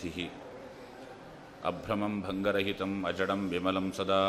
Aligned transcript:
सिद्धिः 0.00 1.67
अभ्रमं 1.69 2.13
भङ्गरहितम् 2.25 2.93
अजडं 3.09 3.41
विमलं 3.49 3.87
सदा 3.97 4.19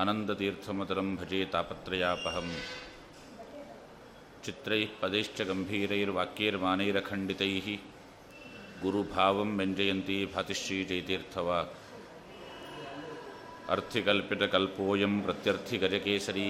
आनन्दतीर्थमतरं 0.00 1.08
भजे 1.20 1.40
तापत्रयापहं 1.54 2.46
चित्रैः 4.44 4.92
पदैश्च 5.02 5.38
गम्भीरैर्वाक्यैर्मानैरखण्डितैः 5.48 7.66
गुरुभावं 8.84 9.50
व्यञ्जयन्ती 9.58 10.18
भातिश्रीजयतीर्थवाक् 10.36 11.74
अर्थिकल्पितकल्पोऽयं 13.74 15.14
प्रत्यर्थिगजकेसरी 15.26 16.48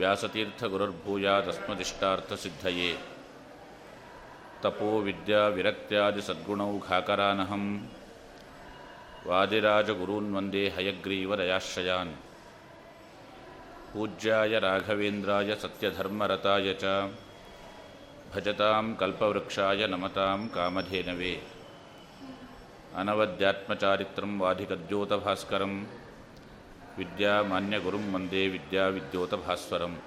व्यासतीर्थगुरुर्भूयादस्मदिष्टार्थसिद्धये 0.00 2.90
ತಪೋ 4.62 4.98
ವಿದ್ಯಾ 4.98 5.46
ವಿರಕ್ತ್ಯಾದಿ 5.46 6.22
ಸದ್ಗುಣೌ 6.22 6.78
ಖಾಕರಾನಹಂ 6.88 7.90
ವಾದಿರಾಜಗುರೂನ್ 9.26 10.34
ವಂದೇ 10.34 10.68
ಹಯಗ್ರೀವದಯಾಶ್ರಯಾನ್ 10.68 12.14
ಪೂಜ್ಯಾಯ 13.94 14.58
ರಾಘವೇಂದ್ರಾಯ 14.58 15.54
ಸತ್ಯಧರ್ಮರತಾಯ 15.54 16.74
ಚ. 16.74 16.84
ಭಜತಾಂ 18.34 18.96
ಕಲ್ಪವೃಕ್ಷಾಯ 19.00 19.86
ನಮತಾಂ 19.86 20.50
ಕಾಮಧೇನವೇ. 20.54 21.42
ಅನವಧ್ಯಾತ್ಮಚಾರಿತ್ರಂ 22.96 24.40
ವಾಧಿಕದ್ಯೋತಭಾಸ್ಕರಂ. 24.40 25.86
ವಿದ್ಯಾಮಾನ್ಯಗುರುಂ 26.98 28.14
ವಂದೇ 28.14 28.48
ವಿದ್ಯಾವಿದ್ಯೋತಭಾಸ್ವರಂ. 28.48 29.98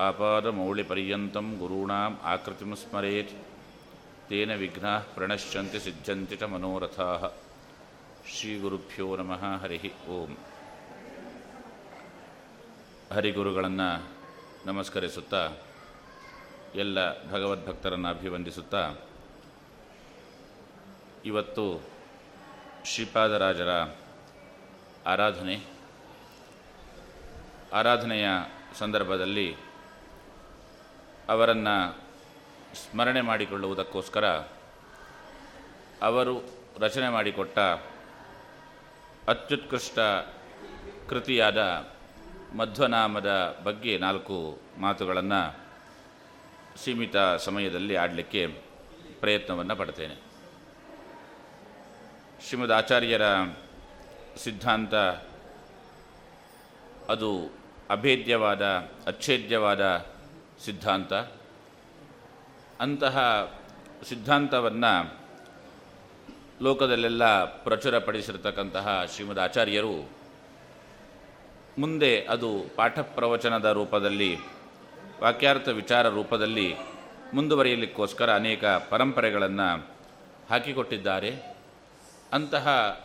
ಆಪಾದಮೌಳಿಪರ್ಯಂತಂ 0.00 1.56
ಗುರುಣಾಂ 1.58 2.20
ಆಕೃತಿಂ 2.22 2.76
ಸ್ಮರೆತ್. 2.76 3.30
ತೇನ 4.28 4.54
ವಿಘ್ನಾ 4.54 4.98
ಪ್ರಣಶ್ಯಂತಿ 5.14 5.78
ಸಿದ್ಧಂತಿ 5.78 6.36
ಚ 6.36 6.42
ಮನೋರಥಾ. 6.42 7.36
ಶ್ರೀಗುರುಭ್ಯೋ 8.28 9.16
ನಮಃ. 9.16 9.62
ಹರಿ 9.62 9.92
ಓಂ. 10.08 10.36
ಹರಿಗುರುಗಳನ್ನು 13.12 13.88
ನಮಸ್ಕರಿಸುತ್ತಾ, 14.66 15.50
ಎಲ್ಲ 16.74 16.98
ಭಗವದ್ಭಕ್ತರನ್ನು 17.30 18.08
ಅಭಿವಂದಿಸುತ್ತಾ, 18.08 18.94
ಇವತ್ತು 21.24 21.82
ಶ್ರೀಪಾದರಾಜರ 22.84 23.70
ಆರಾಧನೆ. 25.06 25.56
ಆರಾಧನೆಯ 27.72 28.28
ಸಂದರ್ಭದಲ್ಲಿ 28.78 29.69
ಅವರನ್ನು 31.30 31.98
ಸ್ಮರಣೆ 32.74 33.20
ಮಾಡಿಕೊಳ್ಳುವುದಕ್ಕೋಸ್ಕರ 33.20 34.26
ಅವರು 36.02 36.42
ರಚನೆ 36.78 37.08
ಮಾಡಿಕೊಟ್ಟ 37.08 37.58
ಅತ್ಯುತ್ಕೃಷ್ಟ 39.28 39.98
ಕೃತಿಯಾದ 41.08 41.58
ಮಧ್ವನಾಮದ 42.56 43.60
ಬಗ್ಗೆ 43.64 43.98
ನಾಲ್ಕು 43.98 44.58
ಮಾತುಗಳನ್ನು 44.78 45.56
ಸೀಮಿತ 46.84 47.16
ಸಮಯದಲ್ಲಿ 47.16 47.96
ಆಡಲಿಕ್ಕೆ 47.96 48.46
ಪ್ರಯತ್ನವನ್ನು 49.20 49.76
ಪಡ್ತೇನೆ. 49.76 50.14
ಶ್ರೀಮದ್ 52.48 52.72
ಆಚಾರ್ಯರ 52.72 53.22
ಸಿದ್ಧಾಂತ 54.36 54.94
ಅದು 57.10 57.50
ಅಭೇದ್ಯವಾದ, 57.90 58.64
ಅಚ್ಛೇದ್ಯವಾದ 59.06 60.09
ಸಿದ್ಧಾಂತ. 60.64 61.12
ಅಂತಹ 62.80 63.18
ಸಿದ್ಧಾಂತವನ್ನು 64.08 65.20
ಲೋಕದಲ್ಲೆಲ್ಲ 66.62 67.44
ಪ್ರಚುರಪಡಿಸಿರತಕ್ಕಂತಹ 67.44 69.04
ಶ್ರೀಮದ್ 69.14 69.38
ಆಚಾರ್ಯರು 69.38 70.08
ಮುಂದೆ 71.78 72.20
ಅದು 72.24 72.76
ಪಾಠ 72.76 72.98
ಪ್ರವಚನದ 72.98 73.64
ರೂಪದಲ್ಲಿ, 73.64 74.36
ವಾಕ್ಯಾರ್ಥ 75.20 75.68
ವಿಚಾರ 75.68 76.08
ರೂಪದಲ್ಲಿ 76.08 76.74
ಮುಂದುವರಿಯಲಿಕ್ಕೋಸ್ಕರ 77.34 78.34
ಅನೇಕ 78.34 78.64
ಪರಂಪರೆಗಳನ್ನು 78.64 79.88
ಹಾಕಿಕೊಟ್ಟಿದ್ದಾರೆ. 80.50 81.56
ಅಂತಹ 82.32 82.98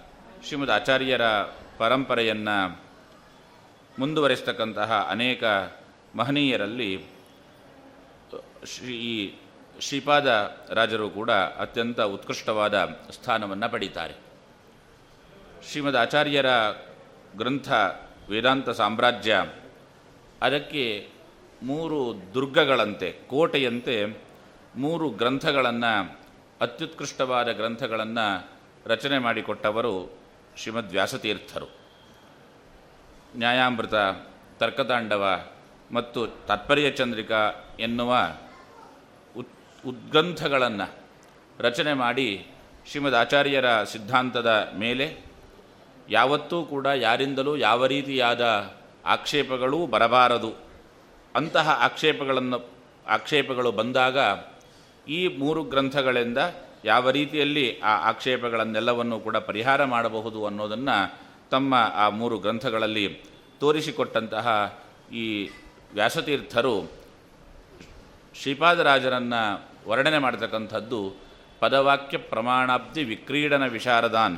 ಶ್ರೀಮದ್ 0.47 0.71
ಆಚಾರ್ಯರ 0.71 1.21
ಪರಂಪರೆಯನ್ನು 1.77 2.81
ಮುಂದುವರಿಸ್ತಕ್ಕಂತಹ 3.99 5.07
ಅನೇಕ 5.09 5.43
ಮಹನೀಯರಲ್ಲಿ 6.15 7.15
ಶ್ರೀ 8.65 9.35
ಶ್ರೀಪಾದ 9.79 10.57
ರಾಜರು 10.69 11.09
ಕೂಡ 11.09 11.31
ಅತ್ಯಂತ 11.31 12.01
ಉತ್ಕೃಷ್ಟವಾದ 12.01 12.85
ಸ್ಥಾನವನ್ನು 12.85 13.71
ಪಡೀತಾರೆ. 13.71 14.13
ಶ್ರೀಮದ್ 15.71 15.95
ಆಚಾರ್ಯರ 15.95 16.45
ಗ್ರಂಥ 17.37 17.71
ವೇದಾಂತ 18.29 18.69
ಸಾಮ್ರಾಜ್ಯ 18.69 19.45
ಅದಕ್ಕೆ 20.41 21.09
ಮೂರು 21.63 22.13
ದುರ್ಗಗಳಂತೆ, 22.33 23.11
ಕೋಟೆಯಂತೆ 23.27 24.23
ಮೂರು 24.75 25.09
ಗ್ರಂಥಗಳನ್ನು, 25.09 26.19
ಅತ್ಯುತ್ಕೃಷ್ಟವಾದ 26.61 27.51
ಗ್ರಂಥಗಳನ್ನು 27.51 28.51
ರಚನೆ 28.85 29.17
ಮಾಡಿಕೊಟ್ಟವರು 29.17 30.17
ಶ್ರೀಮದ್ 30.57 30.91
ವ್ಯಾಸತೀರ್ಥರು. 30.91 31.65
ನ್ಯಾಯಾಮೃತ, 33.35 33.93
ತರ್ಕತಾಂಡವ 34.57 35.39
ಮತ್ತು 35.91 36.27
ತಾತ್ಪರ್ಯ 36.27 36.91
ಚಂದ್ರಿಕಾ 36.91 37.64
ಎನ್ನುವ 37.79 38.17
ಉತ್ 39.37 39.87
ಉದ್ಗ್ರಂಥಗಳನ್ನು 39.87 40.93
ರಚನೆ 41.59 41.93
ಮಾಡಿ 41.93 42.47
ಶ್ರೀಮದ್ 42.89 43.15
ಆಚಾರ್ಯರ 43.15 43.83
ಸಿದ್ಧಾಂತದ 43.83 44.73
ಮೇಲೆ 44.77 45.17
ಯಾವತ್ತೂ 46.09 46.63
ಕೂಡ 46.63 46.87
ಯಾರಿಂದಲೂ 46.87 47.57
ಯಾವ 47.57 47.85
ರೀತಿಯಾದ 47.85 48.73
ಆಕ್ಷೇಪಗಳೂ 49.05 49.85
ಬರಬಾರದು. 49.85 50.53
ಅಂತಹ 51.35 51.69
ಆಕ್ಷೇಪಗಳನ್ನು, 51.69 52.69
ಆಕ್ಷೇಪಗಳು 53.07 53.71
ಬಂದಾಗ 53.71 54.17
ಈ 55.07 55.27
ಮೂರು 55.27 55.63
ಗ್ರಂಥಗಳಿಂದ 55.63 56.37
ಯಾವ 56.85 57.09
ರೀತಿಯಲ್ಲಿ 57.09 57.79
ಆ 57.79 58.09
ಆಕ್ಷೇಪಗಳನ್ನೆಲ್ಲವನ್ನು 58.09 59.19
ಕೂಡ 59.19 59.37
ಪರಿಹಾರ 59.37 59.85
ಮಾಡಬಹುದು 59.85 60.45
ಅನ್ನೋದನ್ನು 60.45 61.19
ತಮ್ಮ 61.51 61.75
ಆ 61.75 62.09
ಮೂರು 62.09 62.39
ಗ್ರಂಥಗಳಲ್ಲಿ 62.39 63.23
ತೋರಿಸಿಕೊಟ್ಟಂತಹ 63.59 64.79
ಈ 65.11 65.49
ವ್ಯಾಸತೀರ್ಥರು 65.93 67.04
ಶ್ರೀಪಾದರಾಜರನ್ನು 68.41 69.69
ವರ್ಣನೆ 69.89 70.17
ಮಾಡತಕ್ಕಂಥದ್ದು 70.17 71.15
ಪದವಾಕ್ಯ 71.59 72.17
ಪ್ರಮಾಣಾಬ್ಧಿ 72.17 73.03
ವಿಕ್ರೀಡನ 73.03 73.67
ವಿಶಾರದಾನ್. 73.67 74.37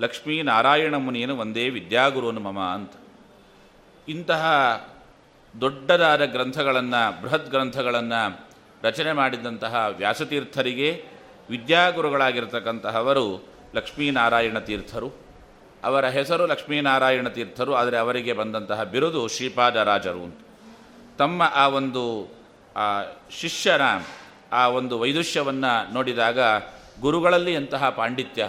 ಲಕ್ಷ್ಮೀನಾರಾಯಣ 0.00 0.94
ಮುನಿಯನು 0.94 1.36
ಒಂದೇ 1.36 1.68
ವಿದ್ಯಾಗುರುನು 1.68 2.40
ಮಮ 2.40 2.60
ಅಂತ. 2.60 2.92
ಇಂತಹ 4.08 4.44
ದೊಡ್ಡದಾದ 5.60 6.24
ಗ್ರಂಥಗಳನ್ನು, 6.24 7.22
ಬೃಹತ್ 7.22 7.50
ಗ್ರಂಥಗಳನ್ನು 7.50 8.46
ರಚನೆ 8.82 9.12
ಮಾಡಿದಂತಹ 9.12 9.86
ವ್ಯಾಸತೀರ್ಥರಿಗೆ 9.96 11.04
ವಿದ್ಯಾಗುರುಗಳಾಗಿರ್ತಕ್ಕಂತಹವರು 11.50 13.48
ಲಕ್ಷ್ಮೀನಾರಾಯಣ 13.74 14.58
ತೀರ್ಥರು. 14.58 15.10
ಅವರ 15.84 16.06
ಹೆಸರು 16.08 16.46
ಲಕ್ಷ್ಮೀನಾರಾಯಣ 16.46 17.28
ತೀರ್ಥರು, 17.28 17.74
ಆದರೆ 17.74 17.96
ಅವರಿಗೆ 17.96 18.32
ಬಂದಂತಹ 18.32 18.82
ಬಿರುದು 18.82 19.28
ಶ್ರೀಪಾದರಾಜರು 19.28 20.38
ತಮ್ಮ 21.18 21.42
ಆ 21.54 21.68
ಒಂದು 21.68 22.04
ಆ 22.80 22.86
ಶಿಷ್ಯರ 23.30 23.84
ಆ 24.52 24.68
ಒಂದು 24.68 24.94
ವೈದುಷ್ಯವನ್ನು 24.98 25.92
ನೋಡಿದಾಗ 25.92 26.38
ಗುರುಗಳಲ್ಲಿ 27.00 27.52
ಎಂತಹ 27.54 27.90
ಪಾಂಡಿತ್ಯ. 27.90 28.46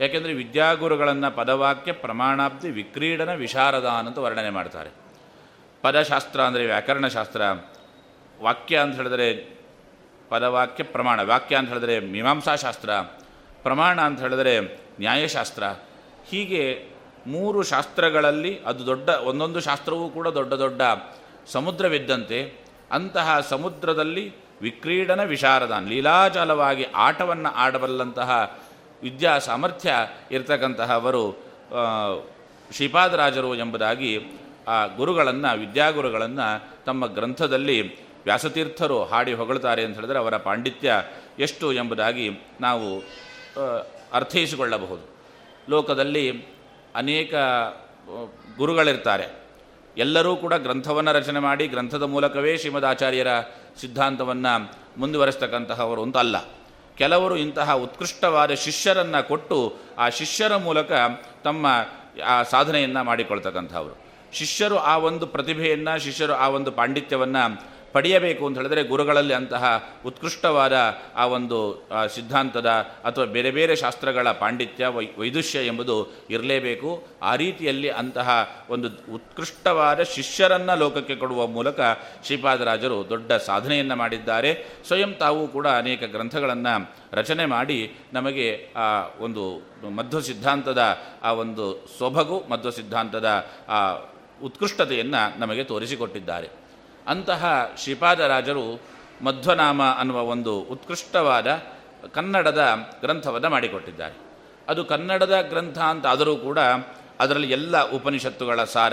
ಯಾಕೆಂದರೆ 0.00 0.32
ವಿದ್ಯಾಗುರುಗಳನ್ನು 0.32 1.36
ಪದವಾಕ್ಯ 1.36 1.92
ಪ್ರಮಾಣಾಬ್ಧಿ 1.92 2.70
ವಿಕ್ರೀಡನ 2.70 3.32
ವಿಶಾರದ 3.34 3.86
ಅಂತ 3.86 4.18
ವರ್ಣನೆ 4.18 4.50
ಮಾಡ್ತಾರೆ. 4.50 4.90
ಪದಶಾಸ್ತ್ರ 5.82 6.40
ಅಂದರೆ 6.40 6.66
ವ್ಯಾಕರಣಶಾಸ್ತ್ರ, 6.66 7.42
ವಾಕ್ಯ 8.42 8.78
ಅಂತ 8.78 8.96
ಹೇಳಿದ್ರೆ 8.96 9.28
ಪದವಾಕ್ಯ 10.28 10.84
ಪ್ರಮಾಣ, 10.84 11.20
ವಾಕ್ಯ 11.22 11.56
ಅಂತ 11.56 11.68
ಹೇಳಿದ್ರೆ 11.68 12.00
ಮೀಮಾಂಸಾಶಾಸ್ತ್ರ, 12.00 12.90
ಪ್ರಮಾಣ 13.62 14.00
ಅಂತ 14.00 14.20
ಹೇಳಿದ್ರೆ 14.20 14.54
ನ್ಯಾಯಶಾಸ್ತ್ರ. 15.00 15.64
ಹೀಗೆ 16.28 16.62
ಮೂರು 17.26 17.62
ಶಾಸ್ತ್ರಗಳಲ್ಲಿ 17.62 18.52
ಅದು 18.66 18.86
ದೊಡ್ಡ, 18.86 19.08
ಒಂದೊಂದು 19.08 19.60
ಶಾಸ್ತ್ರವೂ 19.60 20.08
ಕೂಡ 20.08 20.28
ದೊಡ್ಡ 20.28 20.52
ದೊಡ್ಡ 20.54 20.82
ಸಮುದ್ರವಿದ್ದಂತೆ. 21.46 22.67
ಅಂತಹ 22.90 23.40
ಸಮುದ್ರದಲ್ಲಿ 23.40 24.24
ವಿಕ್ರೀಡನ 24.62 25.22
ವಿಶಾರದಾನ್, 25.22 25.88
ಲೀಲಾಜಾಲವಾಗಿ 25.88 26.84
ಆಟವನ್ನು 26.94 27.50
ಆಡಬಲ್ಲಂತಹ 27.54 28.58
ವಿದ್ಯಾ 29.02 29.38
ಸಾಮರ್ಥ್ಯ 29.38 29.92
ಇರತಕ್ಕಂತಹವರು 30.30 31.24
ಶ್ರೀಪಾದರಾಜರು 32.72 33.54
ಎಂಬುದಾಗಿ 33.54 34.12
ಆ 34.68 34.86
ಗುರುಗಳನ್ನು, 34.86 35.58
ವಿದ್ಯಾಗುರುಗಳನ್ನು 35.58 36.48
ತಮ್ಮ 36.84 37.06
ಗ್ರಂಥದಲ್ಲಿ 37.06 37.76
ವ್ಯಾಸತೀರ್ಥರು 38.24 39.04
ಹಾಡಿ 39.04 39.32
ಹೊಗಳುತ್ತಾರೆ 39.32 39.84
ಅಂತ 39.84 39.94
ಹೇಳಿದ್ರೆ 39.94 40.18
ಅವರ 40.18 40.36
ಪಾಂಡಿತ್ಯ 40.36 40.94
ಎಷ್ಟು 41.38 41.72
ಎಂಬುದಾಗಿ 41.72 42.30
ನಾವು 42.60 42.88
ಅರ್ಥೈಸಿಕೊಳ್ಳಬಹುದು. 44.12 45.04
ಲೋಕದಲ್ಲಿ 45.68 46.24
ಅನೇಕ 46.94 47.34
ಗುರುಗಳಿರ್ತಾರೆ. 48.56 49.47
ಎಲ್ಲರೂ 49.98 50.36
ಕೂಡ 50.36 50.54
ಗ್ರಂಥವನ್ನು 50.54 51.12
ರಚನೆ 51.12 51.38
ಮಾಡಿ 51.38 51.66
ಗ್ರಂಥದ 51.66 52.02
ಮೂಲಕವೇ 52.02 52.56
ಶ್ರೀಮದ್ 52.56 52.84
ಆಚಾರ್ಯರ 52.84 53.26
ಸಿದ್ಧಾಂತವನ್ನು 53.80 54.72
ಮುಂದುವರೆಸ್ತಕ್ಕಂತಹವರು 54.96 56.02
ಅಂತಲ್ಲ 56.02 56.36
ಕೆಲವರು 56.96 57.36
ಇಂತಹ 57.36 57.72
ಉತ್ಕೃಷ್ಟವಾದ 57.72 58.54
ಶಿಷ್ಯರನ್ನು 58.54 59.28
ಕೊಟ್ಟು 59.28 59.76
ಆ 59.98 60.08
ಶಿಷ್ಯರ 60.08 60.56
ಮೂಲಕ 60.56 60.92
ತಮ್ಮ 61.44 61.66
ಆ 62.26 62.42
ಸಾಧನೆಯನ್ನು 62.42 63.04
ಮಾಡಿಕೊಳ್ತಕ್ಕಂಥವ್ರು 63.04 64.08
ಶಿಷ್ಯರು 64.32 64.78
ಆ 64.78 64.96
ಒಂದು 64.96 65.26
ಪ್ರತಿಭೆಯನ್ನು, 65.26 66.00
ಶಿಷ್ಯರು 66.04 66.32
ಆ 66.32 66.48
ಒಂದು 66.48 66.72
ಪಾಂಡಿತ್ಯವನ್ನು 66.72 67.60
ಪಡೆಯಬೇಕು 67.98 68.46
ಅಂತ 68.46 68.56
ಹೇಳಿದ್ರೆ 68.58 68.82
ಗುರುಗಳಲ್ಲಿ 68.82 69.34
ಅಂತಹ 69.34 69.64
ಉತ್ಕೃಷ್ಟವಾದ 70.06 70.74
ಆ 71.16 71.26
ಒಂದು 71.26 71.58
ಸಿದ್ಧಾಂತದ 72.14 72.70
ಅಥವಾ 73.04 73.24
ಬೇರೆ 73.24 73.50
ಬೇರೆ 73.50 73.76
ಶಾಸ್ತ್ರಗಳ 73.76 74.32
ಪಾಂಡಿತ್ಯ, 74.32 74.86
ವೈ, 74.86 75.06
ವೈದುಷ್ಯ 75.18 75.66
ಎಂಬುದು 75.66 75.96
ಇರಲೇಬೇಕು. 76.30 76.90
ಆ 77.22 77.36
ರೀತಿಯಲ್ಲಿ 77.36 77.88
ಅಂತಹ 77.90 78.28
ಒಂದು 78.70 78.88
ಉತ್ಕೃಷ್ಟವಾದ 79.14 80.02
ಶಿಷ್ಯರನ್ನು 80.02 80.78
ಲೋಕಕ್ಕೆ 80.78 81.16
ಕೊಡುವ 81.16 81.46
ಮೂಲಕ 81.46 81.80
ಶ್ರೀಪಾದರಾಜರು 82.26 83.08
ದೊಡ್ಡ 83.08 83.32
ಸಾಧನೆಯನ್ನು 83.32 83.96
ಮಾಡಿದ್ದಾರೆ. 83.96 84.50
ಸ್ವಯಂ 84.86 85.12
ತಾವು 85.14 85.48
ಕೂಡ 85.48 85.66
ಅನೇಕ 85.66 86.04
ಗ್ರಂಥಗಳನ್ನು 86.04 86.74
ರಚನೆ 87.12 87.46
ಮಾಡಿ 87.46 87.78
ನಮಗೆ 88.12 88.48
ಆ 88.76 88.86
ಒಂದು 89.20 89.44
ಮಧ್ವ 89.90 90.20
ಸಿದ್ಧಾಂತದ 90.20 90.82
ಆ 91.22 91.32
ಒಂದು 91.32 91.66
ಸೊಬಗು, 91.98 92.44
ಮಧ್ವ 92.50 92.70
ಸಿದ್ಧಾಂತದ 92.70 93.28
ಆ 93.68 93.78
ಉತ್ಕೃಷ್ಟತೆಯನ್ನು 94.42 95.40
ನಮಗೆ 95.40 95.64
ತೋರಿಸಿಕೊಟ್ಟಿದ್ದಾರೆ. 95.64 96.67
ಅಂತಹ 97.08 97.70
ಶ್ರೀಪಾದರಾಜರು 97.78 98.80
ಮಧ್ವನಾಮ 99.22 99.82
ಅನ್ನುವ 99.82 100.22
ಒಂದು 100.22 100.60
ಉತ್ಕೃಷ್ಟವಾದ 100.60 101.46
ಕನ್ನಡದ 102.14 102.74
ಗ್ರಂಥವನ್ನು 103.00 103.50
ಮಾಡಿಕೊಟ್ಟಿದ್ದಾರೆ. 103.50 104.14
ಅದು 104.68 104.84
ಕನ್ನಡದ 104.84 105.40
ಗ್ರಂಥ 105.40 105.78
ಅಂತ 105.78 106.06
ಆದರೂ 106.06 106.36
ಕೂಡ 106.36 106.58
ಅದರಲ್ಲಿ 107.20 107.50
ಎಲ್ಲ 107.50 107.90
ಉಪನಿಷತ್ತುಗಳ 107.90 108.64
ಸಾರ, 108.64 108.92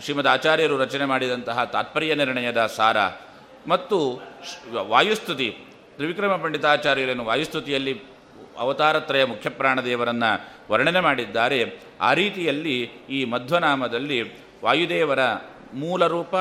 ಶ್ರೀಮದ್ 0.00 0.26
ಆಚಾರ್ಯರು 0.26 0.78
ರಚನೆ 0.78 1.04
ಮಾಡಿದಂತಹ 1.04 1.64
ತಾತ್ಪರ್ಯ 1.64 2.14
ನಿರ್ಣಯದ 2.14 2.66
ಸಾರ 2.66 2.96
ಮತ್ತು 3.68 4.20
ವಾಯುಸ್ತುತಿ, 4.88 5.56
ತ್ರಿವಿಕ್ರಮ 5.96 6.36
ಪಂಡಿತಾಚಾರ್ಯರನ್ನು 6.36 7.24
ವಾಯುಸ್ತುತಿಯಲ್ಲಿ 7.24 8.02
ಅವತಾರತ್ರಯ 8.58 9.24
ಮುಖ್ಯಪ್ರಾಣದೇವರನ್ನು 9.24 10.48
ವರ್ಣನೆ 10.72 11.00
ಮಾಡಿದ್ದಾರೆ. 11.00 11.80
ಆ 12.00 12.12
ರೀತಿಯಲ್ಲಿ 12.12 12.82
ಈ 13.10 13.24
ಮಧ್ವನಾಮದಲ್ಲಿ 13.24 14.22
ವಾಯುದೇವರ 14.64 15.18
ಮೂಲ 15.74 16.06
ರೂಪ 16.06 16.34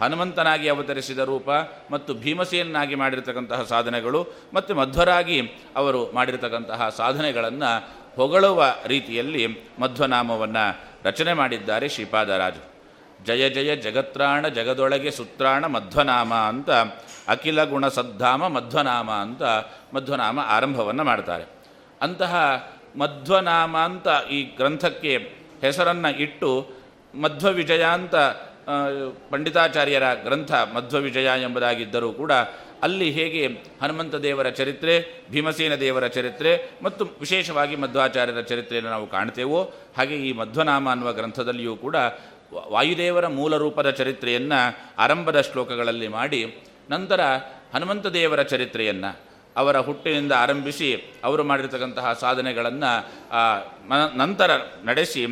ಹನುಮಂತನಾಗಿ 0.00 0.68
ಅವತರಿಸಿದ 0.68 1.18
ರೂಪ 1.18 1.50
ಮತ್ತು 1.90 2.14
ಭೀಮಸೇನಾಗಿ 2.14 2.94
ಮಾಡಿರತಕ್ಕಂತಹ 2.94 3.62
ಸಾಧನೆಗಳು 3.62 4.26
ಮತ್ತು 4.54 4.74
ಮಧ್ವರಾಗಿ 4.74 5.40
ಅವರು 5.76 6.12
ಮಾಡಿರತಕ್ಕಂತಹ 6.12 6.88
ಸಾಧನೆಗಳನ್ನು 6.88 7.98
ಹೊಗಳುವ 8.16 8.74
ರೀತಿಯಲ್ಲಿ 8.86 9.46
ಮಧ್ವನಾಮವನ್ನು 9.78 10.94
ರಚನೆ 11.04 11.32
ಮಾಡಿದ್ದಾರೆ 11.32 11.88
ಶ್ರೀಪಾದರಾಜು 11.88 12.78
ಜಯ 13.24 13.50
ಜಯ 13.50 13.76
ಜಗತ್ರಾಣ 13.76 14.48
ಜಗದೊಳಗೆ 14.48 15.10
ಸುತ್ರಾಣ 15.10 15.66
ಮಧ್ವನಾಮ 15.66 16.34
ಅಂತ, 16.34 16.70
ಅಖಿಲ 17.28 17.64
ಗುಣ 17.64 17.88
ಸದ್ಧಾಮ 17.88 18.48
ಮಧ್ವನಾಮ 18.48 19.10
ಅಂತ 19.10 19.42
ಮಧ್ವನಾಮ 19.94 20.40
ಆರಂಭವನ್ನು 20.46 21.04
ಮಾಡ್ತಾರೆ. 21.04 21.44
ಅಂತಹ 22.00 22.34
ಮಧ್ವನಾಮ 22.96 23.76
ಅಂತ 23.76 24.06
ಈ 24.30 24.42
ಗ್ರಂಥಕ್ಕೆ 24.42 25.16
ಹೆಸರನ್ನು 25.60 26.18
ಇಟ್ಟು 26.18 26.68
ಮಧ್ವ 27.14 27.48
ವಿಜಯ 27.48 27.82
ಅಂತ 27.82 28.14
ಪಂಡಿತಾಚಾರ್ಯರ 29.30 30.06
ಗ್ರಂಥ 30.24 30.52
ಮಧ್ವ 30.74 30.98
ವಿಜಯ 30.98 31.28
ಎಂಬುದಾಗಿದ್ದರೂ 31.42 32.10
ಕೂಡ 32.12 32.32
ಅಲ್ಲಿ 32.82 33.10
ಹೇಗೆ 33.10 33.42
ಹನುಮಂತ 33.82 34.16
ದೇವರ 34.26 34.48
ಚರಿತ್ರೆ, 34.58 34.94
ಭೀಮಸೇನ 35.30 35.74
ದೇವರ 35.74 36.06
ಚರಿತ್ರೆ 36.06 36.52
ಮತ್ತು 36.82 37.04
ವಿಶೇಷವಾಗಿ 37.20 37.76
ಮಧ್ವಾಚಾರ್ಯರ 37.76 38.42
ಚರಿತ್ರೆಯನ್ನು 38.50 38.90
ನಾವು 38.90 39.06
ಕಾಣ್ತೇವೋ, 39.06 39.60
ಹಾಗೆ 39.96 40.16
ಈ 40.28 40.32
ಮಧ್ವನಾಮ 40.32 40.90
ಅನ್ನುವ 40.90 41.12
ಗ್ರಂಥದಲ್ಲಿಯೂ 41.12 41.76
ಕೂಡ 41.76 41.96
ವಾಯುದೇವರ 42.68 43.26
ಮೂಲ 43.38 43.56
ರೂಪದ 43.56 43.88
ಚರಿತ್ರೆಯನ್ನು 43.90 44.60
ಆರಂಭದ 44.98 45.40
ಶ್ಲೋಕಗಳಲ್ಲಿ 45.40 46.08
ಮಾಡಿ, 46.08 46.42
ನಂತರ 46.90 47.20
ಹನುಮಂತ 47.74 48.06
ದೇವರ 48.06 48.42
ಚರಿತ್ರೆಯನ್ನು, 48.42 49.10
ಅವರ 49.56 49.76
ಹುಟ್ಟಿನಿಂದ 49.78 50.32
ಆರಂಭಿಸಿ, 50.44 50.88
ಅವರು 51.24 51.42
ಮಾಡಿರ್ತಕ್ಕಂತಹ 51.44 52.12
ಸಾಧನೆಗಳನ್ನು 52.20 52.92
ನಂತರ 54.16 54.50
ನಡೆಸಿ 54.84 55.22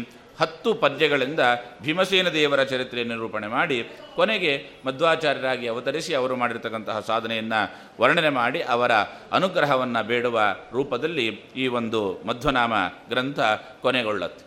ಹತ್ತು 0.40 0.74
ಪದ್ಯಗಳಿಂದ 0.74 1.40
ಭೀಮಸೇನ 1.82 2.28
ದೇವರ 2.28 2.62
ಚರಿತ್ರೆಯನ್ನು 2.62 3.14
ನಿರೂಪಣೆ 3.14 3.46
ಮಾಡಿ 3.46 3.78
ಕೊನೆಗೆ 4.16 4.52
ಮಧ್ವಾಚಾರ್ಯರಾಗಿ 4.86 5.66
ಅವತರಿಸಿ 5.66 6.14
ಅವರು 6.14 6.36
ಮಾಡಿರ್ತಕ್ಕಂತಹ 6.36 7.00
ಸಾಧನೆಯನ್ನು 7.00 7.60
ವರ್ಣನೆ 8.00 8.28
ಮಾಡಿ 8.28 8.62
ಅವರ 8.62 8.92
ಅನುಗ್ರಹವನ್ನು 9.32 10.02
ಬೇಡುವ 10.06 10.40
ರೂಪದಲ್ಲಿ 10.72 11.26
ಈ 11.56 11.66
ಒಂದು 11.66 12.00
ಮಧ್ವನಾಮ 12.26 12.74
ಗ್ರಂಥ 13.08 13.40
ಕೊನೆಗೊಳ್ಳುತ್ತೆ. 13.80 14.44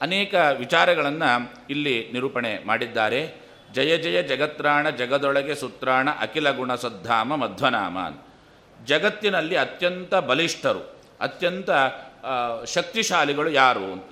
ಅನೇಕ 0.00 0.34
ವಿಚಾರಗಳನ್ನು 0.58 1.30
ಇಲ್ಲಿ 1.70 2.10
ನಿರೂಪಣೆ 2.12 2.52
ಮಾಡಿದ್ದಾರೆ. 2.66 3.20
ಜಯ 3.74 3.98
ಜಯ 3.98 4.22
ಜಗತ್ರಾಣ 4.22 4.90
ಜಗದೊಳಗೆ 4.90 5.54
ಸುತ್ರಾಣ 5.54 6.08
ಅಖಿಲ 6.10 6.50
ಗುಣ 6.50 6.74
ಸದ್ಧಾಮ 6.74 7.36
ಮಧ್ವನಾಮ 7.36 7.98
ಜಗತ್ತಿನಲ್ಲಿ 8.84 9.56
ಅತ್ಯಂತ 9.56 10.14
ಬಲಿಷ್ಠರು, 10.14 10.82
ಅತ್ಯಂತ 11.20 11.70
ಶಕ್ತಿಶಾಲಿಗಳು 12.66 13.50
ಯಾರು 13.50 13.86
ಅಂತ. 13.92 14.04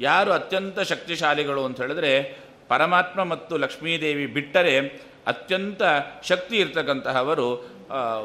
ಯಾರು 0.00 0.32
ಅತ್ಯಂತ 0.32 0.80
ಶಕ್ತಿಶಾಲಿಗಳು 0.80 1.64
ಅಂತ 1.64 1.80
ಹೇಳಿದ್ರೆ 1.80 2.38
ಪರಮಾತ್ಮ 2.68 3.24
ಮತ್ತು 3.24 3.56
ಲಕ್ಷ್ಮೀದೇವಿ 3.56 4.26
ಬಿಟ್ಟರೆ 4.26 4.78
ಅತ್ಯಂತ 5.26 5.82
ಶಕ್ತಿ 6.22 6.56
ಇರ್ತಕ್ಕಂತಹವರು 6.56 7.48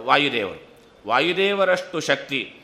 ವಾಯುದೇವರು. 0.05 0.61
ವಾಯುದೇವರಷ್ಟು 1.07 1.99
ಶಕ್ತಿ, 1.99 2.55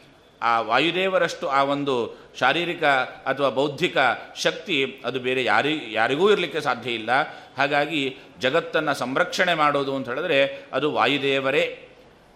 ಆ 0.42 0.62
ವಾಯುದೇವರಷ್ಟು 0.62 1.48
ಆ 1.48 1.64
ಒಂದು 1.64 2.18
ಶಾರೀರಿಕ 2.40 2.84
ಅಥವಾ 3.26 3.50
ಬೌದ್ಧಿಕ 3.50 3.98
ಶಕ್ತಿ 4.36 5.02
ಅದು 5.06 5.20
ಬೇರೆ 5.20 5.44
ಯಾರಿ, 5.44 5.80
ಯಾರಿಗೂ 5.92 6.32
ಇರಲಿಕ್ಕೆ 6.32 6.62
ಸಾಧ್ಯ 6.62 6.92
ಇಲ್ಲ. 6.92 7.10
ಹಾಗಾಗಿ 7.58 8.18
ಜಗತ್ತನ್ನು 8.40 8.94
ಸಂರಕ್ಷಣೆ 8.94 9.54
ಮಾಡೋದು 9.54 9.96
ಅಂತ 9.96 10.10
ಹೇಳಿದ್ರೆ 10.10 10.64
ಅದು 10.74 10.92
ವಾಯುದೇವರೇ. 10.92 11.64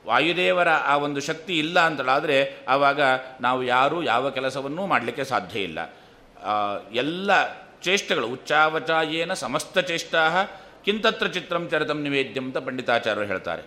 ವಾಯುದೇವರ 0.07 0.69
ಆ 0.69 0.97
ಒಂದು 0.97 1.21
ಶಕ್ತಿ 1.21 1.59
ಇಲ್ಲ 1.59 1.79
ಅಂತಳಾದರೆ 1.79 2.55
ಆವಾಗ 2.67 3.01
ನಾವು 3.41 3.63
ಯಾರೂ 3.63 4.03
ಯಾವ 4.03 4.29
ಕೆಲಸವನ್ನೂ 4.29 4.85
ಮಾಡಲಿಕ್ಕೆ 4.85 5.23
ಸಾಧ್ಯ 5.23 5.59
ಇಲ್ಲ. 5.59 5.79
ಎಲ್ಲ 6.94 7.31
ಚೇಷ್ಟೆಗಳು, 7.81 8.28
ಉಚ್ಚಾವಚಾಯೇನ 8.28 9.34
ಸಮಸ್ತ 9.34 9.80
ಚೇಷ್ಟಾ 9.80 10.22
ಕಿಂತತ್ರ 10.86 11.28
ಚಿತ್ರಂ 11.28 11.69
ಚರಿತಂ 11.69 12.01
ನಿವೇದ್ಯಂ 12.01 12.45
ಅಂತ 12.45 12.57
ಪಂಡಿತಾಚಾರ್ಯರು 12.57 13.28
ಹೇಳ್ತಾರೆ. 13.28 13.63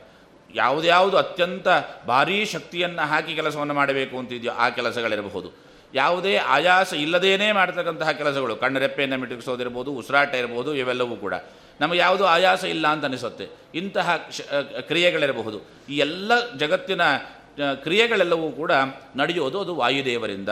ಯಾವುದ್ಯಾವುದು 0.55 1.17
ಅತ್ಯಂತ 1.17 1.69
ಭಾರೀ 2.06 2.44
ಶಕ್ತಿಯನ್ನು 2.44 3.08
ಹಾಕಿ 3.08 3.34
ಕೆಲಸವನ್ನು 3.34 3.75
ಮಾಡಬೇಕು 3.75 4.19
ಅಂತಿದೆಯೋ 4.19 4.52
ಆ 4.52 4.69
ಕೆಲಸಗಳಿರಬಹುದು. 4.69 5.49
ಯಾವುದೇ 5.94 6.37
ಆಯಾಸ 6.37 6.93
ಇಲ್ಲದೇನೇ 6.93 7.52
ಮಾಡ್ತಕ್ಕಂತಹ 7.52 8.11
ಕೆಲಸಗಳು 8.11 8.56
ಕಣ್ಣರೆಪ್ಪೆಯನ್ನು 8.56 9.19
ಮಿಟುಕಿಸೋದಿರ್ಬೋದು, 9.19 9.93
ಉಸಿರಾಟ 9.93 10.34
ಇರ್ಬೋದು, 10.34 10.75
ಇವೆಲ್ಲವೂ 10.75 11.17
ಕೂಡ. 11.17 11.34
ನಮಗೆ 11.81 11.99
ಯಾವುದು 11.99 12.25
ಆಯಾಸ 12.26 12.64
ಇಲ್ಲ 12.64 12.87
ಅಂತ 12.87 13.05
ಅನಿಸುತ್ತೆ. 13.05 13.46
ಇಂತಹ 13.75 14.17
ಕ್ರಿಯೆಗಳಿರಬಹುದು. 14.81 15.58
ಈ 15.88 15.96
ಎಲ್ಲ 15.99 16.32
ಜಗತ್ತಿನ 16.56 17.00
ಕ್ರಿಯೆಗಳೆಲ್ಲವೂ 17.75 18.50
ಕೂಡ 18.50 18.73
ನಡೆಯೋದು 19.17 19.61
ಅದು 19.61 19.75
ವಾಯುದೇವರಿಂದ. 19.75 20.49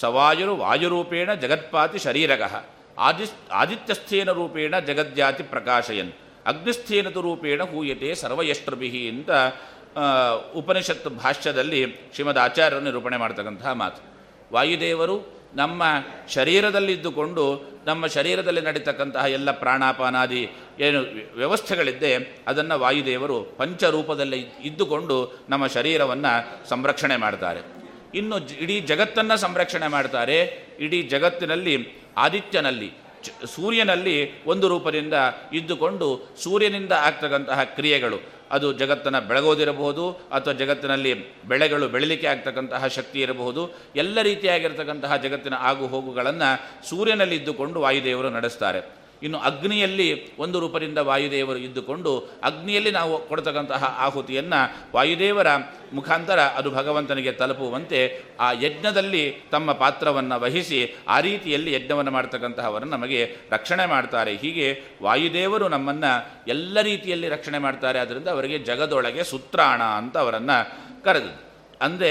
ಸವಾಯುರು 0.00 0.56
ವಾಯುರೂಪೇಣ 0.56 1.34
ಜಗತ್ಪಾತಿ 1.34 1.98
ಶರೀರಗಃ. 1.98 2.54
ಆದಿ 2.98 3.24
ಆದಿತ್ಯಸ್ಥೇನ 3.52 4.30
ರೂಪೇಣ 4.30 4.78
ಜಗದ್ಯಾತಿ 4.78 5.42
ಪ್ರಕಾಶಯನ್. 5.42 6.12
ಅಗ್ನಿಸ್ಥೇನತು 6.46 7.20
ರೂಪೇಣ 7.20 7.62
ಹೂಯತೆ 7.62 8.14
ಸರ್ವಯಷ್ಟೃಭಿ 8.14 9.08
ಅಂತ 9.08 9.30
ಉಪನಿಷತ್ತು 9.30 10.58
ಉಪನಿಷತ್ 10.58 11.08
ಭಾಷ್ಯದಲ್ಲಿ 11.08 11.80
ಶ್ರೀಮದ್ 12.14 12.38
ಆಚಾರ್ಯರು 12.38 12.84
ನಿರೂಪಣೆ 12.84 13.16
ಮಾಡ್ತಕ್ಕಂತಹ 13.16 13.72
ಮಾತು. 13.72 14.02
ವಾಯುದೇವರು 14.52 15.16
ನಮ್ಮ 15.54 15.82
ಶರೀರದಲ್ಲಿದ್ದುಕೊಂಡು 16.28 17.44
ನಮ್ಮ 17.86 18.06
ಶರೀರದಲ್ಲಿ 18.06 18.60
ನಡೀತಕ್ಕಂತಹ 18.60 19.24
ಎಲ್ಲ 19.28 19.50
ಪ್ರಾಣಾಪಾನಾದಿ 19.50 20.50
ಏನು 20.80 21.00
ವ್ಯವಸ್ಥೆಗಳಿದ್ದೆ, 21.36 22.14
ಅದನ್ನು 22.46 22.78
ವಾಯುದೇವರು 22.78 23.42
ಪಂಚರೂಪದಲ್ಲಿ 23.42 24.40
ಇದ್ದುಕೊಂಡು 24.60 25.46
ನಮ್ಮ 25.48 25.66
ಶರೀರವನ್ನು 25.66 26.68
ಸಂರಕ್ಷಣೆ 26.68 27.16
ಮಾಡ್ತಾರೆ. 27.16 27.75
ಇನ್ನು 28.14 28.46
ಇಡೀ 28.60 28.80
ಜಗತ್ತನ್ನು 28.80 29.36
ಸಂರಕ್ಷಣೆ 29.36 29.88
ಮಾಡ್ತಾರೆ. 29.88 30.66
ಇಡೀ 30.80 31.02
ಜಗತ್ತಿನಲ್ಲಿ 31.02 31.88
ಆದಿತ್ಯನಲ್ಲಿ 32.16 32.92
ಸೂರ್ಯನಲ್ಲಿ 33.44 34.44
ಒಂದು 34.44 34.68
ರೂಪದಿಂದ 34.68 35.14
ಇದ್ದುಕೊಂಡು 35.52 36.28
ಸೂರ್ಯನಿಂದ 36.42 36.92
ಆಗ್ತಕ್ಕಂತಹ 36.92 37.64
ಕ್ರಿಯೆಗಳು. 37.64 38.18
ಅದು 38.50 38.72
ಜಗತ್ತನ್ನು 38.72 39.28
ಬೆಳಗೋದಿರಬಹುದು, 39.28 40.10
ಅಥವಾ 40.10 40.54
ಜಗತ್ತಿನಲ್ಲಿ 40.54 41.44
ಬೆಳೆಗಳು 41.44 41.88
ಬೆಳಲಿಕ್ಕೆ 41.88 42.26
ಆಗ್ತಕ್ಕಂತಹ 42.26 42.86
ಶಕ್ತಿ 42.86 43.20
ಇರಬಹುದು. 43.20 43.74
ಎಲ್ಲ 43.96 44.22
ರೀತಿಯಾಗಿರ್ತಕ್ಕಂತಹ 44.22 45.16
ಜಗತ್ತಿನ 45.16 45.54
ಆಗು 45.54 45.86
ಹೋಗುಗಳನ್ನು 45.86 46.86
ಸೂರ್ಯನಲ್ಲಿ 46.88 47.36
ಇದ್ದುಕೊಂಡು 47.36 47.80
ವಾಯುದೇವರು 47.80 48.30
ನಡೆಸ್ತಾರೆ. 48.30 49.05
ಇನ್ನು 49.22 49.38
ಅಗ್ನಿಯಲ್ಲಿ 49.38 50.36
ಒಂದು 50.36 50.60
ರೂಪದಿಂದ 50.60 50.98
ವಾಯುದೇವರು 50.98 51.58
ಇದ್ದುಕೊಂಡು 51.58 52.18
ಅಗ್ನಿಯಲ್ಲಿ 52.42 52.90
ನಾವು 52.90 53.28
ಕೊಡ್ತಕ್ಕಂತಹ 53.28 53.84
ಆಹುತಿಯನ್ನು 53.98 54.90
ವಾಯುದೇವರ 54.94 55.46
ಮುಖಾಂತರ 55.92 56.40
ಅದು 56.40 56.70
ಭಗವಂತನಿಗೆ 56.70 57.32
ತಲುಪುವಂತೆ 57.32 58.22
ಆ 58.40 58.52
ಯಜ್ಞದಲ್ಲಿ 58.52 59.36
ತಮ್ಮ 59.50 59.72
ಪಾತ್ರವನ್ನು 59.72 60.40
ವಹಿಸಿ 60.40 60.96
ಆ 61.08 61.20
ರೀತಿಯಲ್ಲಿ 61.20 61.72
ಯಜ್ಞವನ್ನು 61.72 62.10
ಮಾಡ್ತಕ್ಕಂತಹವರನ್ನು 62.10 62.96
ನಮಗೆ 62.96 63.36
ರಕ್ಷಣೆ 63.50 63.86
ಮಾಡ್ತಾರೆ. 63.86 64.36
ಹೀಗೆ 64.36 64.80
ವಾಯುದೇವರು 65.02 65.68
ನಮ್ಮನ್ನು 65.68 66.44
ಎಲ್ಲ 66.48 66.80
ರೀತಿಯಲ್ಲಿ 66.80 67.28
ರಕ್ಷಣೆ 67.28 67.58
ಮಾಡ್ತಾರೆ. 67.58 67.98
ಅದರಿಂದ 67.98 68.28
ಅವರಿಗೆ 68.28 68.58
ಜಗದೊಳಗೆ 68.58 69.24
ಸುತ್ರಾಣ 69.24 69.82
ಅಂತ 69.82 70.18
ಅವರನ್ನು 70.18 70.56
ಕರೆದು 71.04 71.32
ಅಂದರೆ 71.80 72.10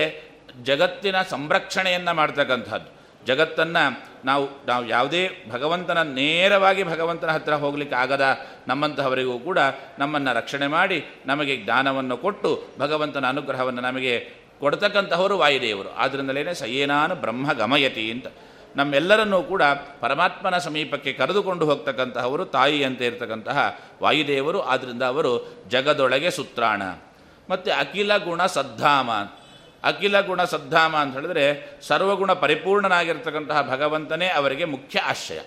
ಜಗತ್ತಿನ 0.63 1.21
ಸಂರಕ್ಷಣೆಯನ್ನು 1.21 2.13
ಮಾಡ್ತಕ್ಕಂಥದ್ದು 2.13 2.95
ಜಗತ್ತನ್ನು 3.25 4.14
ನಾವು 4.25 4.49
ನಾವು 4.67 4.87
ಯಾವುದೇ 4.87 5.29
ಭಗವಂತನ 5.51 6.01
ನೇರವಾಗಿ 6.01 6.83
ಭಗವಂತನ 6.83 7.29
ಹತ್ತಿರ 7.29 7.53
ಹೋಗಲಿಕ್ಕೆ 7.53 7.95
ಆಗದ 7.95 8.37
ನಮ್ಮಂತಹವರಿಗೂ 8.67 9.39
ಕೂಡ 9.39 9.59
ನಮ್ಮನ್ನು 9.99 10.35
ರಕ್ಷಣೆ 10.35 10.67
ಮಾಡಿ 10.67 11.05
ನಮಗೆ 11.25 11.57
ಜ್ಞಾನವನ್ನು 11.57 12.17
ಕೊಟ್ಟು 12.17 12.63
ಭಗವಂತನ 12.79 13.25
ಅನುಗ್ರಹವನ್ನು 13.27 13.81
ನಮಗೆ 13.81 14.45
ಕೊಡ್ತಕ್ಕಂತಹವರು 14.59 15.37
ವಾಯುದೇವರು. 15.37 15.93
ಆದ್ದರಿಂದಲೇ 15.93 16.53
ಸಯೇನಾನು 16.53 17.15
ಬ್ರಹ್ಮ 17.15 17.53
ಗಮಯತಿ 17.53 18.11
ಅಂತ. 18.11 18.27
ನಮ್ಮೆಲ್ಲರನ್ನೂ 18.75 19.43
ಕೂಡ 19.43 19.63
ಪರಮಾತ್ಮನ 19.99 20.57
ಸಮೀಪಕ್ಕೆ 20.57 21.13
ಕರೆದುಕೊಂಡು 21.13 21.65
ಹೋಗ್ತಕ್ಕಂತಹವರು 21.65 22.43
ಅಂತ 22.83 23.01
ಇರತಕ್ಕಂತಹ 23.01 23.79
ವಾಯುದೇವರು. 24.03 24.61
ಆದ್ದರಿಂದ 24.61 25.03
ಅವರು 25.03 25.63
ಜಗದೊಳಗೆ 25.69 26.31
ಸುತ್ರಾಣ. 26.31 26.81
ಮತ್ತು 27.49 27.71
ಅಖಿಲ 27.71 28.17
ಗುಣ 28.17 28.45
ಸದ್ಧಾಮ. 28.45 29.09
ಅಖಿಲ 29.85 30.21
ಗುಣ 30.21 30.43
ಸದ್ಧಾಮ 30.43 30.95
ಅಂತ 30.97 31.13
ಹೇಳಿದ್ರೆ 31.13 31.45
ಸರ್ವಗುಣ 31.81 32.33
ಪರಿಪೂರ್ಣನಾಗಿರ್ತಕ್ಕಂತಹ 32.33 33.61
ಭಗವಂತನೇ 33.61 34.27
ಅವರಿಗೆ 34.27 34.65
ಮುಖ್ಯ 34.65 34.99
ಆಶ್ರಯ. 34.99 35.39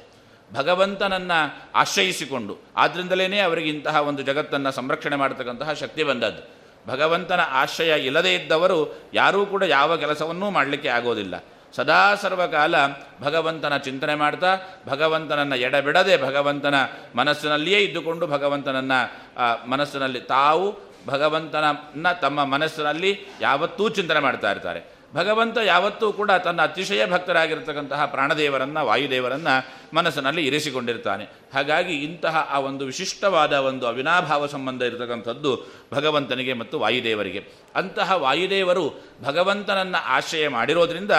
ಭಗವಂತನನ್ನು 0.54 1.68
ಆಶ್ರಯಿಸಿಕೊಂಡು 1.74 2.58
ಆದ್ದರಿಂದಲೇ 2.76 3.38
ಅವರಿಗೆ 3.38 3.68
ಇಂತಹ 3.68 3.96
ಒಂದು 3.96 4.22
ಜಗತ್ತನ್ನು 4.22 4.72
ಸಂರಕ್ಷಣೆ 4.72 5.16
ಮಾಡತಕ್ಕಂತಹ 5.16 5.72
ಶಕ್ತಿ 5.72 6.02
ಬಂದದ್ದು. 6.04 6.58
ಭಗವಂತನ 6.88 7.40
ಆಶ್ರಯ 7.50 8.00
ಇಲ್ಲದೇ 8.00 8.34
ಇದ್ದವರು 8.34 9.08
ಯಾರೂ 9.14 9.46
ಕೂಡ 9.46 9.62
ಯಾವ 9.62 9.96
ಕೆಲಸವನ್ನೂ 9.96 10.50
ಮಾಡಲಿಕ್ಕೆ 10.50 10.88
ಆಗೋದಿಲ್ಲ. 10.88 11.44
ಸದಾ 11.76 12.14
ಸರ್ವಕಾಲ 12.14 12.74
ಭಗವಂತನ 13.22 13.76
ಚಿಂತನೆ 13.76 14.14
ಮಾಡ್ತಾ, 14.14 14.56
ಭಗವಂತನನ್ನು 14.88 15.56
ಎಡಬಿಡದೆ 15.56 16.22
ಭಗವಂತನ 16.22 16.74
ಮನಸ್ಸಿನಲ್ಲಿಯೇ 17.14 17.78
ಇದ್ದುಕೊಂಡು 17.78 18.26
ಭಗವಂತನನ್ನು 18.26 19.70
ಮನಸ್ಸಿನಲ್ಲಿ 19.70 20.20
ತಾವು 20.20 20.87
ಭಗವಂತನನ್ನ 21.08 22.12
ತಮ್ಮ 22.12 22.44
ಮನಸ್ಸಿನಲ್ಲಿ 22.44 23.26
ಯಾವತ್ತೂ 23.40 23.88
ಚಿಂತನೆ 23.88 24.20
ಮಾಡ್ತಾ 24.20 24.50
ಇರ್ತಾರೆ. 24.50 24.98
ಭಗವಂತ 25.14 25.58
ಯಾವತ್ತೂ 25.64 26.12
ಕೂಡ 26.12 26.30
ತನ್ನ 26.30 26.62
ಅತಿಶಯ 26.62 27.06
ಭಕ್ತರಾಗಿರ್ತಕ್ಕಂತಹ 27.06 28.06
ಪ್ರಾಣದೇವರನ್ನು, 28.06 28.86
ವಾಯುದೇವರನ್ನು 28.86 29.54
ಮನಸ್ಸಿನಲ್ಲಿ 29.96 30.46
ಇರಿಸಿಕೊಂಡಿರ್ತಾನೆ. 30.46 31.24
ಹಾಗಾಗಿ 31.54 31.94
ಇಂತಹ 31.94 32.48
ಆ 32.50 32.58
ಒಂದು 32.58 32.84
ವಿಶಿಷ್ಟವಾದ 32.84 33.52
ಒಂದು 33.52 33.86
ಅವಿನಾಭಾವ 33.86 34.46
ಸಂಬಂಧ 34.46 34.82
ಇರತಕ್ಕಂಥದ್ದು 34.82 35.66
ಭಗವಂತನಿಗೆ 35.94 36.52
ಮತ್ತು 36.52 36.78
ವಾಯುದೇವರಿಗೆ. 36.78 37.44
ಅಂತಹ 37.74 38.12
ವಾಯುದೇವರು 38.12 39.04
ಭಗವಂತನನ್ನು 39.24 40.04
ಆಶ್ರಯ 40.04 40.48
ಮಾಡಿರೋದ್ರಿಂದ 40.48 41.10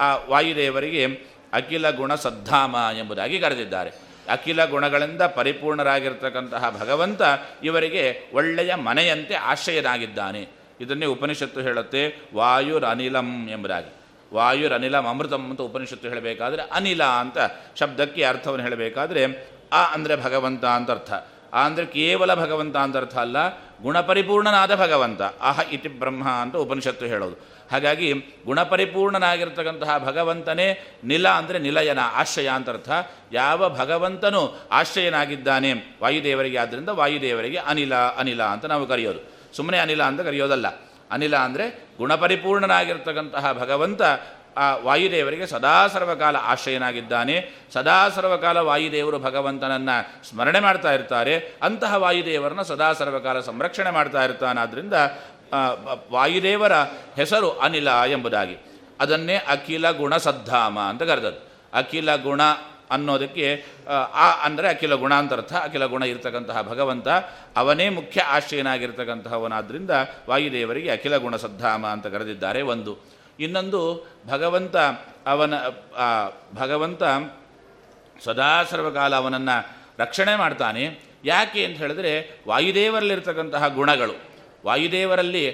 ಆ 0.00 0.16
ವಾಯುದೇವರಿಗೆ 0.16 1.06
ಅಖಿಲ 1.52 1.90
ಗುಣ 1.90 2.14
ಸದ್ಧಾಮ 2.14 2.76
ಎಂಬುದಾಗಿ 2.98 3.38
ಕರೆದಿದ್ದಾರೆ. 3.38 4.09
ಅಖಿಲ 4.30 4.64
ಗುಣಗಳಿಂದ 4.64 5.22
ಪರಿಪೂರ್ಣರಾಗಿರ್ತಕ್ಕಂತಹ 5.36 6.64
ಭಗವಂತ 6.80 7.22
ಇವರಿಗೆ 7.62 8.04
ಒಳ್ಳೆಯ 8.34 8.74
ಮನೆಯಂತೆ 8.88 9.34
ಆಶ್ರಯನಾಗಿದ್ದಾನೆ. 9.50 10.42
ಇದನ್ನೇ 10.80 11.06
ಉಪನಿಷತ್ತು 11.06 11.60
ಹೇಳುತ್ತೆ, 11.60 12.02
ವಾಯುರನಿಲಂ 12.34 13.30
ಎಂಬುದಾಗಿ. 13.50 13.90
ವಾಯುರನಿಲಂ 14.32 15.04
ಅಮೃತಂ 15.08 15.42
ಅಂತ 15.50 15.60
ಉಪನಿಷತ್ತು 15.60 16.08
ಹೇಳಬೇಕಾದ್ರೆ 16.08 16.62
ಅನಿಲ 16.72 17.02
ಅಂತ 17.22 17.38
ಶಬ್ದಕ್ಕೆ 17.80 18.22
ಅರ್ಥವನ್ನು 18.24 18.64
ಹೇಳಬೇಕಾದ್ರೆ 18.64 19.22
ಆ 19.72 19.82
ಅಂದರೆ 19.94 20.14
ಭಗವಂತ 20.16 20.64
ಅಂತ 20.76 20.90
ಅರ್ಥ. 20.90 21.12
ಆ 21.54 21.60
ಅಂದರೆ 21.66 21.86
ಕೇವಲ 21.94 22.30
ಭಗವಂತ 22.34 22.76
ಅಂತ 22.76 22.96
ಅರ್ಥ 22.96 23.16
ಅಲ್ಲ, 23.16 23.38
ಗುಣಪರಿಪೂರ್ಣನಾದ 23.82 24.72
ಭಗವಂತ. 24.74 25.22
ಅಹ 25.40 25.60
ಇತಿ 25.72 25.88
ಬ್ರಹ್ಮ 26.02 26.24
ಅಂತ 26.42 26.56
ಉಪನಿಷತ್ತು 26.56 27.06
ಹೇಳೋದು. 27.06 27.36
ಹಾಗಾಗಿ 27.70 28.12
ಗುಣಪರಿಪೂರ್ಣನಾಗಿರ್ತಕ್ಕಂತಹ 28.46 29.98
ಭಗವಂತನೇ 29.98 30.68
ನಿಲ 31.04 31.28
ಅಂದರೆ 31.28 31.58
ನಿಲಯನ, 31.58 31.98
ಆಶ್ರಯ 32.14 32.48
ಅಂತ 32.48 32.68
ಅರ್ಥ. 32.68 32.90
ಯಾವ 33.32 33.68
ಭಗವಂತನು 33.78 34.42
ಆಶ್ರಯನಾಗಿದ್ದಾನೆ, 34.72 35.72
ವಾಯುದೇವರಿಗೆ 36.02 36.58
ಆದ್ದರಿಂದ 36.58 36.88
ವಾಯುದೇವರಿಗೆ 36.88 37.56
ಅನಿಲ 37.56 37.94
ಅನಿಲ 37.94 38.42
ಅಂತ 38.42 38.64
ನಾವು 38.64 38.86
ಕರೆಯೋದು. 38.86 39.20
ಸುಮ್ಮನೆ 39.56 39.78
ಅನಿಲ 39.78 40.02
ಅಂತ 40.02 40.20
ಕರೆಯೋದಲ್ಲ. 40.20 40.66
ಅನಿಲ 41.10 41.36
ಅಂದರೆ 41.36 41.88
ಗುಣಪರಿಪೂರ್ಣನಾಗಿರ್ತಕ್ಕಂತಹ 41.98 43.52
ಭಗವಂತ 43.52 44.02
ಆ 44.56 44.76
ವಾಯುದೇವರಿಗೆ 44.76 45.46
ಸದಾ 45.46 45.86
ಸರ್ವಕಾಲ 45.86 46.36
ಆಶ್ರಯನಾಗಿದ್ದಾನೆ. 46.36 47.50
ಸದಾ 47.72 48.08
ಸರ್ವಕಾಲ 48.08 48.58
ವಾಯುದೇವರು 48.58 49.18
ಭಗವಂತನನ್ನು 49.18 50.28
ಸ್ಮರಣೆ 50.28 50.60
ಮಾಡ್ತಾ 50.60 50.92
ಇರ್ತಾರೆ. 50.92 51.54
ಅಂತಹ 51.62 51.94
ವಾಯುದೇವರನ್ನ 51.94 52.62
ಸದಾ 52.62 52.92
ಸರ್ವಕಾಲ 52.92 53.40
ಸಂರಕ್ಷಣೆ 53.40 53.90
ಮಾಡ್ತಾ 53.90 54.24
ಇರ್ತಾನಾದ್ರಿಂದ 54.24 54.94
ವಾಯುದೇವರ 56.10 56.72
ಹೆಸರು 57.16 57.50
ಅನಿಲ 57.50 57.88
ಎಂಬುದಾಗಿ. 57.90 58.56
ಅದನ್ನೇ 59.00 59.34
ಅಖಿಲ 59.34 59.90
ಗುಣ 59.90 60.16
ಸದ್ಧಾಮ 60.16 60.78
ಅಂತ 60.80 61.02
ಕರೆದದ್ದು. 61.02 61.50
ಅಖಿಲ 61.72 62.16
ಗುಣ 62.16 62.40
ಅನ್ನೋದಕ್ಕೆ 62.90 63.64
ಆ, 63.88 64.30
ಅಂದರೆ 64.30 64.68
ಅಖಿಲ 64.68 64.94
ಗುಣ 64.94 65.14
ಅಂತ 65.14 65.32
ಅರ್ಥ. 65.32 65.52
ಅಖಿಲ 65.52 65.86
ಗುಣ 65.86 66.02
ಇರತಕ್ಕಂತಹ 66.02 66.62
ಭಗವಂತ 66.62 67.08
ಅವನೇ 67.56 67.88
ಮುಖ್ಯ 67.88 68.20
ಆಶ್ರಯನಾಗಿರ್ತಕ್ಕಂತಹವನಾದ್ದರಿಂದ 68.20 69.90
ವಾಯುದೇವರಿಗೆ 70.28 70.90
ಅಖಿಲ 70.90 71.16
ಗುಣ 71.16 71.36
ಸದ್ಧಾಮ 71.36 71.86
ಅಂತ 71.86 72.06
ಕರೆದಿದ್ದಾರೆ 72.06 72.62
ಒಂದು. 72.62 72.98
ಇನ್ನೊಂದು 73.40 74.10
ಭಗವಂತ 74.26 74.76
ಅವನ 75.26 75.54
ಭಗವಂತ 76.54 77.02
ಸದಾ 78.24 78.64
ಸರ್ವಕಾಲ 78.64 79.16
ಅವನನ್ನು 79.16 79.70
ರಕ್ಷಣೆ 79.98 80.36
ಮಾಡ್ತಾನೆ. 80.36 80.98
ಯಾಕೆ 81.24 81.64
ಅಂತ 81.64 81.78
ಹೇಳಿದ್ರೆ 81.78 82.40
ವಾಯುದೇವರಲ್ಲಿರ್ತಕ್ಕಂತಹ 82.48 83.68
ಗುಣಗಳು. 83.68 84.29
ವಾಯುದೇವರಲ್ಲಿ 84.64 85.50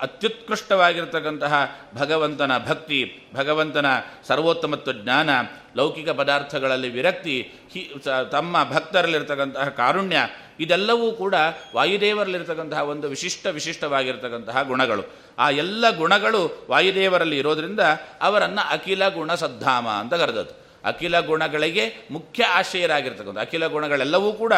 ಅತ್ಯುತ್ಕೃಷ್ಟವಾಗಿರತಕ್ಕಂತಹ 0.00 1.76
ಭಗವಂತನ 1.94 2.58
ಭಕ್ತಿ, 2.58 3.28
ಭಗವಂತನ 3.34 3.86
ಸರ್ವೋತ್ತಮತ್ವ 4.28 4.92
ಜ್ಞಾನ, 4.92 5.30
ಲೌಕಿಕ 5.76 6.08
ಪದಾರ್ಥಗಳಲ್ಲಿ 6.10 6.88
ವಿರಕ್ತಿ, 6.88 7.54
ಹಿ 7.72 7.94
ತಮ್ಮ 8.30 8.70
ಭಕ್ತರಲ್ಲಿರ್ತಕ್ಕಂತಹ 8.70 9.68
ಕಾರುಣ್ಯ, 9.68 10.16
ಇದೆಲ್ಲವೂ 10.60 11.12
ಕೂಡ 11.12 11.34
ವಾಯುದೇವರಲ್ಲಿರ್ತಕ್ಕಂತಹ 11.74 12.82
ಒಂದು 12.82 13.08
ವಿಶಿಷ್ಟ 13.08 13.46
ವಿಶಿಷ್ಟವಾಗಿರ್ತಕ್ಕಂತಹ 13.46 14.62
ಗುಣಗಳು. 14.62 15.02
ಆ 15.38 15.50
ಎಲ್ಲ 15.50 15.96
ಗುಣಗಳು 15.96 16.66
ವಾಯುದೇವರಲ್ಲಿ 16.70 17.38
ಇರೋದರಿಂದ 17.38 17.80
ಅವರನ್ನು 18.20 18.68
ಅಖಿಲ 18.70 19.08
ಗುಣ 19.08 19.34
ಸದ್ಧಾಮ 19.34 19.88
ಅಂತ 19.88 20.14
ಕರೆದದ್ದು. 20.14 20.65
ಅಖಿಲ 20.86 21.20
ಗುಣಗಳಿಗೆ 21.20 21.84
ಮುಖ್ಯ 22.10 22.44
ಆಶ್ರಯರಾಗಿರ್ತಕ್ಕಂಥ 22.44 23.38
ಅಖಿಲ 23.38 23.66
ಗುಣಗಳೆಲ್ಲವೂ 23.66 24.32
ಕೂಡ 24.32 24.52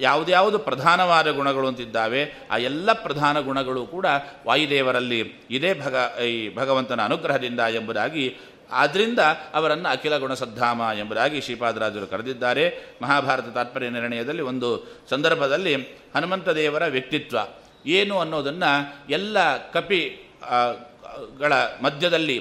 ಯಾವುದ್ಯಾವುದು 0.00 0.58
ಪ್ರಧಾನವಾದ 0.58 1.30
ಗುಣಗಳು 1.30 1.66
ಅಂತಿದ್ದಾವೆ, 1.68 2.22
ಆ 2.50 2.56
ಎಲ್ಲ 2.56 2.92
ಪ್ರಧಾನ 2.92 3.40
ಗುಣಗಳು 3.40 3.86
ಕೂಡ 3.86 4.06
ವಾಯುದೇವರಲ್ಲಿ 4.46 5.20
ಇದೇ 5.50 5.74
ಭಗ, 5.74 5.94
ಈ 6.24 6.54
ಭಗವಂತನ 6.56 7.00
ಅನುಗ್ರಹದಿಂದ 7.04 7.60
ಎಂಬುದಾಗಿ 7.60 8.24
ಆದ್ದರಿಂದ 8.72 9.18
ಅವರನ್ನು 9.54 9.88
ಅಖಿಲ 9.88 10.14
ಗುಣ 10.16 10.34
ಸದ್ಧಾಮ 10.34 10.82
ಎಂಬುದಾಗಿ 10.98 11.40
ಶ್ರೀಪಾದರಾಜರು 11.40 12.06
ಕರೆದಿದ್ದಾರೆ. 12.06 12.64
ಮಹಾಭಾರತ 13.02 13.48
ತಾತ್ಪರ್ಯ 13.54 13.88
ನಿರ್ಣಯದಲ್ಲಿ 13.88 14.42
ಒಂದು 14.42 14.68
ಸಂದರ್ಭದಲ್ಲಿ 15.10 15.74
ಹನುಮಂತ 16.14 16.48
ದೇವರ 16.48 16.84
ವ್ಯಕ್ತಿತ್ವ 16.86 17.38
ಏನು 17.86 18.14
ಅನ್ನೋದನ್ನು 18.18 18.70
ಎಲ್ಲ 19.10 19.38
ಕಪಿ 19.70 20.00
ಗಳ 21.38 21.52
ಮಧ್ಯದಲ್ಲಿ 21.82 22.36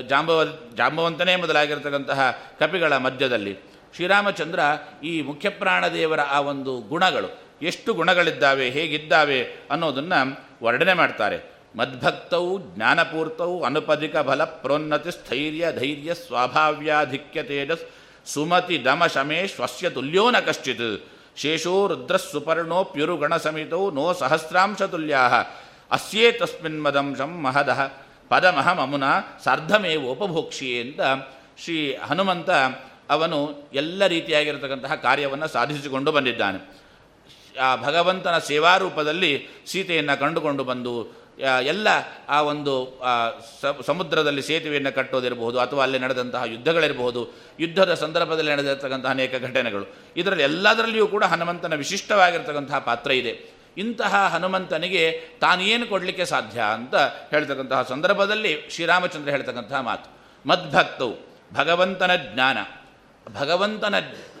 ಜಾಂಬವ, 0.00 0.44
ಜಾಂಬವಂತನೇ 0.74 1.36
ಮೊದಲಾಗಿರ್ತಕ್ಕಂತಹ 1.36 2.38
ಕಪಿಗಳ 2.60 2.96
ಮಧ್ಯದಲ್ಲಿ 2.96 3.58
ಶ್ರೀರಾಮಚಂದ್ರ 3.94 4.60
ಈ 5.04 5.22
ಮುಖ್ಯಪ್ರಾಣದೇವರ 5.22 6.20
ಆ 6.20 6.40
ಒಂದು 6.40 6.80
ಗುಣಗಳು 6.80 7.42
ಎಷ್ಟು 7.62 7.94
ಗುಣಗಳಿದ್ದಾವೆ, 7.94 8.70
ಹೇಗಿದ್ದಾವೆ 8.70 9.42
ಅನ್ನೋದನ್ನು 9.42 10.48
ವರ್ಣನೆ 10.64 10.92
ಮಾಡ್ತಾರೆ. 10.92 11.52
ಮದ್ಭಕ್ತೌ, 11.76 12.58
ಜ್ಞಾನಪೂರ್ತೌ, 12.58 13.62
ಅನುಪದಿಕ 13.62 14.16
ಬಲ, 14.16 14.44
ಪ್ರೋನ್ನತಿ, 14.44 15.10
ಸ್ಥೈರ್ಯ, 15.10 15.72
ಧೈರ್ಯ, 15.72 16.14
ಸ್ವಾಭಾವ್ಯಾಧಿಕ್ಯ 16.14 17.42
ತೇಜಸ್, 17.42 17.84
ಸುಮತಿ, 18.26 18.84
ದಮ, 18.84 19.06
ಶಮೇ, 19.06 19.46
ಶ್ವಸ್ಯ, 19.46 19.90
ತುಲ್ಯೋ 19.90 20.30
ನ 20.30 20.38
ಕಶ್ಚಿತ್, 20.38 21.04
ಶೇಷೋ 21.36 21.86
ರುದ್ರಸ್ಸುಪರ್ಣೋಪ್ಯುರುಗಣ 21.86 23.36
ಸಮಿತೌ, 23.36 23.90
ನೋ 23.90 24.12
ಸಹಸ್ರಾಂಶ 24.12 24.82
ತುಲ್ಯಾ 24.82 25.18
ಅಸ್ಯೇ 25.90 26.32
ತಸ್ಮಿನ್ 26.32 26.82
ಮದಂಶಂ 26.82 27.42
ಮಹದಃ. 27.42 27.80
ಪದಮಹಮಮುನ 28.32 29.04
ಸಾರ್ಧಮೇವೋಪಭೋಕ್ಷಿಯೇ 29.44 30.78
ಅಂತ 30.80 31.00
ಶ್ರೀ 31.64 31.78
ಹನುಮಂತ 31.94 32.50
ಅವನು 33.10 33.38
ಎಲ್ಲ 33.74 34.06
ರೀತಿಯಾಗಿರತಕ್ಕಂತಹ 34.06 34.94
ಕಾರ್ಯವನ್ನು 34.94 35.48
ಸಾಧಿಸಿಕೊಂಡು 35.48 36.12
ಬಂದಿದ್ದಾನೆ. 36.12 36.58
ಆ 37.60 37.76
ಭಗವಂತನ 37.76 38.38
ಸೇವಾರೂಪದಲ್ಲಿ 38.38 39.32
ಸೀತೆಯನ್ನು 39.66 40.20
ಕಂಡುಕೊಂಡು 40.20 40.64
ಬಂದು 40.64 40.92
ಎಲ್ಲ 41.62 41.88
ಆ 42.28 42.42
ಒಂದು 42.42 42.74
ಸಮುದ್ರದಲ್ಲಿ 43.86 44.42
ಸೇತುವೆಯನ್ನು 44.42 44.94
ಕಟ್ಟೋದಿರಬಹುದು 44.94 45.58
ಅಥವಾ 45.60 45.82
ಅಲ್ಲಿ 45.82 45.98
ನಡೆದಂತಹ 45.98 46.42
ಯುದ್ಧಗಳಿರಬಹುದು. 46.46 47.22
ಯುದ್ಧದ 47.60 47.94
ಸಂದರ್ಭದಲ್ಲಿ 47.94 48.50
ನಡೆದಿರತಕ್ಕಂತಹ 48.50 49.10
ಅನೇಕ 49.10 49.32
ಘಟನೆಗಳು. 49.42 49.86
ಇದರಲ್ಲಿ 50.16 50.44
ಎಲ್ಲದರಲ್ಲಿಯೂ 50.44 51.06
ಕೂಡ 51.06 51.24
ಹನುಮಂತನ 51.24 51.74
ವಿಶಿಷ್ಟವಾಗಿರತಕ್ಕಂತಹ 51.74 52.78
ಪಾತ್ರ 52.78 53.10
ಇದೆ. 53.10 53.61
ಇಂತಹ 53.78 54.26
ಹನುಮಂತನಿಗೆ 54.26 55.20
ತಾನೇನು 55.40 55.86
ಕೊಡಲಿಕ್ಕೆ 55.86 56.24
ಸಾಧ್ಯ 56.24 56.60
ಅಂತ 56.74 56.94
ಹೇಳ್ತಕ್ಕಂತಹ 57.30 57.82
ಸಂದರ್ಭದಲ್ಲಿ 57.82 58.68
ಶ್ರೀರಾಮಚಂದ್ರ 58.70 59.30
ಹೇಳ್ತಕ್ಕಂತಹ 59.30 59.80
ಮಾತು. 59.80 60.10
ಮದ್ಭಕ್ತವು 60.48 61.14
ಭಗವಂತನ 61.54 62.10
ಜ್ಞಾನ. 62.16 62.58
ಭಗವಂತನ 63.40 63.94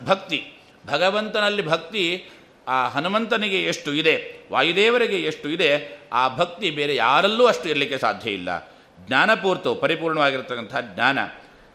ಭಕ್ತಿ. 0.04 0.52
ಭಗವಂತನಲ್ಲಿ 0.86 1.66
ಭಕ್ತಿ 1.66 2.30
ಆ 2.68 2.88
ಹನುಮಂತನಿಗೆ 2.88 3.62
ಎಷ್ಟು 3.62 3.94
ಇದೆ, 3.94 4.46
ವಾಯುದೇವರಿಗೆ 4.52 5.20
ಎಷ್ಟು 5.20 5.48
ಇದೆ, 5.48 6.00
ಆ 6.12 6.36
ಭಕ್ತಿ 6.36 6.70
ಬೇರೆ 6.70 6.94
ಯಾರಲ್ಲೂ 6.94 7.46
ಅಷ್ಟು 7.46 7.68
ಇರಲಿಕ್ಕೆ 7.68 7.98
ಸಾಧ್ಯ 7.98 8.30
ಇಲ್ಲ. 8.30 8.72
ಜ್ಞಾನಪೂರ್ತವು 8.98 9.74
ಪರಿಪೂರ್ಣವಾಗಿರ್ತಕ್ಕಂಥ 9.74 10.76
ಜ್ಞಾನ. 10.94 11.18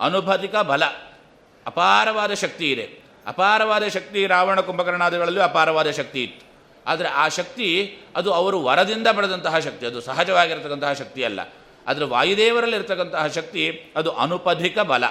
ಅನುಭತಿಕ 0.01 0.55
ಬಲ. 0.55 0.85
ಅಪಾರವಾದ 1.65 2.33
ಶಕ್ತಿ 2.33 2.71
ಇದೆ. 2.71 3.07
ಅಪಾರವಾದ 3.27 3.87
ಶಕ್ತಿ 3.87 4.27
ರಾವಣ 4.27 4.59
ಕುಂಭಕರ್ಣಾದಿಗಳಲ್ಲೂ 4.59 5.41
ಅಪಾರವಾದ 5.41 5.91
ಶಕ್ತಿ 5.91 6.23
ಇತ್ತು. 6.23 6.46
ಆದರೆ 6.87 7.09
ಆ 7.23 7.25
ಶಕ್ತಿ 7.37 7.67
ಅದು 8.15 8.29
ಅವರು 8.33 8.57
ವರದಿಂದ 8.63 9.07
ಪಡೆದಂತಹ 9.17 9.55
ಶಕ್ತಿ, 9.59 9.85
ಅದು 9.85 10.01
ಸಹಜವಾಗಿರತಕ್ಕಂತಹ 10.01 10.91
ಶಕ್ತಿ 10.93 11.23
ಅಲ್ಲ. 11.23 11.39
ಆದರೆ 11.87 12.05
ವಾಯುದೇವರಲ್ಲಿರ್ತಕ್ಕಂತಹ 12.05 13.25
ಶಕ್ತಿ 13.27 13.63
ಅದು 13.95 14.09
ಅನುಪಧಿಕ 14.23 14.77
ಬಲ. 14.91 15.03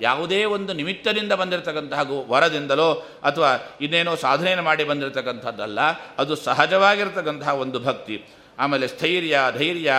ಯಾವುದೇ 0.00 0.40
ಒಂದು 0.56 0.72
ನಿಮಿತ್ತದಿಂದ 0.72 1.32
ಬಂದಿರತಕ್ಕಂತಹ 1.32 2.00
ವರದಿಂದಲೋ 2.28 2.90
ಅಥವಾ 3.24 3.50
ಇನ್ನೇನೋ 3.80 4.12
ಸಾಧನೆಯನ್ನು 4.16 4.64
ಮಾಡಿ 4.64 4.84
ಬಂದಿರತಕ್ಕಂಥದ್ದಲ್ಲ, 4.84 5.80
ಅದು 6.18 6.36
ಸಹಜವಾಗಿರ್ತಕ್ಕಂತಹ 6.36 7.54
ಒಂದು 7.64 7.80
ಭಕ್ತಿ. 7.80 8.16
ಆಮೇಲೆ 8.58 8.86
ಸ್ಥೈರ್ಯ, 8.88 9.36
ಧೈರ್ಯ 9.58 9.92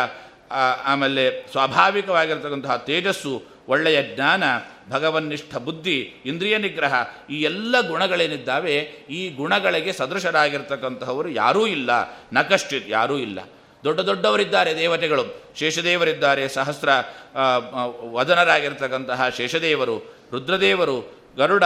ಆಮೇಲೆ 0.86 1.24
ಸ್ವಾಭಾವಿಕವಾಗಿರ್ತಕ್ಕಂತಹ 1.52 2.76
ತೇಜಸ್ಸು 2.88 3.34
ಒಳ್ಳೆಯ 3.72 4.16
ಜ್ಞಾನ, 4.16 4.44
ಭಗವನ್ನಿಷ್ಠ 4.90 5.56
ಬುದ್ಧಿ, 5.56 5.98
ಇಂದ್ರಿಯ 6.26 6.58
ನಿಗ್ರಹ 6.58 6.94
ಈ 7.30 7.42
ಎಲ್ಲ 7.42 7.88
ಗುಣಗಳೇನಿದ್ದಾವೆ 7.88 8.78
ಈ 9.10 9.30
ಗುಣಗಳಿಗೆ 9.30 9.94
ಸದೃಶರಾಗಿರ್ತಕ್ಕಂತಹವರು 9.94 11.30
ಯಾರೂ 11.30 11.68
ಇಲ್ಲ. 11.68 11.90
ನಕಶ್ಚಿತ್ 12.34 12.90
ಯಾರೂ 12.90 13.18
ಇಲ್ಲ. 13.18 13.40
ದೊಡ್ಡ 13.84 14.00
ದೊಡ್ಡವರಿದ್ದಾರೆ 14.00 14.78
ದೇವತೆಗಳು. 14.78 15.42
ಶೇಷದೇವರಿದ್ದಾರೆ 15.60 16.48
ಸಹಸ್ರ 16.48 16.90
ವದನರಾಗಿರ್ತಕ್ಕಂತಹ 18.12 19.30
ಶೇಷದೇವರು, 19.30 20.16
ರುದ್ರದೇವರು, 20.32 20.98
ಗರುಡ 21.38 21.64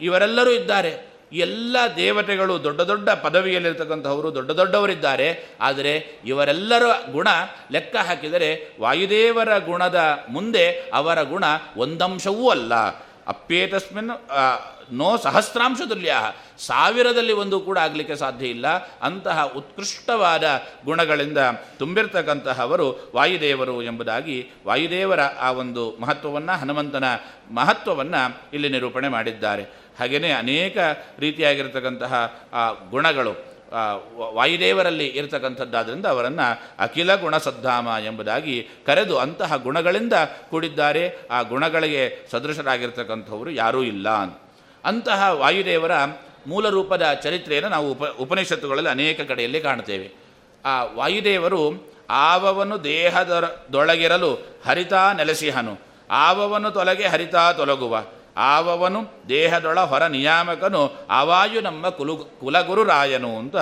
ಇವರೆಲ್ಲರೂ 0.00 0.50
ಇದ್ದಾರೆ. 0.50 1.13
ಎಲ್ಲ 1.34 1.76
ದೇವತೆಗಳು 1.96 2.64
ದೊಡ್ಡ 2.64 2.80
ದೊಡ್ಡ 2.80 3.10
ಪದವಿಯಲ್ಲಿರ್ತಕ್ಕಂಥವರು 3.10 4.34
ದೊಡ್ಡ 4.34 4.50
ದೊಡ್ಡವರಿದ್ದಾರೆ. 4.50 5.44
ಆದರೆ 5.60 6.18
ಇವರೆಲ್ಲರ 6.26 6.82
ಗುಣ 7.12 7.28
ಲೆಕ್ಕ 7.72 7.96
ಹಾಕಿದರೆ 7.96 8.76
ವಾಯುದೇವರ 8.80 9.58
ಗುಣದ 9.58 10.24
ಮುಂದೆ 10.28 10.90
ಅವರ 10.94 11.22
ಗುಣ 11.22 11.44
ಒಂದಂಶವೂ 11.76 12.48
ಅಲ್ಲ. 12.48 12.74
ಅಪ್ಪೇತಸ್ಮಿನ್ 13.26 14.10
ಆ, 14.10 14.58
ನೋ 14.92 15.16
ಸಹಸ್ರಾಂಶ 15.16 15.80
ತುಲ್ಯ 15.88 16.16
ಸಾವಿರದಲ್ಲಿ 16.58 17.32
ಒಂದು 17.32 17.60
ಕೂಡ 17.60 17.78
ಆಗಲಿಕ್ಕೆ 17.78 18.16
ಸಾಧ್ಯ 18.16 18.46
ಇಲ್ಲ. 18.46 18.66
ಅಂತಹ 19.02 19.44
ಉತ್ಕೃಷ್ಟವಾದ 19.56 20.44
ಗುಣಗಳಿಂದ 20.84 21.38
ತುಂಬಿರ್ತಕ್ಕಂತಹವರು 21.78 23.12
ವಾಯುದೇವರು 23.14 23.82
ಎಂಬುದಾಗಿ 23.82 24.50
ವಾಯುದೇವರ 24.66 25.20
ಆ 25.20 25.52
ಒಂದು 25.52 25.96
ಮಹತ್ವವನ್ನು 26.00 26.52
ಹನುಮಂತನ 26.52 27.04
ಮಹತ್ವವನ್ನು 27.54 28.42
ಇಲ್ಲಿ 28.52 28.68
ನಿರೂಪಣೆ 28.68 29.08
ಮಾಡಿದ್ದಾರೆ. 29.08 29.83
ಹಾಗೆಯೇ 29.98 30.30
ಅನೇಕ 30.30 30.76
ರೀತಿಯಾಗಿರ್ತಕ್ಕಂತಹ 31.18 32.14
ಗುಣಗಳು 32.90 33.54
ವಾಯುದೇವರಲ್ಲಿ 34.34 35.06
ಇರತಕ್ಕಂಥದ್ದಾದ್ದರಿಂದ 35.06 36.06
ಅವರನ್ನು 36.06 36.62
ಅಖಿಲ 36.78 37.14
ಗುಣಸದ್ಧಾಮ 37.14 37.88
ಎಂಬುದಾಗಿ 38.04 38.68
ಕರೆದು 38.86 39.18
ಅಂತಹ 39.18 39.56
ಗುಣಗಳಿಂದ 39.56 40.12
ಕೂಡಿದ್ದಾರೆ. 40.50 41.28
ಆ 41.30 41.42
ಗುಣಗಳಿಗೆ 41.42 42.28
ಸದೃಶರಾಗಿರ್ತಕ್ಕಂಥವರು 42.30 43.50
ಯಾರೂ 43.50 43.82
ಇಲ್ಲ 43.82 44.08
ಅಂತಹ 44.84 45.30
ವಾಯುದೇವರ 45.32 45.90
ಮೂಲ 46.46 46.68
ರೂಪದ 46.68 47.12
ಚರಿತ್ರೆಯನ್ನು 47.22 47.70
ನಾವು 47.70 47.92
ಉಪ, 47.92 48.02
ಉಪನಿಷತ್ತುಗಳಲ್ಲಿ 48.04 48.90
ಅನೇಕ 48.90 49.20
ಕಡೆಯಲ್ಲಿ 49.20 49.60
ಕಾಣ್ತೇವೆ. 49.60 50.10
ಆ 50.64 50.84
ವಾಯುದೇವರು 50.84 51.94
ಆವವನು 52.10 52.84
ದೇಹದೊಳಗಿರಲು 52.84 54.34
ಹರಿತಾ 54.66 55.12
ನೆಲೆಸಿಹನು. 55.12 55.78
ಆವವನು 56.10 56.70
ತೊಲಗೆ 56.70 57.06
ಹರಿತಾ 57.06 57.52
ತೊಲಗುವ. 57.52 58.04
ಆವವನು 58.36 59.00
ದೇಹದೊಳ 59.28 59.80
ಹೊರ 59.80 60.06
ನಿಯಾಮಕನು, 60.06 60.92
ಆವಾಯು 61.10 61.60
ನಮ್ಮ 61.60 61.88
ಕುಲು, 61.88 62.16
ಕುಲಗುರುರಾಯನು 62.16 63.38
ಅಂತ 63.38 63.56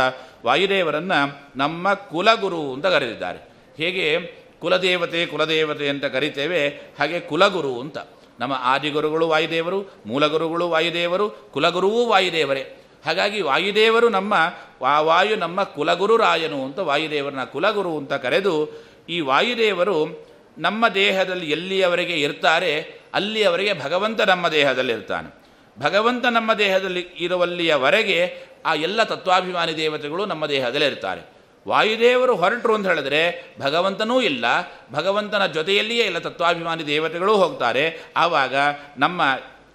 ವಾಯುದೇವರನ್ನು 0.47 1.50
ನಮ್ಮ 1.57 1.95
ಕುಲಗುರು 1.95 2.73
ಅಂತ 2.73 2.87
ಕರೆದಿದ್ದಾರೆ. 2.87 3.49
ಹೇಗೆ? 3.76 4.19
ಕುಲದೇವತೆ 4.61 5.26
ಕುಲದೇವತೆ 5.26 5.88
ಅಂತ 5.88 6.05
ಕರಿತೇವೆ, 6.05 6.69
ಹಾಗೆ 6.69 7.21
ಕುಲಗುರು 7.21 7.81
ಅಂತ. 7.81 7.99
ನಮ್ಮ 8.41 8.55
ಆದಿಗುರುಗಳು 8.61 9.29
ವಾಯುದೇವರು, 9.29 10.02
ಮೂಲಗುರುಗಳು 10.07 10.71
ವಾಯುದೇವರು 10.71 11.31
ಕುಲಗುರುವೂ 11.31 12.07
ವಾಯುದೇವರೇ. 12.07 12.76
ಹಾಗಾಗಿ 13.07 13.41
ವಾಯುದೇವರು 13.41 14.09
ನಮ್ಮ 14.09 14.35
ವಾಯು 14.83 15.37
ನಮ್ಮ 15.37 15.62
ಕುಲಗುರು 15.62 16.17
ರಾಯನು 16.17 16.64
ಅಂತ 16.64 16.79
ವಾಯುದೇವರನ್ನ 16.79 17.45
ಕುಲಗುರು 17.45 17.99
ಅಂತ 17.99 18.12
ಕರೆದು, 18.12 18.85
ಈ 19.09 19.21
ವಾಯುದೇವರು 19.21 20.26
ನಮ್ಮ 20.59 20.88
ದೇಹದಲ್ಲಿ 20.88 21.50
ಎಲ್ಲಿಯವರೆಗೆ 21.50 22.14
ಇರ್ತಾರೆ 22.14 23.02
ಅಲ್ಲಿಯವರೆಗೆ 23.14 23.83
ಭಗವಂತ 23.83 24.21
ನಮ್ಮ 24.21 24.49
ದೇಹದಲ್ಲಿ 24.49 24.92
ಇರ್ತಾನೆ 24.92 25.42
ಭಗವಂತ 25.83 26.26
ನಮ್ಮ 26.26 26.54
ದೇಹದಲ್ಲಿ 26.54 27.00
ಇರುವಲ್ಲಿಯವರೆಗೆ 27.00 28.47
ಆ 28.66 28.75
ಎಲ್ಲ 28.75 29.02
ತತ್ವಾಭಿಮಾನಿ 29.02 29.76
ದೇವತೆಗಳು 29.76 30.26
ನಮ್ಮ 30.26 30.47
ದೇಹದಲ್ಲಿ 30.47 30.87
ಇರ್ತಾರೆ 30.87 31.33
ವಾಯುದೇವರು 31.69 32.37
ಹೊರಟರು 32.37 32.75
ಅಂತ 32.75 32.87
ಹೇಳಿದ್ರೆ 32.87 33.54
ಭಗವಂತನೂ 33.61 34.21
ಇಲ್ಲ. 34.21 34.45
ಭಗವಂತನ 34.92 35.47
ಜೊತೆಯಲ್ಲಿಯೇ 35.47 36.04
ಎಲ್ಲ 36.04 36.19
ತತ್ವಾಭಿಮಾನಿ 36.19 36.87
ದೇವತೆಗಳೂ 36.87 37.37
ಹೋಗ್ತಾರೆ. 37.37 37.99
ಆವಾಗ 38.16 38.54
ನಮ್ಮ 38.99 39.23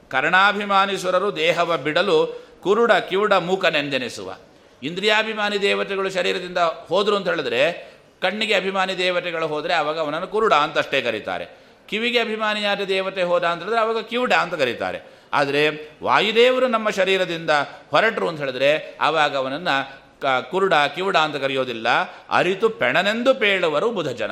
ಕರ್ಣಾಭಿಮಾನಿಸುರರು 0.09 1.35
ದೇಹವ 1.35 1.77
ಬಿಡಲು 1.77 2.45
ಕುರುಡ, 2.63 2.91
ಕಿವುಡ, 2.91 3.33
ಮೂಕನೆಂದೆನಿಸುವ. 3.33 4.35
ಇಂದ್ರಿಯಾಭಿಮಾನಿ 4.83 5.61
ದೇವತೆಗಳು 5.61 6.09
ಶರೀರದಿಂದ 6.09 6.57
ಹೋದರು 6.57 7.15
ಅಂತ 7.15 7.27
ಹೇಳಿದ್ರೆ 7.27 7.93
ಕಣ್ಣಿಗೆ 8.21 8.53
ಅಭಿಮಾನಿ 8.53 8.97
ದೇವತೆಗಳು 8.97 9.47
ಹೋದರೆ 9.47 9.73
ಆವಾಗ 9.73 9.99
ಅವನನ್ನು 9.99 10.27
ಕುರುಡ 10.27 10.53
ಅಂತಷ್ಟೇ 10.53 11.01
ಕರೀತಾರೆ. 11.01 11.66
ಕಿವಿಗೆ 11.87 12.19
ಅಭಿಮಾನಿಯಾದ 12.19 12.81
ದೇವತೆ 12.81 13.23
ಹೋದ 13.23 13.43
ಅಂತ 13.43 13.61
ಹೇಳಿದ್ರೆ 13.63 13.81
ಆವಾಗ 13.81 14.01
ಕಿವುಡ 14.01 14.33
ಅಂತ 14.33 14.53
ಕರೀತಾರೆ. 14.53 15.17
ಆದರೆ 15.33 15.91
ವಾಯುದೇವರು 16.03 16.67
ನಮ್ಮ 16.67 16.89
ಶರೀರದಿಂದ 16.89 17.49
ಹೊರಟರು 17.91 18.27
ಅಂತ 18.27 18.39
ಹೇಳಿದ್ರೆ 18.39 18.97
ಆವಾಗ 19.01 19.37
ಅವನನ್ನು 19.37 20.07
ಕ, 20.21 20.25
ಕುರುಡ, 20.25 20.73
ಕಿವುಡ 20.95 21.17
ಅಂತ 21.17 21.35
ಕರೆಯೋದಿಲ್ಲ. 21.35 21.87
ಅರಿತು 22.29 22.69
ಪೆಣನೆಂದು 22.69 23.35
ಪೇಳುವರು 23.35 23.91
ಬುಧ 23.91 24.07
ಜನ 24.07 24.31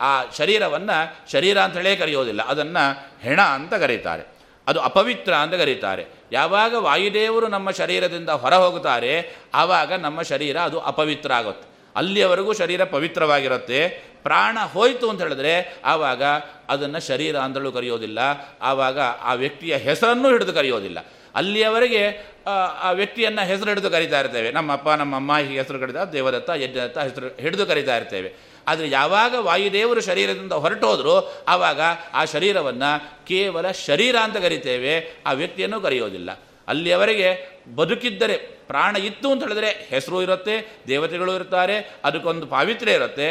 ಆ 0.00 0.24
ಶರೀರವನ್ನು 0.38 1.30
ಶರೀರ 1.30 1.58
ಅಂತ 1.58 1.76
ಹೇಳೇ 1.76 1.96
ಕರೆಯೋದಿಲ್ಲ. 1.96 2.42
ಅದನ್ನು 2.42 3.12
ಹೆಣ 3.20 3.40
ಅಂತ 3.40 3.74
ಕರೀತಾರೆ. 3.74 4.38
ಅದು 4.66 4.80
ಅಪವಿತ್ರ 4.80 5.34
ಅಂತ 5.34 5.54
ಕರೀತಾರೆ. 5.54 6.06
ಯಾವಾಗ 6.32 6.74
ವಾಯುದೇವರು 6.74 7.48
ನಮ್ಮ 7.48 7.70
ಶರೀರದಿಂದ 7.70 8.28
ಹೊರ 8.28 8.54
ಹೋಗುತ್ತಾರೆ 8.54 9.36
ಆವಾಗ 9.54 9.92
ನಮ್ಮ 9.92 10.22
ಶರೀರ 10.22 10.56
ಅದು 10.56 10.80
ಅಪವಿತ್ರ 10.80 11.32
ಆಗುತ್ತೆ. 11.32 11.67
ಅಲ್ಲಿಯವರೆಗೂ 11.98 12.52
ಶರೀರ 12.52 12.84
ಪವಿತ್ರವಾಗಿರುತ್ತೆ 12.84 13.88
ಪ್ರಾಣ 14.22 14.58
ಹೋಯಿತು 14.72 15.10
ಅಂತ 15.10 15.22
ಹೇಳಿದ್ರೆ 15.22 15.76
ಆವಾಗ 15.84 16.22
ಅದನ್ನು 16.68 17.00
ಶರೀರ 17.00 17.36
ಅಂದಳು 17.36 17.72
ಕರೆಯೋದಿಲ್ಲ 17.72 18.18
ಆವಾಗ 18.62 19.00
ಆ 19.00 19.32
ವ್ಯಕ್ತಿಯ 19.32 19.76
ಹೆಸರನ್ನು 19.76 20.28
ಹಿಡಿದು 20.28 20.52
ಕರೆಯೋದಿಲ್ಲ. 20.52 20.98
ಅಲ್ಲಿಯವರೆಗೆ 21.34 22.02
ಆ, 22.46 22.90
ವ್ಯಕ್ತಿಯನ್ನು 22.90 23.46
ಹೆಸರು 23.46 23.68
ಹಿಡಿದು 23.68 23.90
ಕರಿತಾ 23.90 24.20
ಇರ್ತೇವೆ. 24.20 24.50
ನಮ್ಮ 24.50 24.72
ಅಪ್ಪ 24.72 24.88
ನಮ್ಮ 24.88 25.14
ಅಮ್ಮ 25.14 25.38
ಹೀಗೆ 25.38 25.58
ಹೆಸರು 25.58 25.78
ಕರೀತಾ 25.78 26.04
ದೇವದತ್ತ 26.04 26.50
ಯಜ್ಞದತ್ತ 26.50 26.98
ಹೆಸರು 26.98 27.40
ಹಿಡಿದು 27.40 27.66
ಕರಿತಾ 27.66 27.96
ಇರ್ತೇವೆ. 27.96 28.32
ಆದರೆ 28.68 28.90
ಯಾವಾಗ 28.90 29.34
ವಾಯುದೇವರು 29.34 30.00
ಶರೀರದಿಂದ 30.00 30.52
ಹೊರಟೋದ್ರು 30.52 31.44
ಆವಾಗ 31.48 31.80
ಆ 32.14 32.24
ಶರೀರವನ್ನು 32.24 33.26
ಕೇವಲ 33.26 33.70
ಶರೀರ 33.70 34.16
ಅಂತ 34.16 34.36
ಕರಿತೇವೆ 34.36 35.22
ಆ 35.26 35.32
ವ್ಯಕ್ತಿಯನ್ನು 35.32 35.80
ಕರೆಯೋದಿಲ್ಲ. 35.80 36.38
ಅಲ್ಲಿಯವರೆಗೆ 36.68 37.28
ಬದುಕಿದ್ದರೆ 37.74 38.36
ಪ್ರಾಣ 38.66 38.96
ಇತ್ತು 38.96 39.30
ಅಂತ 39.30 39.42
ಹೇಳಿದ್ರೆ 39.42 39.70
ಹೆಸರು 39.88 40.22
ಇರುತ್ತೆ, 40.22 40.76
ದೇವತೆಗಳು 40.88 41.34
ಇರ್ತಾರೆ, 41.34 41.76
ಅದಕ್ಕೊಂದು 42.04 42.46
ಪಾವಿತ್ರ್ಯ 42.46 42.92
ಇರುತ್ತೆ. 42.92 43.28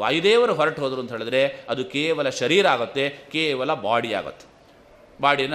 ವಾಯುದೇವರು 0.00 0.54
ಹೊರಟು 0.54 0.82
ಹೋದರು 0.82 1.00
ಅಂತ 1.00 1.12
ಹೇಳಿದ್ರೆ 1.12 1.42
ಅದು 1.68 1.84
ಕೇವಲ 1.84 2.28
ಶರೀರ 2.28 2.66
ಆಗುತ್ತೆ, 2.66 3.08
ಕೇವಲ 3.08 3.74
ಬಾಡಿ 3.74 4.14
ಆಗುತ್ತೆ. 4.14 4.46
ಬಾಡಿನ 5.20 5.54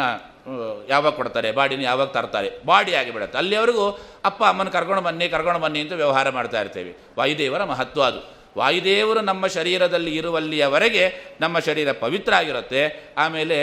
ಯಾವಾಗ 0.89 1.13
ಕೊಡ್ತಾರೆ, 1.13 1.51
ಬಾಡಿನ 1.51 1.81
ಯಾವಾಗ 1.81 2.07
ತರ್ತಾರೆ, 2.07 2.49
ಬಾಡಿ 2.65 2.93
ಆಗಿಬಿಡುತ್ತೆ. 2.95 3.37
ಅಲ್ಲಿಯವರೆಗೂ 3.37 3.85
ಅಪ್ಪ, 4.25 4.43
ಅಮ್ಮನ 4.43 4.69
ಕರ್ಕೊಂಡು 4.69 5.01
ಬನ್ನಿ 5.01 5.29
ಕರ್ಕೊಂಡು 5.29 5.59
ಬನ್ನಿ 5.59 5.79
ಅಂತ 5.79 5.91
ವ್ಯವಹಾರ 5.91 6.29
ಮಾಡ್ತಾ 6.29 6.61
ಇರ್ತೇವೆ. 6.61 6.93
ವಾಯುದೇವರ 7.17 7.63
ಮಹತ್ವ 7.63 8.03
ಅದು. 8.03 8.21
ವಾಯುದೇವರು 8.57 9.21
ನಮ್ಮ 9.21 9.47
ಶರೀರದಲ್ಲಿ 9.47 10.15
ಇರುವಲ್ಲಿಯವರೆಗೆ 10.15 11.05
ನಮ್ಮ 11.41 11.59
ಶರೀರ 11.59 11.91
ಪವಿತ್ರ 11.91 12.33
ಆಗಿರುತ್ತೆ. 12.33 13.13
ಆಮೇಲೆ 13.17 13.59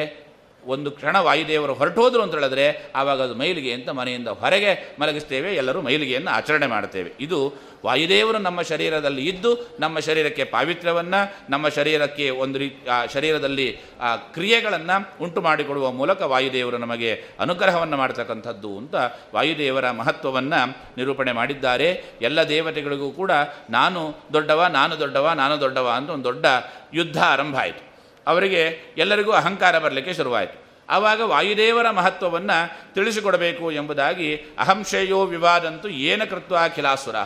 ಒಂದು 0.66 0.90
ಕ್ಷಣ 0.90 1.18
ವಾಯುದೇವರು 1.18 1.74
ಹೊರಟೋದ್ರು 1.74 2.22
ಅಂತ 2.22 2.34
ಹೇಳಿದ್ರೆ 2.34 2.92
ಆವಾಗ 2.94 3.22
ಅದು 3.22 3.34
ಮೈಲಿಗೆ 3.34 3.72
ಅಂತ 3.72 3.88
ಮನೆಯಿಂದ 3.88 4.28
ಹೊರಗೆ 4.28 4.96
ಮಲಗಿಸ್ತೇವೆ, 5.00 5.54
ಎಲ್ಲರೂ 5.54 5.80
ಮೈಲಿಗೆಯನ್ನು 5.80 6.30
ಆಚರಣೆ 6.30 6.66
ಮಾಡ್ತೇವೆ 6.66 7.12
ಇದು 7.20 7.70
ವಾಯುದೇವರು 7.86 8.38
ನಮ್ಮ 8.38 8.62
ಶರೀರದಲ್ಲಿ 8.62 9.28
ಇದ್ದು, 9.28 9.76
ನಮ್ಮ 9.80 9.98
ಶರೀರಕ್ಕೆ 9.98 10.44
ಪಾವಿತ್ರ್ಯವನ್ನು, 10.44 11.50
ನಮ್ಮ 11.50 11.68
ಶರೀರಕ್ಕೆ 11.68 12.30
ಒಂದು 12.30 12.58
ರೀ, 12.58 12.76
ಆ, 12.92 13.06
ಶರೀರದಲ್ಲಿ, 13.06 13.78
ಆ, 14.00 14.16
ಕ್ರಿಯೆಗಳನ್ನು 14.16 15.24
ಉಂಟು 15.24 15.40
ಮಾಡಿಕೊಡುವ 15.40 15.92
ಮೂಲಕ 15.92 16.22
ವಾಯುದೇವರು 16.22 16.78
ನಮಗೆ 16.78 17.24
ಅನುಗ್ರಹವನ್ನು 17.40 17.96
ಮಾಡ್ತಕ್ಕಂಥದ್ದು 17.96 18.78
ಅಂತ 18.78 18.94
ವಾಯುದೇವರ 19.34 19.90
ಮಹತ್ವವನ್ನು 19.90 20.76
ನಿರೂಪಣೆ 20.96 21.32
ಮಾಡಿದ್ದಾರೆ. 21.32 22.04
ಎಲ್ಲ 22.22 22.42
ದೇವತೆಗಳಿಗೂ 22.48 23.10
ಕೂಡ, 23.10 23.30
ನಾನು 23.70 24.14
ದೊಡ್ಡವ 24.32 24.64
ನಾನು 24.64 24.98
ದೊಡ್ಡವ 24.98 25.30
ನಾನು 25.34 25.60
ದೊಡ್ಡವ 25.60 25.88
ಅಂತ 25.88 26.10
ಒಂದು 26.10 26.24
ದೊಡ್ಡ 26.24 26.46
ಯುದ್ಧ 26.94 27.22
ಆರಂಭ 27.22 27.56
ಆಯಿತು. 27.56 27.89
ಅವರಿಗೆ 28.30 28.62
ಎಲ್ಲರಿಗೂ 28.98 29.32
ಅಹಂಕಾರ 29.32 29.78
ಬರಲಿಕ್ಕೆ 29.78 30.12
ಶುರುವಾಯಿತು. 30.14 30.56
ಆವಾಗ 30.90 31.20
ವಾಯುದೇವರ 31.20 31.90
ಮಹತ್ವವನ್ನು 31.90 32.58
ತಿಳಿಸಿಕೊಡಬೇಕು 32.94 33.66
ಎಂಬುದಾಗಿ 33.72 34.28
ಅಹಂಶೇಯೋ 34.36 35.20
ವಿವಾದಂತೂ 35.24 35.88
ಏನ 35.88 36.22
ಕೃತ್ವ 36.24 36.56
ಅಖಿಲಾಸುರ 36.56 37.18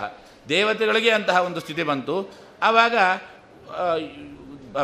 ದೇವತೆಗಳಿಗೆ 0.48 1.10
ಅಂತಹ 1.10 1.36
ಒಂದು 1.36 1.60
ಸ್ಥಿತಿ 1.60 1.82
ಬಂತು. 1.82 2.16
ಆವಾಗ 2.62 2.96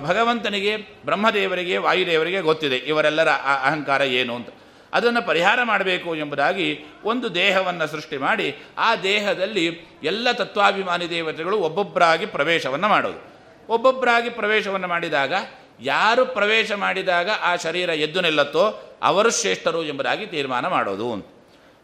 ಭಗವಂತನಿಗೆ, 0.00 0.76
ಬ್ರಹ್ಮದೇವರಿಗೆ, 1.04 1.76
ವಾಯುದೇವರಿಗೆ 1.76 2.40
ಗೊತ್ತಿದೆ 2.40 2.76
ಇವರೆಲ್ಲರ 2.76 3.28
ಅಹಂಕಾರ 3.64 4.02
ಏನು 4.02 4.34
ಅಂತ. 4.34 4.48
ಅದನ್ನು 4.92 5.26
ಪರಿಹಾರ 5.26 5.58
ಮಾಡಬೇಕು 5.62 6.10
ಎಂಬುದಾಗಿ 6.16 6.68
ಒಂದು 7.04 7.34
ದೇಹವನ್ನು 7.34 7.86
ಸೃಷ್ಟಿ 7.86 8.16
ಮಾಡಿ 8.16 8.48
ಆ 8.78 8.96
ದೇಹದಲ್ಲಿ 8.96 9.64
ಎಲ್ಲ 10.02 10.32
ತತ್ವಾಭಿಮಾನಿ 10.32 11.10
ದೇವತೆಗಳು 11.10 11.56
ಒಬ್ಬೊಬ್ಬರಾಗಿ 11.58 12.26
ಪ್ರವೇಶವನ್ನು 12.26 12.88
ಮಾಡೋದು. 12.88 13.20
ಒಬ್ಬೊಬ್ಬರಾಗಿ 13.68 14.30
ಪ್ರವೇಶವನ್ನು 14.30 14.88
ಮಾಡಿದಾಗ 14.88 15.34
ಯಾರು 15.80 16.26
ಪ್ರವೇಶ 16.26 16.72
ಮಾಡಿದಾಗ 16.72 17.30
ಆ 17.42 17.56
ಶರೀರ 17.56 17.88
ಎದ್ದು 17.88 18.20
ನಿಲ್ಲತ್ತೋ 18.20 18.96
ಅವರು 19.02 19.30
ಶ್ರೇಷ್ಠರು 19.30 19.84
ಎಂಬುದಾಗಿ 19.84 20.26
ತೀರ್ಮಾನ 20.26 20.66
ಮಾಡೋದು 20.66 21.14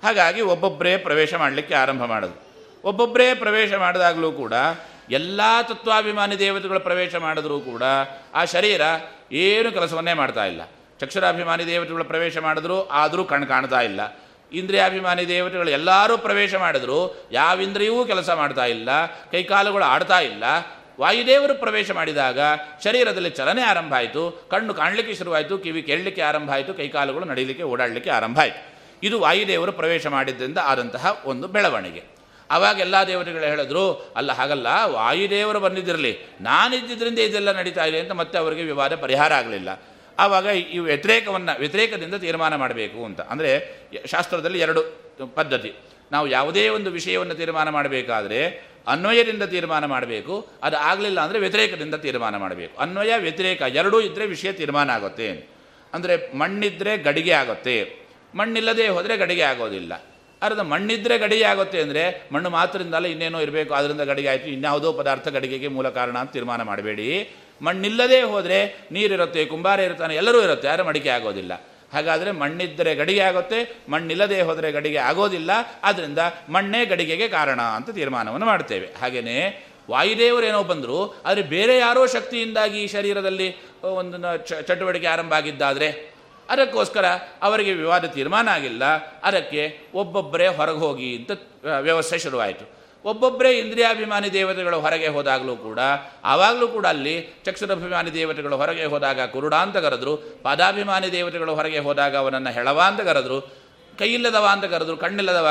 ಹಾಗಾಗಿ 0.02 0.40
ಒಬ್ಬೊಬ್ಬರೇ 0.40 0.96
ಪ್ರವೇಶ 0.96 1.34
ಮಾಡಲಿಕ್ಕೆ 1.34 1.74
ಆರಂಭ 1.74 2.04
ಮಾಡೋದು. 2.04 2.46
ಒಬ್ಬೊಬ್ಬರೇ 2.84 3.34
ಪ್ರವೇಶ 3.34 3.74
ಮಾಡಿದಾಗಲೂ 3.74 4.32
ಕೂಡ 4.32 4.52
ಎಲ್ಲ 5.10 5.40
ತತ್ವಾಭಿಮಾನಿ 5.62 6.38
ದೇವತೆಗಳು 6.38 6.80
ಪ್ರವೇಶ 6.80 7.14
ಮಾಡಿದ್ರೂ 7.14 7.60
ಕೂಡ 7.60 7.82
ಆ 8.34 8.44
ಶರೀರ 8.44 8.80
ಏನು 9.32 9.72
ಕೆಲಸವನ್ನೇ 9.72 10.12
ಮಾಡ್ತಾ 10.12 10.44
ಇಲ್ಲ. 10.44 10.62
ಚಕ್ಷುರಾಭಿಮಾನಿ 11.00 11.66
ದೇವತೆಗಳು 11.66 12.04
ಪ್ರವೇಶ 12.04 12.38
ಮಾಡಿದ್ರು 12.38 12.88
ಆದರೂ 12.88 13.24
ಕಣ್ 13.24 13.46
ಕಾಣ್ತಾ 13.46 13.80
ಇಲ್ಲ. 13.80 14.00
ಇಂದ್ರಿಯಾಭಿಮಾನಿ 14.52 15.28
ದೇವತೆಗಳು 15.28 15.70
ಎಲ್ಲರೂ 15.70 16.18
ಪ್ರವೇಶ 16.18 16.54
ಮಾಡಿದ್ರು 16.54 17.28
ಯಾವ 17.32 17.60
ಇಂದ್ರಿಯವೂ 17.60 18.04
ಕೆಲಸ 18.04 18.30
ಮಾಡ್ತಾ 18.30 18.64
ಇಲ್ಲ. 18.64 18.88
ಕೈಕಾಲುಗಳು 19.06 19.84
ಆಡ್ತಾ 19.84 20.20
ಇಲ್ಲ. 20.20 20.44
ವಾಯುದೇವರು 21.00 21.54
ಪ್ರವೇಶ 21.54 21.90
ಮಾಡಿದಾಗ 21.90 22.40
ಶರೀರದಲ್ಲಿ 22.84 23.30
ಚಲನೆ 23.30 23.62
ಆರಂಭ 23.62 23.94
ಆಯಿತು 23.94 24.48
ಕಣ್ಣು 24.50 24.74
ಕಾಣಲಿಕ್ಕೆ 24.74 25.14
ಶುರುವಾಯಿತು, 25.14 25.58
ಕಿವಿ 25.58 25.82
ಕೇಳಲಿಕ್ಕೆ 25.82 26.22
ಆರಂಭ 26.22 26.50
ಆಯಿತು 26.50 26.74
ಕೈಕಾಲುಗಳು 26.74 27.24
ನಡೀಲಿಕ್ಕೆ 27.24 27.64
ಓಡಾಡಲಿಕ್ಕೆ 27.64 28.10
ಆರಂಭ 28.10 28.40
ಆಯಿತು 28.40 28.76
ಇದು 29.02 29.20
ವಾಯುದೇವರು 29.20 29.72
ಪ್ರವೇಶ 29.72 30.06
ಮಾಡಿದ್ದರಿಂದ 30.06 30.58
ಆದಂತಹ 30.62 31.22
ಒಂದು 31.24 31.48
ಬೆಳವಣಿಗೆ. 31.48 32.02
ಆವಾಗ 32.50 32.78
ಎಲ್ಲ 32.78 32.94
ದೇವತೆಗಳು 33.06 33.42
ಹೇಳಿದ್ರು, 33.42 34.12
ಅಲ್ಲ, 34.16 34.32
ಹಾಗಲ್ಲ, 34.32 34.66
ವಾಯುದೇವರು 34.84 35.60
ಬಂದಿದ್ದಿರಲಿ. 35.60 36.18
ನಾನಿದ್ದಿದ್ದರಿಂದ 36.40 37.18
ಇದೆಲ್ಲ 37.18 37.52
ನಡೀತಾ 37.52 37.84
ಇದೆ 37.84 38.00
ಅಂತ 38.00 38.10
ಮತ್ತೆ 38.10 38.38
ಅವರಿಗೆ 38.38 38.62
ವಿವಾದ 38.62 38.94
ಪರಿಹಾರ 38.94 39.34
ಆಗಲಿಲ್ಲ. 39.34 39.82
ಆವಾಗ 40.18 40.44
ಈ 40.44 40.78
ವ್ಯತಿರೇಕವನ್ನು, 40.78 41.58
ವ್ಯತಿರೇಕದಿಂದ 41.58 42.14
ತೀರ್ಮಾನ 42.14 42.54
ಮಾಡಬೇಕು 42.54 43.04
ಅಂತ. 43.04 43.20
ಅಂದರೆ 43.20 43.80
ಶಾಸ್ತ್ರದಲ್ಲಿ 44.06 44.60
ಎರಡು 44.60 44.82
ಪದ್ಧತಿ. 45.34 45.74
ನಾವು 46.12 46.28
ಯಾವುದೇ 46.28 46.68
ಒಂದು 46.68 46.90
ವಿಷಯವನ್ನು 46.90 47.34
ತೀರ್ಮಾನ 47.34 47.68
ಮಾಡಬೇಕಾದ್ರೆ 47.68 48.64
ಅನ್ವಯದಿಂದ 48.92 49.44
ತೀರ್ಮಾನ 49.54 49.84
ಮಾಡಬೇಕು, 49.94 50.34
ಅದು 50.66 50.76
ಆಗಲಿಲ್ಲ 50.90 51.18
ಅಂದರೆ 51.26 51.38
ವ್ಯತಿರೇಕದಿಂದ 51.44 51.96
ತೀರ್ಮಾನ 52.06 52.34
ಮಾಡಬೇಕು. 52.44 52.74
ಅನ್ವಯ, 52.84 53.12
ವ್ಯತಿರೇಕ 53.26 53.62
ಎರಡೂ 53.80 54.00
ಇದ್ದರೆ 54.08 54.26
ವಿಷಯ 54.34 54.50
ತೀರ್ಮಾನ 54.60 54.90
ಆಗುತ್ತೆ. 54.98 55.28
ಅಂದರೆ 55.92 56.14
ಮಣ್ಣಿದ್ದರೆ 56.40 56.92
ಗಡಿಗೆ 57.06 57.34
ಆಗುತ್ತೆ. 57.42 57.76
ಮಣ್ಣಿಲ್ಲದೆ 58.40 58.86
ಹೋದರೆ 58.96 59.14
ಗಡಿಗೆ 59.22 59.44
ಆಗೋದಿಲ್ಲ. 59.52 59.92
ಅರ್ಧ 60.42 60.62
ಮಣ್ಣಿದ್ದರೆ 60.72 61.14
ಗಡಿಗೆ 61.22 61.46
ಆಗುತ್ತೆ 61.50 61.78
ಅಂದರೆ 61.84 62.02
ಮಣ್ಣು 62.34 62.48
ಮಾತ್ರದಿಂದಲ್ಲ 62.56 63.06
ಇನ್ನೇನೋ 63.12 63.38
ಇರಬೇಕು 63.44 63.72
ಅದರಿಂದ 63.78 64.02
ಗಡಿಗೆ 64.10 64.28
ಆಯಿತು, 64.32 64.48
ಇನ್ಯಾವುದೋ 64.56 64.88
ಪದಾರ್ಥ 64.98 65.28
ಗಡಿಗೆಗೆ 65.36 65.68
ಮೂಲ 65.76 65.88
ಕಾರಣ 65.98 66.16
ಅಂತ 66.22 66.32
ತೀರ್ಮಾನ 66.36 66.62
ಮಾಡಬೇಡಿ. 66.70 67.08
ಮಣ್ಣಿಲ್ಲದೆ 67.66 68.18
ಹೋದರೆ 68.32 68.58
ನೀರಿರುತ್ತೆ, 68.96 69.42
ಕುಂಬಾರ 69.52 69.78
ಇರ್ತಾನೆ 69.88 70.14
ಎಲ್ಲರೂ 70.22 70.40
ಇರುತ್ತೆ, 70.46 70.68
ಯಾರು 70.72 70.84
ಮಡಿಕೆ 70.88 71.10
ಆಗೋದಿಲ್ಲ. 71.16 71.52
ಹಾಗಾದರೆ 71.94 72.30
ಮಣ್ಣಿದ್ದರೆ 72.40 72.92
ಗಡಿಗೆ 72.94 73.22
ಆಗುತ್ತೆ, 73.28 73.58
ಮಣ್ಣಿಲ್ಲದೆ 73.88 74.38
ಹೋದರೆ 74.48 74.70
ಗಡಿಗೆ 74.72 75.00
ಆಗೋದಿಲ್ಲ 75.10 75.50
ಆದ್ದರಿಂದ 75.82 76.20
ಮಣ್ಣೇ 76.48 76.80
ಗಡಿಗೆಗೆ 76.84 77.28
ಕಾರಣ 77.28 77.60
ಅಂತ 77.76 77.90
ತೀರ್ಮಾನವನ್ನು 77.90 78.46
ಮಾಡ್ತೇವೆ. 78.46 78.88
ಹಾಗೆಯೇ 79.00 79.38
ವಾಯುದೇವರೇನೋ 79.90 80.60
ಬಂದರು, 80.70 80.98
ಆದರೆ 81.26 81.42
ಬೇರೆ 81.54 81.74
ಯಾರೋ 81.78 82.02
ಶಕ್ತಿಯಿಂದಾಗಿ 82.06 82.78
ಈ 82.84 82.86
ಶರೀರದಲ್ಲಿ 82.94 83.48
ಒಂದು 84.00 84.16
ಚಟುವಟಿಕೆ 84.68 85.06
ಆರಂಭ 85.06 85.32
ಆಗಿದ್ದಾದರೆ, 85.32 85.88
ಅದಕ್ಕೋಸ್ಕರ 86.48 87.06
ಅವರಿಗೆ 87.42 87.72
ವಿವಾದ 87.74 88.04
ತೀರ್ಮಾನ 88.16 88.48
ಆಗಿಲ್ಲ, 88.48 88.84
ಅದಕ್ಕೆ 89.28 89.62
ಒಬ್ಬೊಬ್ಬರೇ 89.94 90.48
ಹೊರಗೆ 90.58 90.82
ಹೋಗಿ 90.86 91.10
ಅಂತ 91.18 91.30
ವ್ಯವಸ್ಥೆ 91.86 92.18
ಶುರುವಾಯಿತು. 92.24 92.66
ಒಬ್ಬೊಬ್ಬರೇ 93.06 93.50
ಇಂದ್ರಿಯಾಭಿಮಾನಿ 93.58 94.32
ದೇವತೆಗಳು 94.32 94.80
ಹೊರಗೆ 94.80 95.08
ಹೋದಾಗಲೂ 95.08 95.56
ಕೂಡ, 95.56 95.80
ಆವಾಗಲೂ 96.24 96.68
ಕೂಡ 96.68 96.86
ಅಲ್ಲಿ 96.86 97.14
ಚಕ್ಷುರಾಭಿಮಾನಿ 97.44 98.14
ದೇವತೆಗಳು 98.14 98.56
ಹೊರಗೆ 98.56 98.84
ಹೋದಾಗ 98.84 99.20
ಕುರುಡ 99.20 99.54
ಅಂತ 99.54 99.76
ಕರೆದ್ರು, 99.76 100.16
ಪಾದಾಭಿಮಾನಿ 100.16 101.12
ದೇವತೆಗಳು 101.12 101.54
ಹೊರಗೆ 101.54 101.78
ಹೋದಾಗ 101.78 102.16
ಅವನನ್ನು 102.16 102.50
ಹೆಳವ 102.50 102.80
ಅಂತ 102.86 103.00
ಕರೆದ್ರು, 103.00 103.38
ಕೈಯಿಲ್ಲದವ 103.98 104.46
ಅಂತ 104.52 104.64
ಕರೆದ್ರು, 104.64 104.96
ಕಣ್ಣಿಲ್ಲದವ 104.96 105.48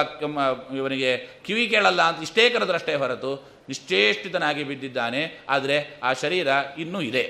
ಇವನಿಗೆ 0.75 1.17
ಕಿವಿ 1.45 1.67
ಕೇಳಲ್ಲ 1.67 2.01
ಅಂತ 2.01 2.21
ಇಷ್ಟೇ 2.21 2.49
ಕರೆದ್ರು 2.49 2.73
ಅಷ್ಟೇ 2.73 2.95
ಹೊರತು 2.95 3.31
ನಿಶ್ಚೇಷ್ಟಿತನಾಗಿ 3.69 4.63
ಬಿದ್ದಿದ್ದಾನೆ, 4.63 5.21
ಆದರೆ 5.49 5.99
ಆ 6.03 6.13
ಶರೀರ 6.13 6.47
ಇನ್ನೂ 6.77 7.01
ಇದೆ. 7.01 7.25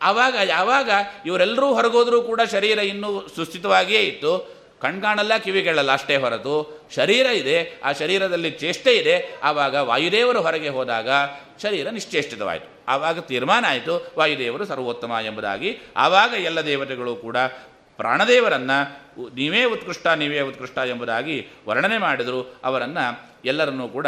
ಆವಾಗ 0.00 0.36
ಯಾವಾಗ 0.48 0.90
ಇವರೆಲ್ಲರೂ 1.26 1.66
ಹೊರಗೋದ್ರೂ 1.74 2.22
ಕೂಡ 2.22 2.40
ಶರೀರ 2.52 2.78
ಇನ್ನೂ 2.78 3.10
ಸುಸ್ಥಿತವಾಗಿಯೇ 3.36 4.00
ಇತ್ತು. 4.00 4.53
ಕಣ್ಕಾಣಲ್ಲ 4.80 5.36
ಕಿವಿಗಳಲ್ಲ, 5.36 5.92
ಅಷ್ಟೇ 5.92 6.16
ಹೊರತು 6.16 6.80
ಶರೀರ 6.94 7.26
ಇದೆ, 7.26 7.80
ಆ 7.84 7.92
ಶರೀರದಲ್ಲಿ 7.92 8.50
ಚೇಷ್ಟೆ 8.50 8.96
ಇದೆ. 8.96 9.38
ಆವಾಗ 9.42 9.74
ವಾಯುದೇವರು 9.74 10.42
ಹೊರಗೆ 10.42 10.68
ಹೋದಾಗ 10.68 11.08
ಶರೀರ 11.62 11.90
ನಿಶ್ಚೇಷ್ಟಿತವಾಯಿತು. 11.90 12.84
ಆವಾಗ 12.88 13.18
ತೀರ್ಮಾನ 13.18 13.64
ಆಯಿತು, 13.68 14.12
ವಾಯುದೇವರು 14.18 14.64
ಸರ್ವೋತ್ತಮ 14.64 15.12
ಎಂಬುದಾಗಿ. 15.24 15.78
ಆವಾಗ 15.96 16.34
ಎಲ್ಲ 16.34 16.60
ದೇವತೆಗಳು 16.60 17.16
ಕೂಡ 17.16 17.36
ಪ್ರಾಣದೇವರನ್ನು 17.96 19.04
ನೀವೇ 19.34 19.64
ಉತ್ಕೃಷ್ಟ 19.64 20.06
ನೀವೇ 20.06 20.40
ಉತ್ಕೃಷ್ಟ 20.40 20.78
ಎಂಬುದಾಗಿ 20.78 21.48
ವರ್ಣನೆ 21.68 21.98
ಮಾಡಿದರು. 21.98 22.60
ಅವರನ್ನು 22.64 23.34
ಎಲ್ಲರನ್ನೂ 23.44 23.88
ಕೂಡ 23.88 24.06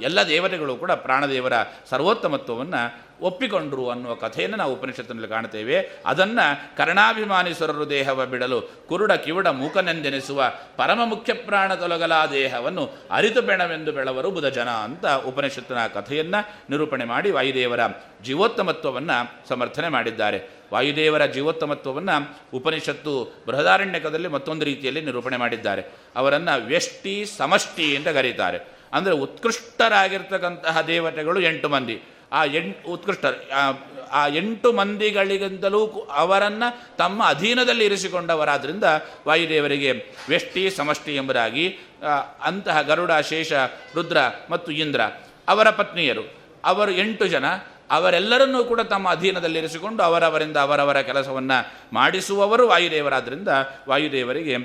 ಎಲ್ಲ 0.00 0.22
ದೇವತೆಗಳು 0.22 0.76
ಕೂಡ 0.76 0.92
ಪ್ರಾಣದೇವರ 0.92 1.52
ಸರ್ವೋತ್ತಮತ್ವವನ್ನು 1.90 3.06
ಒಪ್ಪಿಕೊಂಡರು 3.20 3.90
ಅನ್ನುವ 3.90 4.14
ಕಥೆಯನ್ನು 4.14 4.56
ನಾವು 4.56 4.72
ಉಪನಿಷತ್ತಿನಲ್ಲಿ 4.72 5.28
ಕಾಣ್ತೇವೆ 5.28 6.02
ಅದನ್ನು 6.06 6.76
ಕರ್ಣಾಭಿಮಾನಿಸರರು 6.76 7.90
ದೇಹವ 7.90 8.26
ಬಿಡಲು 8.26 8.86
ಕುರುಡ 8.88 9.12
ಕಿವುಡ 9.12 9.48
ಮೂಕನೆಂದೆನಿಸುವ 9.48 10.52
ಪರಮ 10.76 11.00
ಮುಖ್ಯ 11.04 11.32
ಪ್ರಾಣ 11.32 11.74
ತೊಲಗಲ 11.74 12.12
ದೇಹವನ್ನು 12.32 13.06
ಅರಿತು 13.10 13.42
ಬೆಣವೆಂದು 13.42 13.92
ಬೆಳವರು 13.92 14.30
ಬುಧ 14.30 14.44
ಜನ 14.44 14.68
ಅಂತ 14.68 15.06
ಉಪನಿಷತ್ತಿನ 15.06 15.86
ಕಥೆಯನ್ನು 15.86 16.70
ನಿರೂಪಣೆ 16.70 17.04
ಮಾಡಿ 17.04 17.30
ವಾಯುದೇವರ 17.30 17.80
ಜೀವೋತ್ತಮತ್ವವನ್ನು 18.22 19.48
ಸಮರ್ಥನೆ 19.48 19.88
ಮಾಡಿದ್ದಾರೆ. 19.88 20.38
ವಾಯುದೇವರ 20.72 21.26
ಜೀವೋತ್ತಮತ್ವವನ್ನು 21.26 22.36
ಉಪನಿಷತ್ತು 22.54 23.44
ಬೃಹದಾರಣ್ಯಕದಲ್ಲಿ 23.46 24.28
ಮತ್ತೊಂದು 24.28 24.64
ರೀತಿಯಲ್ಲಿ 24.64 25.00
ನಿರೂಪಣೆ 25.00 25.36
ಮಾಡಿದ್ದಾರೆ. 25.36 25.82
ಅವರನ್ನು 26.16 26.66
ವ್ಯಷ್ಟಿ 26.66 27.24
ಸಮಷ್ಟಿ 27.38 27.96
ಅಂತ 27.96 28.08
ಕರೀತಾರೆ. 28.08 28.75
ಅಂದರೆ 28.92 29.14
ಉತ್ಕೃಷ್ಟರಾಗಿರ್ತಕ್ಕಂತಹ 29.14 30.80
ದೇವತೆಗಳು 30.80 31.40
ಎಂಟು 31.40 31.68
ಮಂದಿ. 31.68 32.02
ಆ 32.32 32.44
ಎಂಟು 32.44 32.88
ಉತ್ಕೃಷ್ಟ, 32.88 33.24
ಆ- 34.12 34.26
ಎಂಟು 34.26 34.72
ಮಂದಿಗಳಿಗಿಂತಲೂ 34.72 35.86
ಅವರನ್ನು 36.12 36.96
ತಮ್ಮ 36.96 37.24
ಅಧೀನದಲ್ಲಿ 37.26 37.84
ಇರಿಸಿಕೊಂಡವರಾದ್ರಿಂದ 37.84 38.84
ವಾಯುದೇವರಿಗೆ 39.28 39.92
ವ್ಯಷ್ಟಿ, 40.28 40.70
ಸಮಷ್ಟಿ 40.70 41.16
ಎಂಬುದಾಗಿ 41.16 41.78
ಅಂತಹ 42.42 42.82
ಗರುಡ, 42.82 43.10
ಶೇಷ, 43.28 43.52
ರುದ್ರ 43.94 44.16
ಮತ್ತು 44.50 44.72
ಇಂದ್ರ, 44.72 45.00
ಅವರ 45.48 45.70
ಪತ್ನಿಯರು. 45.70 46.34
ಅವರು 46.64 46.90
ಎಂಟು 46.90 47.26
ಜನ. 47.26 47.44
ಅವರೆಲ್ಲರನ್ನೂ 47.90 48.64
ಕೂಡ 48.64 48.80
ತಮ್ಮ 48.80 49.10
ಅಧೀನದಲ್ಲಿ 49.10 49.58
ಇರಿಸಿಕೊಂಡು 49.58 50.02
ಅವರವರಿಂದ 50.02 50.56
ಅವರವರ 50.56 51.00
ಕೆಲಸವನ್ನು 51.00 51.72
ಮಾಡಿಸುವವರು 51.92 52.68
ವಾಯುದೇವರಾದ್ದರಿಂದ 52.68 53.48
ವಾಯುದೇವರಿಗೆ 53.88 54.56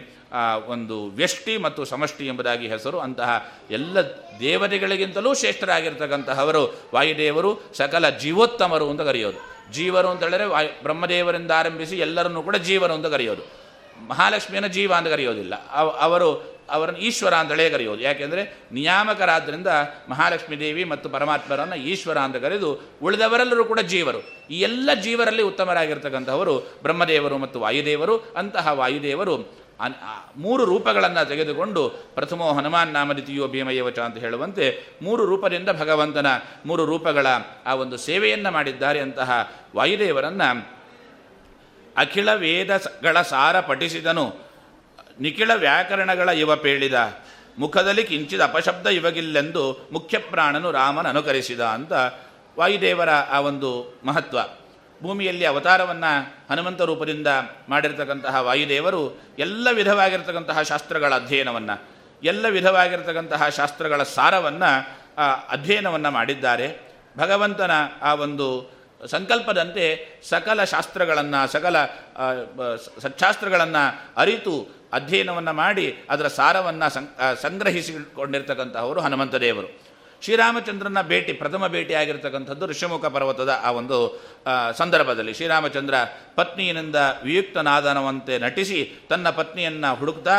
ಒಂದು 0.67 1.05
ವ್ಯಷ್ಟಿ 1.05 1.57
ಮತ್ತು 1.57 1.85
ಸಮಷ್ಟಿ 1.85 2.27
ಎಂಬುದಾಗಿ 2.27 2.67
ಹೆಸರು. 2.67 2.99
ಅಂತಹ 2.99 3.51
ಎಲ್ಲ 3.71 4.01
ದೇವತೆಗಳಿಗಿಂತಲೂ 4.39 5.33
ಶ್ರೇಷ್ಠರಾಗಿರ್ತಕ್ಕಂತಹವರು 5.33 6.73
ವಾಯುದೇವರು, 6.93 7.61
ಸಕಲ 7.73 8.09
ಜೀವೋತ್ತಮರು 8.09 8.89
ಅಂತ 8.89 9.01
ಕರೆಯೋದು. 9.01 9.71
ಜೀವರು 9.73 10.07
ಅಂತ 10.07 10.23
ಹೇಳಿದ್ರೆ 10.23 10.45
ವಾಯು, 10.45 10.81
ಬ್ರಹ್ಮದೇವರಿಂದ 10.81 11.51
ಆರಂಭಿಸಿ 11.51 11.97
ಎಲ್ಲರನ್ನೂ 11.97 12.43
ಕೂಡ 12.43 12.55
ಜೀವರು 12.55 12.93
ಅಂತ 12.93 13.05
ಕರೆಯೋದು. 13.05 13.43
ಮಹಾಲಕ್ಷ್ಮಿಯನ್ನು 14.07 14.69
ಜೀವ 14.69 14.93
ಅಂತ 14.93 15.07
ಕರೆಯೋದಿಲ್ಲ. 15.07 15.69
ಅವರು 15.99 16.51
ಅವರನ್ನು 16.69 16.99
ಈಶ್ವರ 16.99 17.33
ಅಂತಲೇ 17.33 17.69
ಕರೆಯೋದು. 17.69 18.01
ಯಾಕೆಂದರೆ 18.01 18.63
ನಿಯಾಮಕರಾದ್ದರಿಂದ 18.71 19.67
ಮಹಾಲಕ್ಷ್ಮೀ 20.09 20.55
ದೇವಿ 20.55 20.83
ಮತ್ತು 20.83 21.09
ಪರಮಾತ್ಮರನ್ನು 21.09 21.75
ಈಶ್ವರ 21.75 22.17
ಅಂತ 22.17 22.35
ಕರೆದು 22.35 22.79
ಉಳಿದವರೆಲ್ಲರೂ 23.03 23.65
ಕೂಡ 23.65 23.79
ಜೀವರು. 23.79 24.47
ಈ 24.47 24.61
ಎಲ್ಲ 24.61 24.93
ಜೀವರಲ್ಲಿ 24.93 25.43
ಉತ್ತಮರಾಗಿರ್ತಕ್ಕಂಥವರು 25.43 26.59
ಬ್ರಹ್ಮದೇವರು 26.81 27.37
ಮತ್ತು 27.37 27.59
ವಾಯುದೇವರು. 27.59 28.17
ಅಂತಹ 28.17 28.67
ವಾಯುದೇವರು 28.67 29.61
ಅನ್- 29.81 29.95
ಮೂರು 30.37 30.65
ರೂಪಗಳನ್ನು 30.65 31.27
ತೆಗೆದುಕೊಂಡು 31.27 31.89
ಪ್ರಥಮೋ 31.89 32.53
ಹನುಮಾನ್ 32.53 32.93
ನಾಮದಿತಿಯೋ 32.93 33.47
ಭೀಮಯವಚ 33.47 33.99
ಅಂತ 33.99 34.17
ಹೇಳುವಂತೆ 34.17 34.83
ಮೂರು 35.01 35.25
ರೂಪದಿಂದ 35.25 35.69
ಭಗವಂತನ 35.69 36.27
ಮೂರು 36.65 36.85
ರೂಪಗಳ 36.85 37.27
ಆ 37.65 37.75
ಒಂದು 37.75 37.97
ಸೇವೆಯನ್ನು 37.97 38.51
ಮಾಡಿದ್ದಾರೆ 38.51 38.99
ಅಂತಹ 38.99 39.51
ವಾಯುದೇವರನ್ನು 39.75 40.81
ಅಖಿಲ 41.97 42.33
ವೇದಗಳ 42.33 43.21
ಸಾರ 43.21 43.59
ಪಠಿಸಿದನು. 43.59 44.33
ನಿಖಿಳ 45.19 45.51
ವ್ಯಾಕರಣಗಳ 45.55 46.29
ಇವ 46.29 46.55
ಪೇಳಿದ, 46.55 46.93
ಮುಖದಲ್ಲಿ 47.59 48.03
ಕಿಂಚಿದ 48.03 48.41
ಅಪಶಬ್ದ 48.41 48.87
ಇವಗಿಲ್ಲೆಂದು 48.87 49.89
ಮುಖ್ಯ 49.91 50.17
ಪ್ರಾಣನು 50.17 50.71
ರಾಮನ 50.71 51.07
ಅನುಕರಿಸಿದ 51.07 51.59
ಅಂತ 51.59 51.93
ವಾಯುದೇವರ 52.59 53.09
ಆ 53.09 53.39
ಒಂದು 53.39 53.99
ಮಹತ್ವ. 54.05 54.37
ಭೂಮಿಯಲ್ಲಿ 55.01 55.45
ಅವತಾರವನ್ನು 55.45 56.11
ಹನುಮಂತ 56.49 56.81
ರೂಪದಿಂದ 56.81 57.27
ಮಾಡಿರ್ತಕ್ಕಂತಹ 57.69 58.35
ವಾಯುದೇವರು 58.41 59.01
ಎಲ್ಲ 59.39 59.67
ವಿಧವಾಗಿರ್ತಕ್ಕಂತಹ 59.71 60.61
ಶಾಸ್ತ್ರಗಳ 60.61 61.15
ಅಧ್ಯಯನವನ್ನು, 61.15 61.75
ಎಲ್ಲ 62.23 62.45
ವಿಧವಾಗಿರ್ತಕ್ಕಂತಹ 62.49 63.49
ಶಾಸ್ತ್ರಗಳ 63.49 64.03
ಸಾರವನ್ನು 64.03 64.71
ಅಧ್ಯಯನವನ್ನು 65.49 66.11
ಮಾಡಿದ್ದಾರೆ. 66.11 66.67
ಭಗವಂತನ 67.17 67.71
ಆ 68.01 68.13
ಒಂದು 68.13 68.47
ಸಂಕಲ್ಪದಂತೆ 69.07 69.85
ಸಕಲ 70.29 70.63
ಶಾಸ್ತ್ರಗಳನ್ನು, 70.63 71.51
ಸಕಲ 71.51 71.77
ಸಚ್ಛಾಸ್ತ್ರಗಳನ್ನು 73.03 73.83
ಅರಿತು 74.17 74.55
ಅಧ್ಯಯನವನ್ನು 74.93 75.53
ಮಾಡಿ 75.53 75.85
ಅದರ 76.09 76.27
ಸಾರವನ್ನು 76.27 76.87
ಸಂಗ್ರಹಿಸಿಕೊಂಡಿರ್ತಕ್ಕಂತಹವರು 77.41 79.01
ಹನುಮಂತ 79.01 79.35
ದೇವರು. 79.35 79.80
ಶ್ರೀರಾಮಚಂದ್ರನ 80.23 81.01
ಭೇಟಿ, 81.01 81.34
ಪ್ರಥಮ 81.34 81.67
ಭೇಟಿಯಾಗಿರ್ತಕ್ಕಂಥದ್ದು 81.67 82.65
ಋಷಿಮುಖ 82.65 83.05
ಪರ್ವತದ 83.05 83.51
ಆ 83.63 83.71
ಒಂದು 83.71 83.97
ಸಂದರ್ಭದಲ್ಲಿ. 84.77 85.34
ಶ್ರೀರಾಮಚಂದ್ರ 85.34 85.95
ಪತ್ನಿಯಿಂದ 86.36 86.95
ವಿಯುಕ್ತನಾದನವಂತೆ 87.23 88.39
ನಟಿಸಿ 88.39 88.79
ತನ್ನ 89.10 89.29
ಪತ್ನಿಯನ್ನು 89.29 89.95
ಹುಡುಕ್ತಾ 89.95 90.36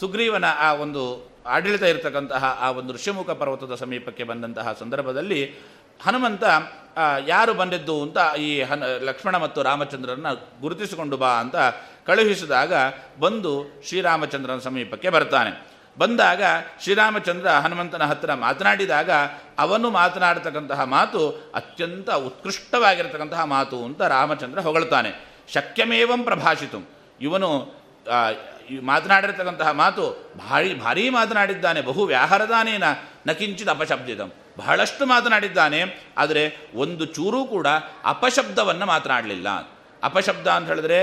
ಸುಗ್ರೀವನ 0.00 0.44
ಆ 0.58 0.72
ಒಂದು 0.84 1.04
ಆಡಳಿತ 1.46 1.82
ಇರತಕ್ಕಂತಹ 1.82 2.44
ಆ 2.60 2.70
ಒಂದು 2.70 2.90
ಋಷಿಮುಖ 2.94 3.30
ಪರ್ವತದ 3.30 3.74
ಸಮೀಪಕ್ಕೆ 3.74 4.24
ಬಂದಂತಹ 4.24 4.76
ಸಂದರ್ಭದಲ್ಲಿ 4.80 5.40
ಹನುಮಂತ 6.00 6.44
ಯಾರು 7.26 7.52
ಬಂದಿದ್ದು 7.54 8.02
ಅಂತ 8.02 8.18
ಈ 8.38 8.62
ಹನ, 8.62 8.82
ಲಕ್ಷ್ಮಣ 9.00 9.36
ಮತ್ತು 9.36 9.62
ರಾಮಚಂದ್ರನ 9.62 10.26
ಗುರುತಿಸಿಕೊಂಡು 10.60 11.16
ಬಾ 11.16 11.28
ಅಂತ 11.28 11.56
ಕಳುಹಿಸಿದಾಗ 12.06 12.72
ಬಂದು 13.20 13.52
ಶ್ರೀರಾಮಚಂದ್ರನ 13.88 14.58
ಸಮೀಪಕ್ಕೆ 14.58 15.08
ಬರ್ತಾನೆ. 15.08 15.73
ಬಂದಾಗ 15.98 16.42
ಶ್ರೀರಾಮಚಂದ್ರ 16.82 17.48
ಹನುಮಂತನ 17.64 18.04
ಹತ್ತಿರ 18.04 18.32
ಮಾತನಾಡಿದಾಗ 18.34 19.10
ಅವನು 19.58 19.90
ಮಾತನಾಡತಕ್ಕಂತಹ 19.90 20.82
ಮಾತು 20.94 21.20
ಅತ್ಯಂತ 21.54 22.10
ಉತ್ಕೃಷ್ಟವಾಗಿರತಕ್ಕಂತಹ 22.10 23.42
ಮಾತು 23.44 23.78
ಅಂತ 23.84 24.02
ರಾಮಚಂದ್ರ 24.02 24.60
ಹೊಗಳ್ತಾನೆ. 24.60 25.10
ಶಕ್ಯಮೇವಂ 25.52 26.22
ಪ್ರಭಾಷಿತು. 26.22 26.80
ಇವನು 27.20 27.50
ಮಾತನಾಡಿರತಕ್ಕಂತಹ 28.82 29.70
ಮಾತು 29.70 30.04
ಭಾರಿ, 30.38 30.70
ಭಾರೀ 30.74 31.04
ಮಾತನಾಡಿದ್ದಾನೆ. 31.10 31.80
ಬಹು 31.80 32.02
ವ್ಯಾಹರದಾನೇನ 32.04 32.86
ನಕಿಂಚಿತ್ 33.26 33.70
ಅಪಶಬ್ದಿದಂ 33.70 34.30
ಬಹಳಷ್ಟು 34.58 35.06
ಮಾತನಾಡಿದ್ದಾನೆ, 35.06 35.80
ಆದರೆ 36.18 36.42
ಒಂದು 36.74 37.04
ಚೂರೂ 37.04 37.40
ಕೂಡ 37.44 37.68
ಅಪಶಬ್ದವನ್ನು 38.04 38.86
ಮಾತನಾಡಲಿಲ್ಲ. 38.86 39.48
ಅಪಶಬ್ದ 40.02 40.46
ಅಂತ 40.46 40.66
ಹೇಳಿದ್ರೆ 40.68 41.00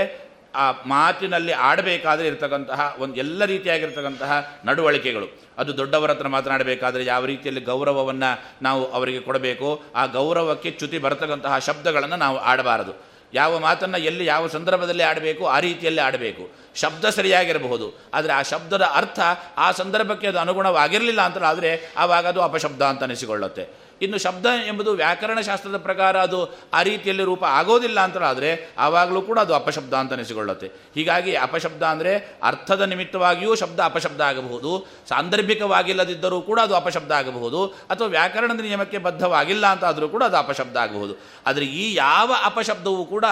ಆ 0.54 0.72
ಮಾತಿನಲ್ಲಿ 0.86 1.52
ಆಡಬೇಕಾದ್ರೆ 1.52 2.26
ಇರತಕ್ಕಂತಹ 2.28 2.96
ಒಂದು 2.98 3.16
ಎಲ್ಲ 3.16 3.44
ರೀತಿಯಾಗಿರ್ತಕ್ಕಂತಹ 3.44 4.60
ನಡವಳಿಕೆಗಳು. 4.64 5.26
ಅದು 5.58 5.76
ದೊಡ್ಡವರ 5.76 6.10
ಹತ್ರ 6.10 6.28
ಮಾತನಾಡಬೇಕಾದ್ರೆ 6.28 7.04
ಯಾವ 7.04 7.24
ರೀತಿಯಲ್ಲಿ 7.24 7.60
ಗೌರವವನ್ನು 7.60 8.62
ನಾವು 8.62 8.92
ಅವರಿಗೆ 8.92 9.20
ಕೊಡಬೇಕು, 9.20 9.82
ಆ 9.96 10.06
ಗೌರವಕ್ಕೆ 10.06 10.70
ಚ್ಯುತಿ 10.70 10.98
ಬರತಕ್ಕಂತಹ 10.98 11.58
ಶಬ್ದಗಳನ್ನು 11.58 12.16
ನಾವು 12.16 12.38
ಆಡಬಾರದು. 12.38 13.12
ಯಾವ 13.34 13.58
ಮಾತನ್ನು 13.58 13.98
ಎಲ್ಲಿ 13.98 14.24
ಯಾವ 14.26 14.46
ಸಂದರ್ಭದಲ್ಲಿ 14.46 15.02
ಆಡಬೇಕು, 15.02 15.46
ಆ 15.46 15.60
ರೀತಿಯಲ್ಲಿ 15.60 16.00
ಆಡಬೇಕು. 16.00 16.50
ಶಬ್ದ 16.74 17.04
ಸರಿಯಾಗಿರಬಹುದು, 17.04 18.08
ಆದರೆ 18.14 18.32
ಆ 18.32 18.42
ಶಬ್ದದ 18.42 18.82
ಅರ್ಥ 18.82 19.20
ಆ 19.58 19.72
ಸಂದರ್ಭಕ್ಕೆ 19.72 20.26
ಅದು 20.26 20.38
ಅನುಗುಣವಾಗಿರಲಿಲ್ಲ 20.38 21.20
ಅಂತ 21.20 21.38
ಆದರೆ 21.38 21.92
ಆವಾಗ 21.96 22.26
ಅದು 22.26 22.42
ಅಪಶಬ್ದ 22.42 22.82
ಅಂತ 22.82 23.02
ಅನಿಸಿಕೊಳ್ಳುತ್ತೆ. 23.02 23.68
ಇನ್ನು 24.02 24.18
ಶಬ್ದ 24.18 24.46
ಎಂಬುದು 24.66 24.92
ವ್ಯಾಕರಣ 24.92 25.40
ಶಾಸ್ತ್ರದ 25.40 25.76
ಪ್ರಕಾರ 25.76 26.20
ಅದು 26.20 26.38
ಆ 26.72 26.82
ರೀತಿಯಲ್ಲಿ 26.82 27.24
ರೂಪ 27.24 27.44
ಆಗೋದಿಲ್ಲ 27.44 28.00
ಅಂತ 28.00 28.18
ಆದರೆ 28.22 28.50
ಆವಾಗಲೂ 28.78 29.22
ಕೂಡ 29.22 29.38
ಅದು 29.38 29.54
ಅಪಶಬ್ದ 29.54 29.94
ಅಂತ 29.94 30.12
ಅನಿಸಿಕೊಳ್ಳುತ್ತೆ 30.12 30.68
ಹೀಗಾಗಿ 30.94 31.34
ಅಪಶಬ್ದ 31.34 31.82
ಅಂದರೆ 31.82 32.12
ಅರ್ಥದ 32.42 32.80
ನಿಮಿತ್ತವಾಗಿಯೂ 32.80 33.54
ಶಬ್ದ 33.54 33.80
ಅಪಶಬ್ದ 33.80 34.20
ಆಗಬಹುದು. 34.20 34.86
ಸಾಂದರ್ಭಿಕವಾಗಿಲ್ಲದಿದ್ದರೂ 35.08 36.40
ಕೂಡ 36.40 36.60
ಅದು 36.60 36.74
ಅಪಶಬ್ದ 36.74 37.12
ಆಗಬಹುದು. 37.12 37.66
ಅಥವಾ 37.66 38.08
ವ್ಯಾಕರಣದ 38.08 38.60
ನಿಯಮಕ್ಕೆ 38.60 38.98
ಬದ್ಧವಾಗಿಲ್ಲ 38.98 39.66
ಅಂತ 39.66 39.84
ಆದರೂ 39.84 40.08
ಕೂಡ 40.08 40.24
ಅದು 40.24 40.36
ಅಪಶಬ್ದ 40.36 40.76
ಆಗಬಹುದು. 40.76 41.16
ಆದರೆ 41.46 41.64
ಈ 41.64 41.94
ಯಾವ 41.94 42.32
ಅಪಶಬ್ದವೂ 42.44 43.04
ಕೂಡ 43.04 43.24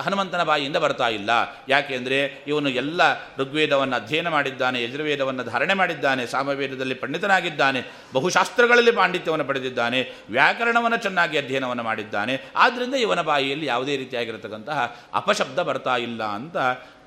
ಹನುಮಂತನ 0.00 0.42
ಬಾಯಿಯಿಂದ 0.42 0.76
ಬರ್ತಾ 0.76 1.08
ಇಲ್ಲ. 1.08 1.30
ಯಾಕೆಂದರೆ 1.68 2.44
ಇವನು 2.46 2.68
ಎಲ್ಲ 2.68 3.00
ಋಗ್ವೇದವನ್ನು 3.38 3.96
ಅಧ್ಯಯನ 3.96 4.28
ಮಾಡಿದ್ದಾನೆ, 4.28 4.84
ಯಜುರ್ವೇದವನ್ನು 4.84 5.44
ಧಾರಣೆ 5.44 5.74
ಮಾಡಿದ್ದಾನೆ, 5.74 6.26
ಸಾಮವೇದದಲ್ಲಿ 6.26 6.94
ಪಂಡಿತನಾಗಿದ್ದಾನೆ, 6.94 7.82
ಬಹುಶಾಸ್ತ್ರಗಳಲ್ಲಿ 8.12 8.92
ಪಾಂಡಿತ್ಯವನ್ನು 8.92 9.44
ಪಡೆದಿದ್ದಾನೆ, 9.44 10.12
ವ್ಯಾಕರಣವನ್ನು 10.30 10.96
ಚೆನ್ನಾಗಿ 10.96 11.38
ಅಧ್ಯಯನವನ್ನು 11.38 11.82
ಮಾಡಿದ್ದಾನೆ. 11.82 12.40
ಆದ್ದರಿಂದ 12.56 12.94
ಇವನ 12.94 13.22
ಬಾಯಿಯಲ್ಲಿ 13.22 13.66
ಯಾವುದೇ 13.66 13.96
ರೀತಿಯಾಗಿರತಕ್ಕಂತಹ 13.96 14.96
ಅಪಶಬ್ದ 15.14 15.58
ಬರ್ತಾ 15.58 15.96
ಇಲ್ಲ 15.96 16.24
ಅಂತ 16.24 16.56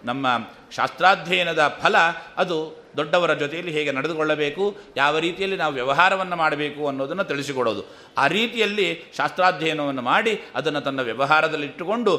ನಮ್ಮ 0.06 0.28
ಶಾಸ್ತ್ರಾಧ್ಯಯನದ 0.76 1.64
ಫಲ 1.82 1.96
ಅದು 2.38 2.58
ದೊಡ್ಡವರ 2.98 3.34
ಜೊತೆಯಲ್ಲಿ 3.34 3.72
ಹೇಗೆ 3.72 3.92
ನಡೆದುಕೊಳ್ಳಬೇಕು, 3.92 4.64
ಯಾವ 4.98 5.14
ರೀತಿಯಲ್ಲಿ 5.26 5.58
ನಾವು 5.58 5.74
ವ್ಯವಹಾರವನ್ನು 5.74 6.36
ಮಾಡಬೇಕು 6.36 6.82
ಅನ್ನೋದನ್ನು 6.88 7.24
ತಿಳಿಸಿಕೊಡೋದು. 7.24 7.84
ಆ 8.18 8.26
ರೀತಿಯಲ್ಲಿ 8.28 8.88
ಶಾಸ್ತ್ರಾಧ್ಯಯನವನ್ನು 9.18 10.02
ಮಾಡಿ 10.02 10.34
ಅದನ್ನು 10.56 10.82
ತನ್ನ 10.82 11.00
ವ್ಯವಹಾರದಲ್ಲಿಟ್ಟುಕೊಂಡು 11.00 12.14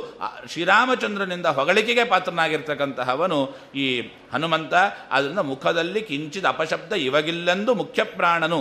ಶ್ರೀರಾಮಚಂದ್ರನಿಂದ 0.52 1.46
ಹೊಗಳಿಕೆಗೆ 1.58 2.04
ಪಾತ್ರನಾಗಿರ್ತಕ್ಕಂತಹವನು 2.04 3.40
ಈ 3.74 3.86
ಹನುಮಂತ, 4.32 4.74
ಅದರಿಂದ 5.12 5.44
ಮುಖದಲ್ಲಿ 5.52 6.02
ಕಿಂಚಿದ 6.02 6.44
ಅಪಶಬ್ದ 6.44 6.92
ಇವಾಗಿಲ್ಲೆಂದು 6.92 7.74
ಮುಖ್ಯ 7.74 8.02
ಪ್ರಾಣನು 8.16 8.60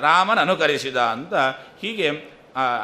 ರಾಮನ 0.00 0.38
ಅನುಕರಿಸಿದ 0.40 0.98
ಅಂತ 1.16 1.34
ಹೀಗೆ 1.82 2.08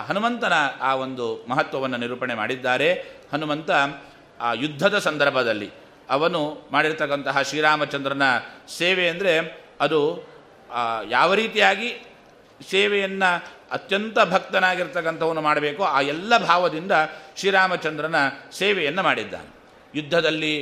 ಹನುಮಂತನ 0.08 0.54
ಆ 0.80 0.92
ಒಂದು 0.94 1.26
ಮಹತ್ವವನ್ನು 1.48 1.96
ನಿರೂಪಣೆ 1.96 2.34
ಮಾಡಿದ್ದಾರೆ. 2.34 2.88
ಹನುಮಂತ 3.32 3.70
ಆ 4.42 4.52
ಯುದ್ಧದ 4.52 4.96
ಸಂದರ್ಭದಲ್ಲಿ 4.98 5.68
ಅವನು 6.10 6.40
ಮಾಡಿರ್ತಕ್ಕಂತಹ 6.72 7.42
ಶ್ರೀರಾಮಚಂದ್ರನ 7.42 8.22
ಸೇವೆ 8.78 9.04
ಅಂದರೆ 9.08 9.32
ಅದು 9.80 10.00
ಯಾವ 11.08 11.34
ರೀತಿಯಾಗಿ 11.34 11.88
ಸೇವೆಯನ್ನು 12.70 13.30
ಅತ್ಯಂತ 13.70 14.18
ಭಕ್ತನಾಗಿರ್ತಕ್ಕಂಥವನು 14.30 15.40
ಮಾಡಬೇಕು, 15.40 15.82
ಆ 15.84 16.00
ಎಲ್ಲ 16.00 16.32
ಭಾವದಿಂದ 16.38 16.92
ಶ್ರೀರಾಮಚಂದ್ರನ 17.36 18.16
ಸೇವೆಯನ್ನು 18.52 19.02
ಮಾಡಿದ್ದಾನೆ. 19.02 19.50
ಯುದ್ಧದಲ್ಲಿ 19.94 20.54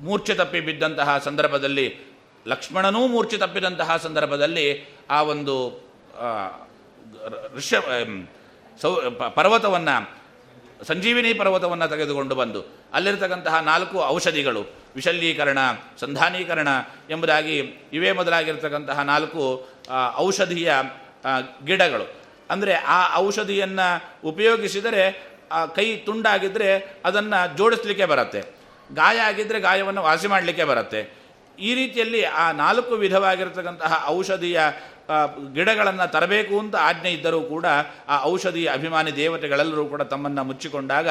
ಮೂರ್ಛೆ 0.00 0.34
ತಪ್ಪಿ 0.34 0.60
ಬಿದ್ದಂತಹ 0.60 1.18
ಸಂದರ್ಭದಲ್ಲಿ, 1.18 1.86
ಲಕ್ಷ್ಮಣನೂ 2.46 3.00
ಮೂರ್ಛೆ 3.06 3.36
ತಪ್ಪಿದಂತಹ 3.36 3.96
ಸಂದರ್ಭದಲ್ಲಿ 3.96 4.66
ಆ 5.10 5.18
ಒಂದು 5.22 5.56
ಋಷ 7.56 7.74
ಸೌ 8.80 8.90
ಪರ್ವತವನ್ನು 9.34 9.96
ಸಂಜೀವಿನಿ 10.88 11.30
ಪರ್ವತವನ್ನು 11.40 11.86
ತೆಗೆದುಕೊಂಡು 11.88 12.34
ಬಂದು 12.34 12.60
ಅಲ್ಲಿರ್ತಕ್ಕಂತಹ 12.94 13.56
ನಾಲ್ಕು 13.70 13.98
ಔಷಧಿಗಳು 14.14 14.62
ವಿಶಲ್ಯೀಕರಣ 14.96 15.58
ಸಂಧಾನೀಕರಣ 16.00 16.68
ಎಂಬುದಾಗಿ 17.10 17.56
ಇವೇ 17.92 18.12
ಮೊದಲಾಗಿರ್ತಕ್ಕಂತಹ 18.20 19.02
ನಾಲ್ಕು 19.12 19.42
ಔಷಧಿಯ 20.26 20.72
ಗಿಡಗಳು. 21.64 22.06
ಅಂದರೆ 22.50 22.74
ಆ 22.74 23.16
ಔಷಧಿಯನ್ನು 23.16 23.88
ಉಪಯೋಗಿಸಿದರೆ 24.28 25.02
ಕೈ 25.76 25.86
ತುಂಡಾಗಿದ್ದರೆ 26.06 26.68
ಅದನ್ನು 27.04 27.56
ಜೋಡಿಸ್ಲಿಕ್ಕೆ 27.56 28.06
ಬರುತ್ತೆ. 28.12 28.40
ಗಾಯ 28.94 29.18
ಆಗಿದ್ದರೆ 29.28 29.60
ಗಾಯವನ್ನು 29.60 30.02
ವಾಸಿ 30.02 30.26
ಮಾಡಲಿಕ್ಕೆ 30.26 30.64
ಬರುತ್ತೆ. 30.64 31.00
ಈ 31.58 31.70
ರೀತಿಯಲ್ಲಿ 31.74 32.20
ಆ 32.42 32.52
ನಾಲ್ಕು 32.52 32.94
ವಿಧವಾಗಿರತಕ್ಕಂತಹ 33.04 34.04
ಔಷಧಿಯ 34.08 34.60
ಗಿಡಗಳನ್ನು 35.54 36.10
ತರಬೇಕು 36.10 36.58
ಅಂತ 36.58 36.76
ಆಜ್ಞೆ 36.76 37.10
ಇದ್ದರೂ 37.12 37.40
ಕೂಡ 37.40 37.66
ಆ 38.08 38.24
ಔಷಧಿ 38.24 38.66
ಅಭಿಮಾನಿ 38.66 39.16
ದೇವತೆಗಳೆಲ್ಲರೂ 39.16 39.84
ಕೂಡ 39.84 40.02
ತಮ್ಮನ್ನು 40.02 40.44
ಮುಚ್ಚಿಕೊಂಡಾಗ 40.44 41.08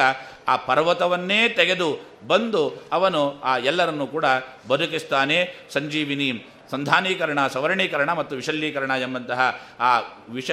ಆ 0.48 0.56
ಪರ್ವತವನ್ನೇ 0.56 1.48
ತೆಗೆದು 1.48 1.98
ಬಂದು 2.26 2.82
ಅವನು 2.92 3.40
ಆ 3.40 3.58
ಎಲ್ಲರನ್ನು 3.58 4.06
ಕೂಡ 4.06 4.24
ಬದುಕಿಸ್ತಾನೆ. 4.68 5.68
ಸಂಜೀವಿನಿ, 5.72 6.46
ಸಂಧಾನೀಕರಣ, 6.70 7.46
ಸವರ್ಣೀಕರಣ 7.46 8.12
ಮತ್ತು 8.12 8.36
ವಿಶಲ್ಯೀಕರಣ 8.36 8.90
ಎಂಬಂತಹ 8.90 9.60
ಆ 9.80 9.98
ವಿಷ 10.28 10.50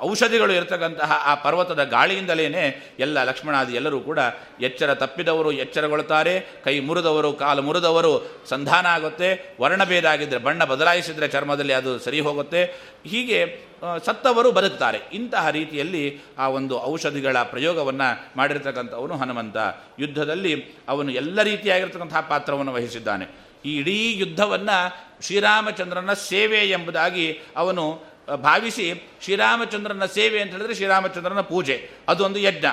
ಔಷಧಿಗಳು 0.00 0.52
ಇರತಕ್ಕಂತಹ 0.52 1.12
ಆ 1.26 1.34
ಪರ್ವತದ 1.34 1.84
ಗಾಳಿಯಿಂದಲೇ 1.84 2.94
ಎಲ್ಲ 2.98 3.24
ಲಕ್ಷ್ಮಣಾದಿ 3.24 3.74
ಎಲ್ಲರೂ 3.74 4.00
ಕೂಡ 4.00 4.18
ಎಚ್ಚರ 4.60 4.94
ತಪ್ಪಿದವರು 4.94 5.52
ಎಚ್ಚರಗೊಳ್ತಾರೆ 5.52 6.62
ಕೈ 6.64 6.80
ಮುರಿದವರು, 6.80 7.32
ಕಾಲು 7.32 7.62
ಮುರಿದವರು, 7.62 8.42
ಸಂಧಾನ 8.48 8.86
ಆಗುತ್ತೆ. 8.86 9.56
ವರ್ಣಭೇದ 9.60 10.04
ಆಗಿದ್ದರೆ 10.04 10.38
ಬಣ್ಣ 10.38 10.64
ಬದಲಾಯಿಸಿದರೆ 10.64 11.28
ಚರ್ಮದಲ್ಲಿ 11.28 11.72
ಅದು 11.72 11.98
ಸರಿ 11.98 12.20
ಹೋಗುತ್ತೆ. 12.20 12.64
ಹೀಗೆ 13.06 13.72
ಸತ್ತವರು 14.04 14.52
ಬದುಕ್ತಾರೆ. 14.52 14.98
ಇಂತಹ 15.12 15.48
ರೀತಿಯಲ್ಲಿ 15.48 16.20
ಆ 16.38 16.48
ಒಂದು 16.48 16.82
ಔಷಧಿಗಳ 16.82 17.42
ಪ್ರಯೋಗವನ್ನು 17.42 18.32
ಮಾಡಿರ್ತಕ್ಕಂಥವನು 18.36 19.16
ಹನುಮಂತ. 19.16 19.56
ಯುದ್ಧದಲ್ಲಿ 19.98 20.64
ಅವನು 20.88 21.12
ಎಲ್ಲ 21.12 21.42
ರೀತಿಯಾಗಿರ್ತಕ್ಕಂತಹ 21.42 22.20
ಪಾತ್ರವನ್ನು 22.20 22.72
ವಹಿಸಿದ್ದಾನೆ. 22.72 23.52
ಈ 23.64 23.76
ಇಡೀ 23.76 24.12
ಯುದ್ಧವನ್ನು 24.12 24.76
ಶ್ರೀರಾಮಚಂದ್ರನ 25.22 26.12
ಸೇವೆ 26.12 26.58
ಎಂಬುದಾಗಿ 26.58 27.40
ಅವನು 27.56 28.11
ಭಾವಿಸಿ 28.28 29.08
ಶ್ರೀರಾಮಚಂದ್ರನ 29.22 30.04
ಸೇವೆ 30.04 30.40
ಅಂತ 30.40 30.52
ಹೇಳಿದ್ರೆ 30.52 30.74
ಶ್ರೀರಾಮಚಂದ್ರನ 30.74 31.40
ಪೂಜೆ. 31.40 31.90
ಅದೊಂದು 32.08 32.38
ಯಜ್ಞ. 32.38 32.66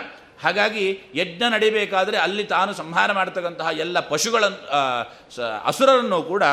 ಹಾಗಾಗಿ 0.43 0.99
ಯಜ್ಞ 1.15 1.43
ನಡಿಬೇಕಾದರೆ 1.49 2.17
ಅಲ್ಲಿ 2.17 2.43
ತಾನು 2.43 2.73
ಸಂಹಾರ 2.73 3.11
ಮಾಡತಕ್ಕಂತಹ 3.11 3.67
ಎಲ್ಲ 3.77 3.99
ಪಶುಗಳನ್ನು 3.99 4.61
ಅಸುರರನ್ನು 5.65 6.23
ಕೂಡ 6.23 6.43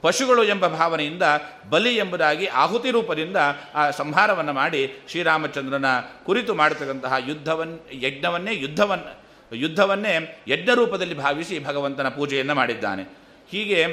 ಪಶುಗಳು 0.00 0.44
ಎಂಬ 0.44 0.66
ಭಾವನೆಯಿಂದ, 0.66 1.22
ಬಲಿ 1.70 1.96
ಎಂಬುದಾಗಿ 1.96 2.46
ಆಹುತಿ 2.46 2.90
ರೂಪದಿಂದ 2.90 3.36
ಆ 3.74 3.90
ಸಂಹಾರವನ್ನು 3.90 4.52
ಮಾಡಿ 4.52 4.92
ಶ್ರೀರಾಮಚಂದ್ರನ 5.10 5.84
ಕುರಿತು 6.24 6.54
ಮಾಡತಕ್ಕಂತಹ 6.54 7.14
ಯುದ್ಧವನ್, 7.26 7.78
ಯಜ್ಞವನ್ನೇ 7.92 8.54
ಯುದ್ಧವನ್ನು 8.54 9.26
ಯುದ್ಧವನ್ನೇ 9.56 10.44
ಯಜ್ಞ 10.48 10.70
ರೂಪದಲ್ಲಿ 10.74 11.14
ಭಾವಿಸಿ 11.14 11.64
ಭಗವಂತನ 11.64 12.08
ಪೂಜೆಯನ್ನು 12.08 12.54
ಮಾಡಿದ್ದಾನೆ. 12.54 13.02
ಹೀಗೆ 13.50 13.86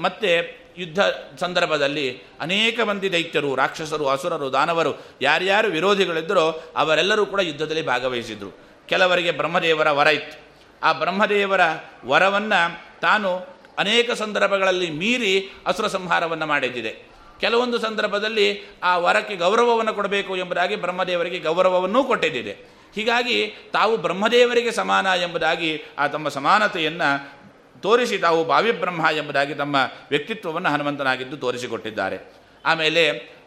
ಮತ್ತೆ 0.00 0.63
ಯುದ್ಧ 0.78 0.98
ಸಂದರ್ಭದಲ್ಲಿ 1.38 2.22
ಅನೇಕ 2.40 2.80
ಮಂದಿ 2.80 3.12
ದೈತ್ಯರು, 3.12 3.54
ರಾಕ್ಷಸರು, 3.54 4.08
ಅಸುರರು, 4.08 4.52
ದಾನವರು, 4.52 4.94
ಯಾರ್ಯಾರು 5.22 5.68
ವಿರೋಧಿಗಳಿದ್ದರೋ 5.68 6.62
ಅವರೆಲ್ಲರೂ 6.76 7.26
ಕೂಡ 7.26 7.40
ಯುದ್ಧದಲ್ಲಿ 7.40 7.82
ಭಾಗವಹಿಸಿದರು. 7.82 8.58
ಕೆಲವರಿಗೆ 8.88 9.30
ಬ್ರಹ್ಮದೇವರ 9.30 9.90
ವರ 9.90 10.06
ಇತ್ತು. 10.06 10.44
ಆ 10.82 10.92
ಬ್ರಹ್ಮದೇವರ 10.92 11.60
ವರವನ್ನು 12.06 13.00
ತಾನು 13.00 13.36
ಅನೇಕ 13.78 14.10
ಸಂದರ್ಭಗಳಲ್ಲಿ 14.10 14.90
ಮೀರಿ 14.90 15.50
ಅಸುರ 15.66 15.86
ಸಂಹಾರವನ್ನು 15.86 16.46
ಮಾಡಿದ್ದಿದೆ. 16.46 17.14
ಕೆಲವೊಂದು 17.40 17.78
ಸಂದರ್ಭದಲ್ಲಿ 17.78 18.78
ಆ 18.82 18.98
ವರಕ್ಕೆ 18.98 19.36
ಗೌರವವನ್ನು 19.36 19.94
ಕೊಡಬೇಕು 19.94 20.36
ಎಂಬುದಾಗಿ 20.36 20.76
ಬ್ರಹ್ಮದೇವರಿಗೆ 20.76 21.38
ಗೌರವವನ್ನೂ 21.38 22.04
ಕೊಟ್ಟಿದ್ದಿದೆ. 22.04 22.52
ಹೀಗಾಗಿ 22.94 23.46
ತಾವು 23.72 23.96
ಬ್ರಹ್ಮದೇವರಿಗೆ 23.96 24.72
ಸಮಾನ 24.72 25.06
ಎಂಬುದಾಗಿ 25.06 25.82
ಆ 25.98 26.06
ತಮ್ಮ 26.06 26.28
ಸಮಾನತೆಯನ್ನು 26.28 27.43
ತೋರಿಸಿ 27.86 28.16
ತಾವು 28.18 28.40
ಭಾವಿಬ್ರಹ್ಮ 28.44 29.04
ಎಂಬುದಾಗಿ 29.16 29.54
ತಮ್ಮ 29.54 29.76
ವ್ಯಕ್ತಿತ್ವವನ್ನು 30.10 30.68
ಹನುಮಂತನಾಗಿದ್ದು 30.68 31.36
ತೋರಿಸಿಕೊಟ್ಟಿದ್ದಾರೆ. 31.44 32.18
ಆಮೇಲೆ 32.64 33.02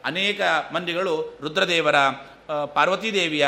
ಅನೇಕ 0.06 0.42
ಮಂದಿಗಳು 0.74 1.14
ರುದ್ರದೇವರ 1.42 1.98
ಪಾರ್ವತೀದೇವಿಯ, 2.74 3.46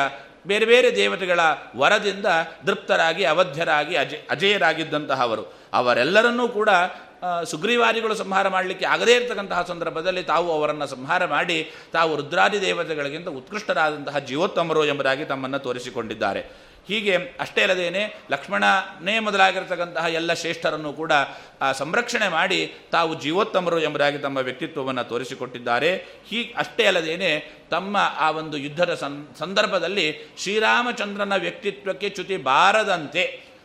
ಬೇರೆ 0.47 0.65
ಬೇರೆ 0.65 0.89
ದೇವತೆಗಳ 0.95 1.41
ವರದಿಂದ 1.78 2.28
ದೃಪ್ತರಾಗಿ 2.67 3.23
ಅವಧ್ಯರಾಗಿ, 3.25 3.95
ಅಜ, 3.95 4.13
ಅಜೇಯರಾಗಿದ್ದಂತಹವರು. 4.30 5.43
ಅವರೆಲ್ಲರನ್ನೂ 5.73 6.45
ಕೂಡ 6.58 6.69
ಸುಗ್ರೀವಾದಿಗಳು 7.52 8.15
ಸಂಹಾರ 8.15 8.47
ಮಾಡಲಿಕ್ಕೆ 8.47 8.86
ಆಗದೇ 8.86 9.13
ಇರತಕ್ಕಂತಹ 9.15 9.62
ಸಂದರ್ಭದಲ್ಲಿ 9.67 10.23
ತಾವು 10.23 10.47
ಅವರನ್ನು 10.58 10.88
ಸಂಹಾರ 10.88 11.23
ಮಾಡಿ, 11.36 11.58
ತಾವು 11.93 12.12
ರುದ್ರಾದಿ 12.15 12.60
ದೇವತೆಗಳಿಗಿಂತ 12.62 13.30
ಉತ್ಕೃಷ್ಟರಾದಂತಹ 13.39 14.19
ಜೀವೋತ್ತಮರು 14.30 14.84
ಎಂಬುದಾಗಿ 14.86 15.25
ತಮ್ಮನ್ನು 15.25 15.60
ತೋರಿಸಿಕೊಂಡಿದ್ದಾರೆ. 15.60 16.43
ಹೀಗೆ 16.89 17.15
ಅಷ್ಟೇ 17.39 17.62
ಅಲ್ಲದೇನೆ 17.62 18.04
ಲಕ್ಷ್ಮಣನೇ 18.32 19.19
ಮೊದಲಾಗಿರ್ತಕ್ಕಂತಹ 19.19 20.06
ಎಲ್ಲ 20.10 20.34
ಶ್ರೇಷ್ಠರನ್ನು 20.34 20.93
ಕೂಡ 20.93 21.12
ಸಂರಕ್ಷಣೆ 21.71 22.28
ಮಾಡಿ 22.28 22.73
ತಾವು 22.91 23.21
ಜೀವೋತ್ತಮರು 23.21 23.80
ಎಂಬುದಾಗಿ 23.80 24.17
ತಮ್ಮ 24.17 24.38
ವ್ಯಕ್ತಿತ್ವವನ್ನು 24.38 25.04
ತೋರಿಸಿಕೊಟ್ಟಿದ್ದಾರೆ. 25.04 25.91
ಹೀಗೆ 26.30 26.54
ಅಷ್ಟೇ 26.58 26.86
ಅಲ್ಲದೇನೆ 26.86 27.32
ತಮ್ಮ 27.71 27.97
ಆ 28.17 28.32
ಒಂದು 28.32 28.58
ಯುದ್ಧದ 28.58 28.93
ಸಂದರ್ಭದಲ್ಲಿ 29.39 30.36
ಶ್ರೀರಾಮಚಂದ್ರನ 30.38 31.34
ವ್ಯಕ್ತಿತ್ವಕ್ಕೆ 31.36 32.10
ಚ್ಯುತಿ 32.10 32.38
ಬಾರದಂತೆ, 32.38 33.23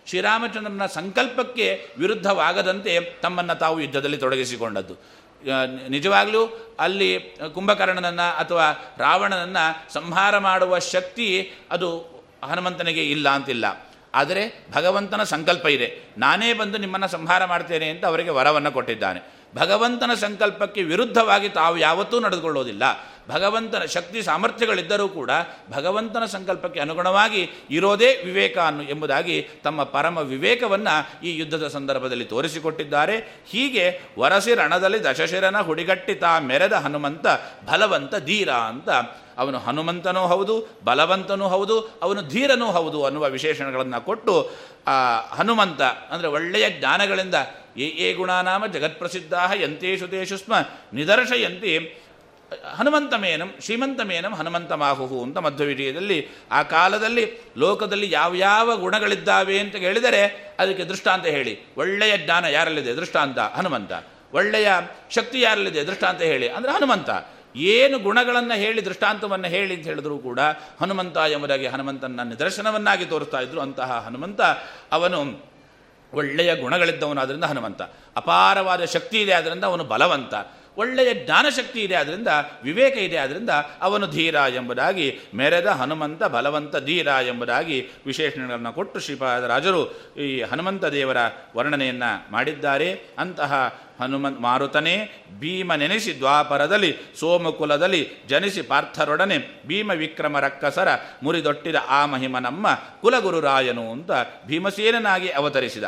ಶ್ರೀರಾಮಚಂದ್ರನ 0.09 0.87
ಸಂಕಲ್ಪಕ್ಕೆ 0.87 1.69
ವಿರುದ್ಧವಾಗದಂತೆ 1.99 3.01
ತಮ್ಮನ್ನು 3.23 3.59
ತಾವು 3.59 3.81
ಯುದ್ಧದಲ್ಲಿ 3.81 4.17
ತೊಡಗಿಸಿಕೊಂಡದ್ದು. 4.17 4.95
ನಿಜವಾಗಲೂ 5.89 6.43
ಅಲ್ಲಿ 6.81 7.11
ಕುಂಭಕರ್ಣನನ್ನು 7.55 8.37
ಅಥವಾ 8.37 8.95
ರಾವಣನನ್ನು 8.99 9.93
ಸಂಹಾರ 9.93 10.39
ಮಾಡುವ 10.39 10.79
ಶಕ್ತಿ 10.79 11.29
ಅದು 11.71 12.14
ಹನುಮಂತನಿಗೆ 12.47 13.11
ಇಲ್ಲ 13.11 13.29
ಅಂತಿಲ್ಲ. 13.29 13.91
ಆದರೆ 14.15 14.67
ಭಗವಂತನ 14.73 15.23
ಸಂಕಲ್ಪ 15.23 15.67
ಇದೆ. 15.67 16.05
ನಾನೇ 16.19 16.53
ಬಂದು 16.53 16.79
ನಿಮ್ಮನ್ನು 16.79 17.09
ಸಂಹಾರ 17.09 17.45
ಮಾಡ್ತೇನೆ 17.45 17.89
ಅಂತ 17.89 18.05
ಅವರಿಗೆ 18.05 18.31
ವರವನ್ನು 18.31 18.73
ಕೊಟ್ಟಿದ್ದಾನೆ. 18.73 19.21
ಭಗವಂತನ 19.55 20.13
ಸಂಕಲ್ಪಕ್ಕೆ 20.25 20.83
ವಿರುದ್ಧವಾಗಿ 20.83 21.49
ತಾವು 21.59 21.77
ಯಾವತ್ತೂ 21.87 22.17
ನಡೆದುಕೊಳ್ಳೋದಿಲ್ಲ. 22.21 22.85
ಭಗವಂತನ 23.29 23.85
ಶಕ್ತಿ 23.95 24.21
ಸಾಮರ್ಥ್ಯಗಳಿದ್ದರೂ 24.23 25.07
ಕೂಡ 25.09 25.31
ಭಗವಂತನ 25.75 26.25
ಸಂಕಲ್ಪಕ್ಕೆ 26.33 26.81
ಅನುಗುಣವಾಗಿ 26.81 27.43
ಇರೋದೇ 27.77 28.11
ವಿವೇಕ 28.27 28.57
ಅನ್ನು 28.71 28.85
ಎಂಬುದಾಗಿ 28.93 29.37
ತಮ್ಮ 29.65 29.83
ಪರಮ 29.95 30.17
ವಿವೇಕವನ್ನು 30.33 30.95
ಈ 31.27 31.33
ಯುದ್ಧದ 31.41 31.69
ಸಂದರ್ಭದಲ್ಲಿ 31.69 32.27
ತೋರಿಸಿಕೊಟ್ಟಿದ್ದಾರೆ. 32.33 33.17
ಹೀಗೆ 33.53 33.85
ವರಸಿ 34.19 34.55
ರಣದಲ್ಲಿ 34.55 35.01
ದಶಶಿರನ 35.05 35.61
ಹುಡಿಗಟ್ಟಿತ 35.61 36.25
ಮೆರೆದ 36.49 36.73
ಹನುಮಂತ 36.87 37.27
ಬಲವಂತ 37.71 38.15
ಧೀರ 38.29 38.51
ಅಂತ 38.73 38.91
ಅವನು 39.43 39.59
ಹನುಮಂತನೂ 39.59 40.23
ಹೌದು, 40.33 40.55
ಬಲವಂತನೂ 40.85 41.47
ಹೌದು, 41.49 41.77
ಅವನು 42.03 42.21
ಧೀರನೂ 42.29 42.67
ಹೌದು 42.77 42.99
ಅನ್ನುವ 43.05 43.25
ವಿಶೇಷಣಗಳನ್ನು 43.37 44.01
ಕೊಟ್ಟು 44.05 44.35
ಹನುಮಂತ 45.39 45.83
ಅಂದರೆ 46.13 46.29
ಒಳ್ಳೆಯ 46.29 46.67
ಜ್ಞಾನಗಳಿಂದ 46.79 47.37
ಏ 47.77 47.87
ಏ 47.87 48.13
ಗುಣಾನಾಮ 48.13 48.67
ಜಗತ್ಪ್ರಸಿದ್ಧಾ 48.67 49.55
ಯಂತೇಶು 49.55 50.09
ತೇಷು 50.09 50.37
ಸ್ಮ 50.37 50.53
ನಿದರ್ಶಯಂತಿ. 50.93 52.01
ಹನುಮಂತಮೇನಂ, 52.77 53.55
ಶ್ರೀಮಂತಮೇನಂ 53.61 54.35
ಹನುಮಂತಮಾಹುಹು 54.35 55.23
ಅಂತ 55.23 55.39
ಮಧ್ವವಿಜಯದಲ್ಲಿ 55.39 56.29
ಆ 56.51 56.63
ಕಾಲದಲ್ಲಿ 56.63 57.33
ಲೋಕದಲ್ಲಿ 57.57 58.11
ಯಾವ್ಯಾವ 58.11 58.77
ಗುಣಗಳಿದ್ದಾವೆ 58.77 59.59
ಅಂತ 59.59 59.77
ಹೇಳಿದರೆ 59.77 60.55
ಅದಕ್ಕೆ 60.59 60.85
ದೃಷ್ಟಾಂತ 60.85 61.27
ಹೇಳಿ. 61.27 61.59
ಒಳ್ಳೆಯ 61.77 62.19
ಜ್ಞಾನ 62.19 62.45
ಯಾರಲ್ಲಿದೆ? 62.45 62.97
ದೃಷ್ಟಾಂತ 62.97 63.39
ಹನುಮಂತ. 63.39 63.93
ಒಳ್ಳೆಯ 64.33 64.69
ಶಕ್ತಿ 65.11 65.41
ಯಾರಲ್ಲಿದೆ? 65.41 65.87
ದೃಷ್ಟಾಂತ 65.87 66.23
ಹೇಳಿ. 66.23 66.49
ಅಂದರೆ 66.49 66.73
ಹನುಮಂತ. 66.73 67.11
ಏನು 67.57 67.99
ಗುಣಗಳನ್ನು 67.99 68.55
ಹೇಳಿ 68.55 68.85
ದೃಷ್ಟಾಂತವನ್ನು 68.85 69.49
ಹೇಳಿ 69.49 69.75
ಅಂತ 69.75 69.87
ಹೇಳಿದರೂ 69.87 70.19
ಕೂಡ 70.19 70.41
ಹನುಮಂತ 70.81 71.17
ಎಂಬುದಾಗಿ 71.17 71.67
ಹನುಮಂತನ 71.67 72.21
ನಿದರ್ಶನವನ್ನಾಗಿ 72.25 73.05
ತೋರಿಸ್ತಾ 73.05 73.41
ಇದ್ರು 73.41 73.61
ಅಂತಹ 73.61 74.03
ಹನುಮಂತ. 74.07 74.41
ಅವನು 74.93 75.54
ಒಳ್ಳೆಯ 76.15 76.57
ಗುಣಗಳಿದ್ದವನು 76.57 77.21
ಆದ್ದರಿಂದ 77.21 77.45
ಹನುಮಂತ. 77.45 77.83
ಅಪಾರವಾದ 78.17 78.85
ಶಕ್ತಿ 78.85 79.21
ಇದೆ 79.21 79.33
ಆದ್ದರಿಂದ 79.33 79.65
ಅವನು 79.65 79.85
ಬಲವಂತ. 79.85 80.35
ಒಳ್ಳೆಯ 80.77 81.15
ಜ್ಞಾನಶಕ್ತಿ 81.15 81.81
ಇದೆ 81.81 81.95
ಆದ್ದರಿಂದ 81.95 82.29
ವಿವೇಕ 82.63 82.97
ಇದೆ 82.97 83.17
ಆದ್ದರಿಂದ 83.17 83.51
ಅವನು 83.81 84.07
ಧೀರ 84.07 84.35
ಎಂಬುದಾಗಿ, 84.35 85.19
ಮೆರೆದ 85.35 85.67
ಹನುಮಂತ 85.67 86.25
ಬಲವಂತ 86.25 86.77
ಧೀರ 86.77 87.07
ಎಂಬುದಾಗಿ 87.07 87.89
ವಿಶೇಷಣಗಳನ್ನು 88.07 88.73
ಕೊಟ್ಟು 88.73 89.01
ಶ್ರೀಪಾದರಾಜರು 89.01 90.15
ಈ 90.17 90.43
ಹನುಮಂತ 90.43 90.85
ದೇವರ 90.85 91.17
ವರ್ಣನೆಯನ್ನು 91.57 92.33
ಮಾಡಿದ್ದಾರೆ. 92.33 93.15
ಅಂತಹ 93.19 93.79
ಹನುಮಂತ್ 94.01 94.41
ಮಾರುತನೇ 94.41 95.27
ಭೀಮ 95.39 95.75
ನೆನೆಸಿ 95.75 96.19
ದ್ವಾಪರದಲ್ಲಿ, 96.19 96.97
ಸೋಮಕುಲದಲ್ಲಿ 97.21 98.09
ಜನಿಸಿ 98.29 98.63
ಪಾರ್ಥರೊಡನೆ 98.63 99.39
ಭೀಮ 99.67 99.91
ವಿಕ್ರಮ 99.91 100.39
ರಕ್ಕಸರ 100.39 100.89
ಮುರಿದೊಟ್ಟಿದ 101.23 101.75
ಆ 101.89 102.07
ಮಹಿಮ 102.07 102.39
ನಮ್ಮ 102.39 102.67
ಕುಲಗುರುರಾಯನು 103.01 103.93
ಅಂತ 103.93 104.11
ಭೀಮಸೇನನಾಗಿ 104.47 105.29
ಅವತರಿಸಿದ. 105.29 105.85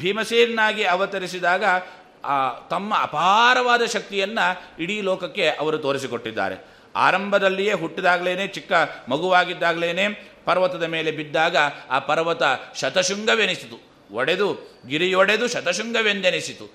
ಭೀಮಸೇನಾಗಿ 0.00 0.84
ಅವತರಿಸಿದಾಗ 0.84 1.64
ಆ 2.24 2.58
ತಮ್ಮ 2.68 2.94
ಅಪಾರವಾದ 3.02 3.84
ಶಕ್ತಿಯನ್ನು 3.84 4.82
ಇಡೀ 4.82 5.00
ಲೋಕಕ್ಕೆ 5.00 5.48
ಅವರು 5.48 5.78
ತೋರಿಸಿಕೊಟ್ಟಿದ್ದಾರೆ. 5.78 6.64
ಆರಂಭದಲ್ಲಿಯೇ 6.96 7.72
ಹುಟ್ಟಿದಾಗಲೇ 7.72 8.46
ಚಿಕ್ಕ 8.46 8.72
ಮಗುವಾಗಿದ್ದಾಗಲೇ 9.08 10.26
ಪರ್ವತದ 10.44 10.82
ಮೇಲೆ 10.82 11.10
ಬಿದ್ದಾಗ 11.10 11.56
ಆ 11.90 11.98
ಪರ್ವತ 11.98 12.42
ಶತಶೃಂಗವೆನಿಸಿತು. 12.80 13.90
ಒಡೆದು, 14.14 14.80
ಗಿರಿಯೊಡೆದು 14.88 15.48
ಶತಶೃಂಗವೆಂದೆನಿಸಿತು. 15.48 16.66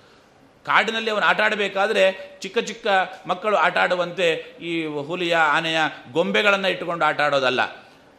ಕಾಡಿನಲ್ಲಿ 0.65 1.11
ಅವನು 1.11 1.25
ಆಟ 1.25 1.41
ಆಡಬೇಕಾದ್ರೆ 1.41 2.37
ಚಿಕ್ಕ 2.39 2.59
ಚಿಕ್ಕ 2.59 2.87
ಮಕ್ಕಳು 3.27 3.57
ಆಟ 3.57 3.77
ಆಡುವಂತೆ 3.77 4.31
ಈ 4.61 4.85
ಹುಲಿಯ, 4.85 5.35
ಆನೆಯ 5.35 5.77
ಗೊಂಬೆಗಳನ್ನು 6.11 6.67
ಇಟ್ಟುಕೊಂಡು 6.67 7.05
ಆಟ 7.05 7.21
ಆಡೋದಲ್ಲ. 7.21 7.59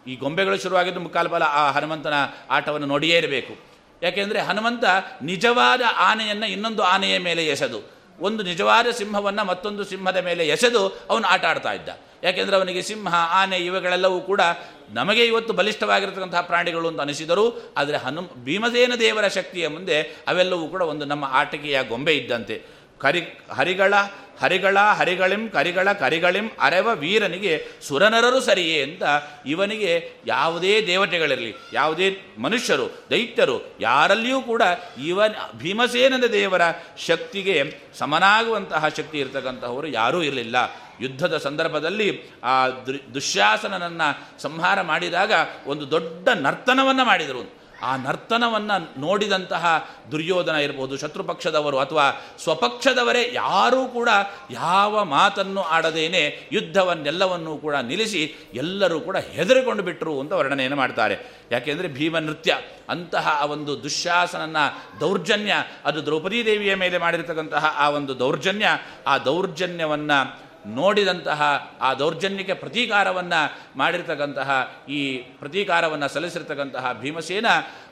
ಈ 0.07 0.17
ಗೊಂಬೆಗಳು 0.17 0.59
ಶುರುವಾಗಿದ್ದು 0.59 1.01
ಮುಕ್ಕಾಲು 1.01 1.35
ಆ 1.35 1.71
ಹನುಮಂತನ 1.71 2.15
ಆಟವನ್ನು 2.51 2.87
ನೋಡಿಯೇ 2.87 3.19
ಇರಬೇಕು. 3.19 3.76
ಯಾಕೆಂದರೆ 4.03 4.41
ಹನುಮಂತ 4.41 4.85
ನಿಜವಾದ 5.23 5.83
ಆನೆಯನ್ನು 5.99 6.47
ಇನ್ನೊಂದು 6.47 6.83
ಆನೆಯ 6.83 7.19
ಮೇಲೆ 7.19 7.45
ಎಸೆದು, 7.47 7.81
ಒಂದು 8.19 8.43
ನಿಜವಾದ 8.43 8.87
ಸಿಂಹವನ್ನು 8.91 9.45
ಮತ್ತೊಂದು 9.45 9.85
ಸಿಂಹದ 9.85 10.21
ಮೇಲೆ 10.25 10.43
ಎಸೆದು 10.49 10.83
ಅವನು 11.11 11.27
ಆಟ 11.29 11.45
ಆಡ್ತಾ 11.45 11.73
ಇದ್ದ. 11.73 11.91
ಯಾಕೆಂದರೆ 12.23 12.57
ಅವನಿಗೆ 12.57 12.83
ಸಿಂಹ, 12.83 13.15
ಆನೆ 13.41 13.57
ಇವುಗಳೆಲ್ಲವೂ 13.59 14.21
ಕೂಡ 14.21 14.43
ನಮಗೆ 14.91 15.23
ಇವತ್ತು 15.27 15.53
ಬಲಿಷ್ಠವಾಗಿರತಕ್ಕಂತಹ 15.53 16.41
ಪ್ರಾಣಿಗಳು 16.41 16.87
ಅಂತ 16.89 17.01
ಅನಿಸಿದರು. 17.01 17.45
ಆದರೆ 17.77 17.97
ಹನು 17.97 18.23
ಭೀಮಸೇನ 18.45 18.95
ದೇವರ 19.01 19.27
ಶಕ್ತಿಯ 19.29 19.69
ಮುಂದೆ 19.69 19.97
ಅವೆಲ್ಲವೂ 20.03 20.67
ಕೂಡ 20.69 20.83
ಒಂದು 20.93 21.05
ನಮ್ಮ 21.05 21.25
ಆಟಿಕೆಯ 21.33 21.83
ಗೊಂಬೆ 21.83 22.15
ಇದ್ದಂತೆ. 22.17 22.57
ಕರಿ, 23.01 23.21
ಹರಿಗಳ 23.51 23.95
ಹರಿಗಳ, 24.41 24.79
ಹರಿಗಳಿಂ, 24.79 25.49
ಕರಿಗಳ, 25.49 25.93
ಕರಿಗಳಿಂ, 25.93 26.51
ಅರೆವ 26.61 26.89
ವೀರನಿಗೆ 26.95 27.67
ಸುರನರರು 27.83 28.41
ಸರಿಯೇ 28.41 28.83
ಅಂತ 28.83 29.03
ಇವನಿಗೆ 29.47 30.13
ಯಾವುದೇ 30.27 30.87
ದೇವತೆಗಳಿರಲಿ, 30.87 31.55
ಯಾವುದೇ 31.73 32.21
ಮನುಷ್ಯರು, 32.39 33.07
ದೈತ್ಯರು, 33.11 33.77
ಯಾರಲ್ಲಿಯೂ 33.81 34.41
ಕೂಡ 34.41 34.63
ಇವನ್ 35.05 35.59
ಭೀಮಸೇನದ 35.59 36.25
ದೇವರ 36.25 36.63
ಶಕ್ತಿಗೆ 37.07 37.73
ಸಮನಾಗುವಂತಹ 37.99 38.89
ಶಕ್ತಿ 38.89 39.19
ಇರತಕ್ಕಂತಹವರು 39.19 39.87
ಯಾರೂ 39.87 40.23
ಇರಲಿಲ್ಲ. 40.23 40.57
ಯುದ್ಧದ 41.01 41.37
ಸಂದರ್ಭದಲ್ಲಿ 41.37 42.23
ಆ 42.45 42.69
ದುಶ್ಯಾಸನನನ್ನು 43.15 44.43
ಸಂಹಾರ 44.43 44.83
ಮಾಡಿದಾಗ 44.83 45.33
ಒಂದು 45.67 45.91
ದೊಡ್ಡ 45.91 46.29
ನರ್ತನವನ್ನು 46.29 47.05
ಮಾಡಿದರು. 47.05 47.66
ಆ 47.83 47.97
ನರ್ತನವನ್ನು 47.97 49.01
ನೋಡಿದಂತಹ 49.01 49.91
ದುರ್ಯೋಧನ 50.13 50.55
ಇರ್ಬೋದು, 50.55 50.97
ಶತ್ರುಪಕ್ಷದವರು 50.97 51.79
ಅಥವಾ 51.79 52.37
ಸ್ವಪಕ್ಷದವರೇ 52.39 53.31
ಯಾರೂ 53.33 53.89
ಕೂಡ 53.89 54.09
ಯಾವ 54.51 55.05
ಮಾತನ್ನು 55.05 55.63
ಆಡದೇನೆ 55.63 56.49
ಯುದ್ಧವನ್ನೆಲ್ಲವನ್ನೂ 56.53 57.57
ಕೂಡ 57.57 57.75
ನಿಲ್ಲಿಸಿ 57.77 58.51
ಎಲ್ಲರೂ 58.55 59.01
ಕೂಡ 59.01 59.17
ಹೆದರಿಕೊಂಡು 59.17 59.83
ಬಿಟ್ಟರು 59.83 60.21
ಅಂತ 60.21 60.33
ವರ್ಣನೆಯನ್ನು 60.33 60.77
ಮಾಡ್ತಾರೆ. 60.77 61.17
ಯಾಕೆಂದರೆ 61.51 61.89
ಭೀಮ 61.89 62.19
ನೃತ್ಯ, 62.19 62.59
ಅಂತಹ 62.89 63.39
ಆ 63.41 63.45
ಒಂದು 63.45 63.83
ದುಶ್ಯಾಸನನ 63.83 64.57
ದೌರ್ಜನ್ಯ, 65.01 65.55
ಅದು 65.85 66.07
ದ್ರೌಪದೀ 66.07 66.45
ದೇವಿಯ 66.45 66.75
ಮೇಲೆ 66.75 66.99
ಮಾಡಿರತಕ್ಕಂತಹ 66.99 67.75
ಆ 67.79 67.89
ಒಂದು 67.89 68.19
ದೌರ್ಜನ್ಯ, 68.19 68.67
ಆ 69.07 69.19
ದೌರ್ಜನ್ಯವನ್ನು 69.19 70.46
ನೋಡಿದಂತಹ 70.75 71.71
ಆ 71.81 71.95
ದೌರ್ಜನ್ಯಕ್ಕೆ 71.95 72.55
ಪ್ರತೀಕಾರವನ್ನು 72.55 73.69
ಮಾಡಿರ್ತಕ್ಕಂತಹ 73.77 74.77
ಈ 74.89 75.19
ಪ್ರತೀಕಾರವನ್ನು 75.19 76.09
ಸಲ್ಲಿಸಿರ್ತಕ್ಕಂತಹ 76.09 76.93
ಭೀಮಸೇನ 76.93 77.47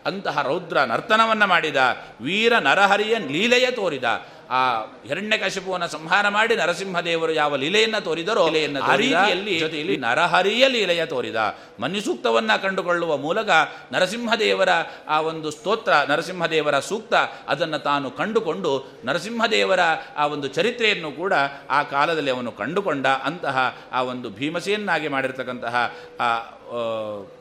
ಅಂತಹ 0.07 0.43
ರೌದ್ರ 0.43 0.79
ನರ್ತನವನ್ನು 0.79 1.47
ಮಾಡಿದ, 1.47 1.77
ವೀರ 2.21 2.59
ನರಹರಿಯ 2.59 3.19
ಲೀಲೆಯ 3.19 3.71
ತೋರಿದ 3.71 4.05
ಆ 4.51 4.81
ಹಿರಣ್ಯಕಶಿಪುವನ್ನು 5.07 5.89
ಸಂಹಾರ 5.89 6.29
ಮಾಡಿ 6.29 6.57
ನರಸಿಂಹದೇವರು 6.57 7.33
ಯಾವ 7.33 7.57
ಲೀಲೆಯನ್ನು 7.57 8.05
ತೋರಿದರೋ 8.05 8.47
ಲೀಲೆಯನ್ನು 8.47 8.83
ಆ 8.83 8.97
ರೀತಿಯಲ್ಲಿ 8.97 9.59
ಜೊತೆಯಲ್ಲಿ 9.59 9.97
ನರಹರಿಯ 9.97 10.69
ಲೀಲೆಯ 10.69 11.07
ತೋರಿದ 11.07 11.37
ಮನ್ಯುಸೂಕ್ತವನ್ನು 11.81 12.63
ಕಂಡುಕೊಳ್ಳುವ 12.63 13.17
ಮೂಲಕ 13.17 13.49
ನರಸಿಂಹದೇವರ 13.93 14.69
ಆ 15.09 15.21
ಒಂದು 15.21 15.51
ಸ್ತೋತ್ರ 15.51 15.93
ನರಸಿಂಹದೇವರ 16.09 16.79
ಸೂಕ್ತ 16.79 17.15
ಅದನ್ನು 17.49 17.79
ತಾನು 17.79 18.11
ಕಂಡುಕೊಂಡು 18.11 19.01
ನರಸಿಂಹದೇವರ 19.05 19.81
ಆ 20.17 20.27
ಒಂದು 20.27 20.49
ಚರಿತ್ರೆಯನ್ನು 20.49 21.13
ಕೂಡ 21.13 21.33
ಆ 21.71 21.83
ಕಾಲದಲ್ಲಿ 21.83 22.31
ಅವನು 22.31 22.53
ಕಂಡುಕೊಂಡ 22.53 23.07
ಅಂತಹ 23.07 23.79
ಆ 23.93 24.03
ಒಂದು 24.03 24.31
ಭೀಮಸೆಯನ್ನಾಗಿ 24.31 25.09
ಮಾಡಿರ್ತಕ್ಕಂತಹ 25.09 25.95
ಆ 26.21 26.39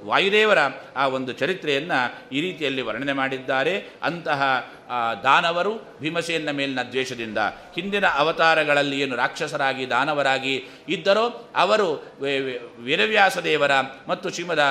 ವಾಯುದೇವರ 0.05 0.57
ಆ 0.95 1.07
ಒಂದು 1.07 1.31
ಚರಿತ್ರೆಯನ್ನು 1.31 2.29
ಈ 2.35 2.41
ರೀತಿಯಲ್ಲಿ 2.41 2.81
ವರ್ಣನೆ 2.81 3.13
ಮಾಡಿದ್ದಾರೆ. 3.13 3.87
ಅಂತಹ 4.03 4.69
ದಾನವರು 5.23 5.73
ಭೀಮಸೇನ 6.01 6.51
ಮೇಲಿನ 6.51 6.81
ದ್ವೇಷದಿಂದ. 6.81 7.37
ಹಿಂದಿನ 7.75 8.05
ಅವತಾರಗಳಲ್ಲಿ 8.07 9.01
ಏನು 9.01 9.15
ರಾಕ್ಷಸರಾಗಿ, 9.15 9.89
ದಾನವರಾಗಿ 9.89 10.55
ಇದ್ದರೋ 10.87 11.51
ಅವರು 11.55 11.87
ವೀರವ್ಯಾಸ 12.83 13.37
ದೇವರ 13.37 13.71
ಮತ್ತು 14.07 14.29
ಶ್ರೀಮದ 14.29 14.63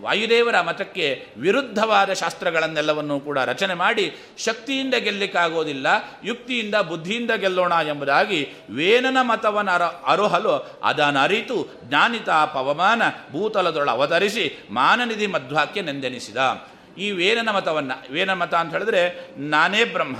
ವಾಯುದೇವರ 0.00 0.60
ಮತಕ್ಕೆ 0.60 1.26
ವಿರುದ್ಧವಾದ 1.36 2.12
ಶಾಸ್ತ್ರಗಳನ್ನೆಲ್ಲವನ್ನೂ 2.12 3.20
ಕೂಡ 3.20 3.38
ರಚನೆ 3.38 3.74
ಮಾಡಿ 3.74 4.16
ಶಕ್ತಿಯಿಂದ 4.38 4.94
ಗೆಲ್ಲಿಕ್ಕಾಗೋದಿಲ್ಲ, 4.94 5.86
ಯುಕ್ತಿಯಿಂದ 6.24 6.74
ಬುದ್ಧಿಯಿಂದ 6.74 7.30
ಗೆಲ್ಲೋಣ 7.36 7.72
ಎಂಬುದಾಗಿ 7.88 8.40
ವೇನನ 8.70 9.16
ಮತವನ್ನು 9.20 9.72
ಅರ, 9.72 9.82
ಅರುಹಲು 9.82 10.80
ಅದನರಿತು 10.82 11.80
ಜ್ಞಾನಿತ 11.84 12.30
ಪವಮಾನ 12.30 13.02
ಭೂತಲದೊಳ 13.32 13.90
ಅವತರಿಸಿ 13.90 14.68
ಮಾನನಿಧಿ 14.70 15.26
ಮಧ್ವಾಕ್ಯ 15.26 15.82
ನೆಂದೆನಿಸಿದ. 15.82 16.36
ಈ 16.98 17.10
ವೇನನ 17.10 17.50
ಮತವನ್ನು 17.50 18.12
ವೇನ 18.12 18.32
ಮತ 18.32 18.54
ಅಂತ 18.54 18.72
ಹೇಳಿದ್ರೆ, 18.72 19.30
ನಾನೇ 19.38 19.84
ಬ್ರಹ್ಮ, 19.84 20.16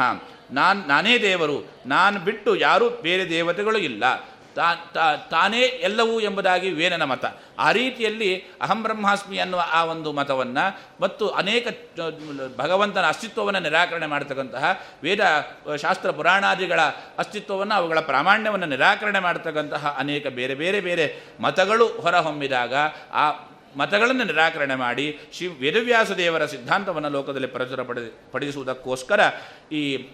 ನಾನು, 0.51 0.89
ನಾನೇ 0.89 1.19
ದೇವರು, 1.19 1.73
ನಾನು 1.87 2.21
ಬಿಟ್ಟು 2.21 2.57
ಯಾರೂ 2.57 2.91
ಬೇರೆ 2.91 3.31
ದೇವತೆಗಳು 3.31 3.79
ಇಲ್ಲ. 3.79 4.05
ತಾನೇ 5.31 5.59
ಎಲ್ಲವೂ 5.59 6.21
ಎಂಬುದಾಗಿ 6.21 6.71
ವೇನನ 6.71 7.05
ಮತ 7.05 7.25
ಆ 7.59 7.73
ರೀತಿಯಲ್ಲಿ 7.73 8.37
ಅಹಂ 8.61 8.83
ಬ್ರಹ್ಮಾಸ್ಮಿ 8.83 9.39
ಅನ್ನುವ 9.39 9.65
ಆ 9.71 9.85
ಒಂದು 9.85 10.13
ಮತವನ್ನು 10.13 10.81
ಮತ್ತು 11.01 11.29
ಅನೇಕ 11.29 11.67
ಭಗವಂತನ 12.57 13.05
ಅಸ್ತಿತ್ವವನ್ನು 13.09 13.61
ನಿರಾಕರಣೆ 13.61 14.07
ಮಾಡ್ತಕ್ಕಂತಹ 14.07 14.81
ವೇದ, 15.03 15.21
ಶಾಸ್ತ್ರ 15.83 16.11
ಪುರಾಣಾದಿಗಳ 16.11 16.81
ಅಸ್ತಿತ್ವವನ್ನು 17.19 17.75
ಅವುಗಳ 17.75 18.01
ಪ್ರಾಮಾಣ್ಯವನ್ನು 18.01 18.67
ನಿರಾಕರಣೆ 18.67 19.19
ಮಾಡ್ತಕ್ಕಂತಹ 19.19 19.97
ಅನೇಕ 19.99 20.27
ಬೇರೆ 20.27 20.55
ಬೇರೆ 20.55 20.81
ಬೇರೆ 20.81 21.25
ಮತಗಳು 21.41 21.87
ಹೊರಹೊಮ್ಮಿದಾಗ 21.87 22.75
ಆ 23.13 23.31
ಮತಗಳನ್ನು 23.77 24.25
ನಿರಾಕರಣೆ 24.25 24.75
ಮಾಡಿ 24.75 25.19
ಶಿವ 25.33 25.53
ವೇದವ್ಯಾಸ 25.61 26.11
ದೇವರ 26.11 26.47
ಸಿದ್ಧಾಂತವನ್ನು 26.47 27.09
ಲೋಕದಲ್ಲಿ 27.09 27.47
ಪ್ರಚುರ 27.47 27.83
ಪಡೆ 27.83 28.15
ಪಡಿಸುವುದಕ್ಕೋಸ್ಕರ 28.33 29.21
ಈ 29.73 30.09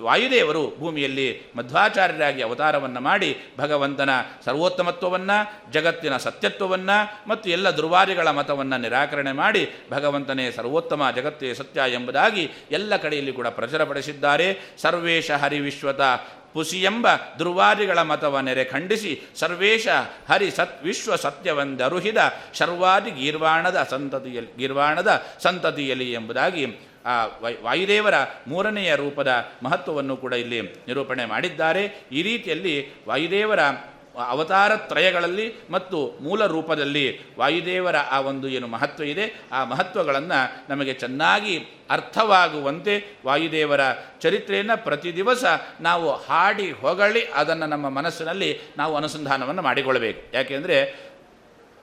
ವಾಯುದೇವರು 0.00 0.76
ಭೂಮಿಯಲ್ಲಿ 0.78 1.42
ಮಧ್ವಾಚಾರ್ಯರಾಗಿ 1.56 2.42
ಅವತಾರವನ್ನು 2.42 3.00
ಮಾಡಿ 3.00 3.36
ಭಗವಂತನ 3.58 4.10
ಸರ್ವೋತ್ತಮತ್ವವನ್ನು, 4.44 5.72
ಜಗತ್ತಿನ 5.72 6.16
ಸತ್ಯತ್ವವನ್ನು 6.16 7.28
ಮತ್ತು 7.28 7.50
ಎಲ್ಲ 7.50 7.70
ದುರ್ವಾರಿಗಳ 7.70 8.30
ಮತವನ್ನು 8.30 8.76
ನಿರಾಕರಣೆ 8.76 9.32
ಮಾಡಿ 9.32 9.70
ಭಗವಂತನೇ 9.90 10.50
ಸರ್ವೋತ್ತಮ, 10.50 11.10
ಜಗತ್ತೇ 11.16 11.54
ಸತ್ಯ 11.54 11.82
ಎಂಬುದಾಗಿ 11.88 12.50
ಎಲ್ಲ 12.70 12.96
ಕಡೆಯಲ್ಲಿ 12.96 13.32
ಕೂಡ 13.32 13.46
ಪ್ರಚುರಪಡಿಸಿದ್ದಾರೆ 13.46 14.74
ಸರ್ವೇಶ 14.78 15.30
ಹರಿವಿಶ್ವತ 15.30 16.00
ಪುಸಿ 16.54 16.82
ಎಂಬ 16.82 17.06
ದುರ್ವಾದಿಗಳ 17.38 18.02
ಮತವ 18.02 18.40
ನೆರೆ 18.40 18.64
ಖಂಡಿಸಿ 18.64 19.12
ಸರ್ವೇಶ 19.34 19.88
ಹರಿ 20.28 20.50
ಸತ್ 20.50 20.84
ವಿಶ್ವ 20.84 21.16
ಸತ್ಯವೆಂದರುಹಿದ 21.16 22.16
ಶರ್ವಾದಿ 22.54 23.10
ಗೀರ್ವಾಣದ 23.10 23.86
ಸಂತತಿಯಲ್ಲಿ 23.90 24.52
ಗೀರ್ವಾಣದ 24.58 25.22
ಸಂತತಿಯಲ್ಲಿ 25.38 26.12
ಎಂಬುದಾಗಿ 26.12 26.66
ಆ 27.06 27.14
ವಾಯುದೇವರ 27.62 28.14
ಮೂರನೆಯ 28.48 28.96
ರೂಪದ 28.96 29.30
ಮಹತ್ವವನ್ನು 29.62 30.16
ಕೂಡ 30.16 30.32
ಇಲ್ಲಿ 30.32 30.60
ನಿರೂಪಣೆ 30.62 31.24
ಮಾಡಿದ್ದಾರೆ. 31.24 31.82
ಈ 32.12 32.22
ರೀತಿಯಲ್ಲಿ 32.22 32.74
ವಾಯುದೇವರ 33.08 33.60
ಅವತಾರ 34.18 34.76
ತ್ರಯಗಳಲ್ಲಿ 34.76 35.54
ಮತ್ತು 35.70 36.18
ಮೂಲ 36.20 36.46
ರೂಪದಲ್ಲಿ 36.46 37.36
ವಾಯುದೇವರ 37.38 37.96
ಆ 37.96 38.20
ಒಂದು 38.20 38.48
ಏನು 38.48 38.66
ಮಹತ್ವ 38.66 39.04
ಇದೆ, 39.04 39.42
ಆ 39.52 39.64
ಮಹತ್ವಗಳನ್ನು 39.64 40.66
ನಮಗೆ 40.70 40.92
ಚೆನ್ನಾಗಿ 40.92 41.58
ಅರ್ಥವಾಗುವಂತೆ 41.90 43.20
ವಾಯುದೇವರ 43.26 43.80
ಚರಿತ್ರೆಯನ್ನು 44.20 44.84
ಪ್ರತಿ 44.84 45.16
ದಿವಸ 45.16 45.44
ನಾವು 45.80 46.12
ಹಾಡಿ 46.12 46.70
ಹೊಗಳಿ 46.72 47.24
ಅದನ್ನು 47.24 47.66
ನಮ್ಮ 47.66 47.88
ಮನಸ್ಸಿನಲ್ಲಿ 47.88 48.58
ನಾವು 48.76 48.96
ಅನುಸಂಧಾನವನ್ನು 48.96 49.62
ಮಾಡಿಕೊಳ್ಳಬೇಕು. 49.62 50.36
ಯಾಕೆಂದರೆ 50.36 51.04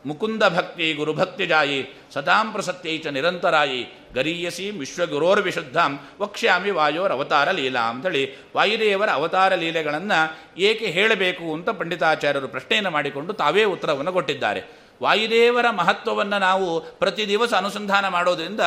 ಮುಕುಂದ 0.06 0.44
ಭಕ್ತಿ 0.44 0.94
ಗುರುಭಕ್ತಿ 0.94 1.46
ಜಾಯಿ 1.46 2.02
ಸದಾಂ 2.14 2.52
ಪ್ರಸತ್ಯೈಚ 2.52 3.08
ನಿರಂತರಾಯಿ 3.08 4.01
ಗರೀಯಸಿ 4.14 4.70
ವಿಶ್ವಗುರೋರ್ವಿಶುದ್ಧಾಂ 4.70 6.00
ವಕ್ಷ್ಯಾಮಿ 6.22 6.70
ವಾಯೋರ್ 6.70 7.12
ಅವತಾರ 7.12 7.52
ಲೀಲಾ 7.52 7.80
ಅಂಥೇಳಿ 7.80 8.36
ವಾಯುದೇವರ 8.56 9.10
ಅವತಾರ 9.10 9.56
ಲೀಲೆಗಳನ್ನು 9.56 10.20
ಏಕೆ 10.58 10.86
ಹೇಳಬೇಕು 10.86 11.54
ಅಂತ 11.54 11.70
ಪಂಡಿತಾಚಾರ್ಯರು 11.70 12.48
ಪ್ರಶ್ನೆಯನ್ನು 12.48 12.92
ಮಾಡಿಕೊಂಡು 12.92 13.34
ತಾವೇ 13.34 13.64
ಉತ್ತರವನ್ನು 13.64 14.14
ಕೊಟ್ಟಿದ್ದಾರೆ. 14.14 14.62
ವಾಯುದೇವರ 15.04 15.66
ಮಹತ್ವವನ್ನು 15.70 16.40
ನಾವು 16.40 16.82
ಪ್ರತಿ 16.82 17.28
ದಿವಸ 17.28 17.54
ಅನುಸಂಧಾನ 17.54 18.08
ಮಾಡೋದರಿಂದ 18.08 18.60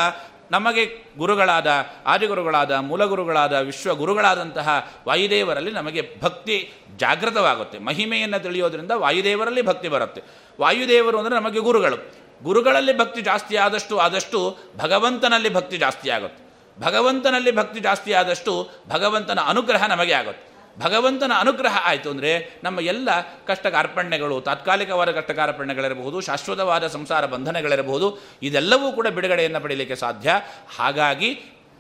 ನಮಗೆ 0.51 1.13
ಗುರುಗಳಾದ 1.19 1.67
ಆದಿಗುರುಗಳಾದ 2.07 2.73
ಮೂಲಗುರುಗಳಾದ 2.73 3.53
ವಿಶ್ವಗುರುಗಳಾದಂತಹ 3.53 4.91
ವಾಯುದೇವರಲ್ಲಿ 5.09 5.71
ನಮಗೆ 5.71 6.21
ಭಕ್ತಿ 6.23 6.73
ಜಾಗೃತವಾಗುತ್ತೆ. 6.97 7.79
ಮಹಿಮೆಯನ್ನು 7.79 8.43
ತಿಳಿಯೋದರಿಂದ 8.43 8.91
ವಾಯುದೇವರಲ್ಲಿ 8.91 9.63
ಭಕ್ತಿ 9.63 9.89
ಬರುತ್ತೆ. 9.89 10.23
ವಾಯುದೇವರು 10.61 11.19
ಅಂದರೆ 11.19 11.35
ನಮಗೆ 11.35 11.59
ಗುರುಗಳು. 11.59 12.24
ಗುರುಗಳಲ್ಲಿ 12.47 12.95
ಭಕ್ತಿ 12.99 13.21
ಜಾಸ್ತಿ 13.29 13.55
ಆದಷ್ಟು 13.65 13.95
ಆದಷ್ಟು 14.07 14.39
ಭಗವಂತನಲ್ಲಿ 14.83 15.51
ಭಕ್ತಿ 15.59 15.77
ಜಾಸ್ತಿ 15.85 16.09
ಆಗುತ್ತೆ. 16.17 16.41
ಭಗವಂತನಲ್ಲಿ 16.79 17.53
ಭಕ್ತಿ 17.61 17.81
ಜಾಸ್ತಿ 17.81 18.13
ಆದಷ್ಟು 18.21 18.53
ಭಗವಂತನ 18.89 19.41
ಅನುಗ್ರಹ 19.53 19.83
ನಮಗೆ 19.93 20.15
ಆಗುತ್ತೆ. 20.21 20.45
ಭಗವಂತನ 20.79 21.33
ಅನುಗ್ರಹ 21.43 21.75
ಆಯಿತು 21.89 22.09
ಅಂದರೆ 22.11 22.31
ನಮ್ಮ 22.65 22.79
ಎಲ್ಲ 22.93 23.09
ಕಷ್ಟ 23.49 23.67
ಕಾರ್ಪಣ್ಯಗಳು 23.75 24.37
ತಾತ್ಕಾಲಿಕವಾದ 24.41 25.11
ಕಷ್ಟ 25.19 25.33
ಕಾರ್ಪಣ್ಯಗಳಿರಬಹುದು 25.41 26.19
ಶಾಶ್ವತವಾದ 26.21 26.85
ಸಂಸಾರ 26.87 27.27
ಬಂಧನಗಳಿರಬಹುದು, 27.35 28.07
ಇದೆಲ್ಲವೂ 28.43 28.89
ಕೂಡ 28.93 29.07
ಬಿಡುಗಡೆಯನ್ನು 29.17 29.61
ಪಡೆಯಲಿಕ್ಕೆ 29.65 29.97
ಸಾಧ್ಯ. 30.05 30.31
ಹಾಗಾಗಿ 30.79 31.31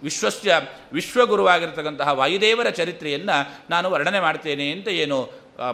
ವಿಶ್ವಸ್ಯ, 0.02 0.52
ವಿಶ್ವಗುರುವಾಗಿರ್ತಕ್ಕಂತಹ 0.92 2.08
ವಾಯುದೇವರ 2.20 2.68
ಚರಿತ್ರೆಯನ್ನು 2.78 3.36
ನಾನು 3.70 3.86
ವರ್ಣನೆ 3.94 4.20
ಮಾಡ್ತೇನೆ 4.20 4.66
ಅಂತ 4.76 4.88
ಏನು 5.02 5.18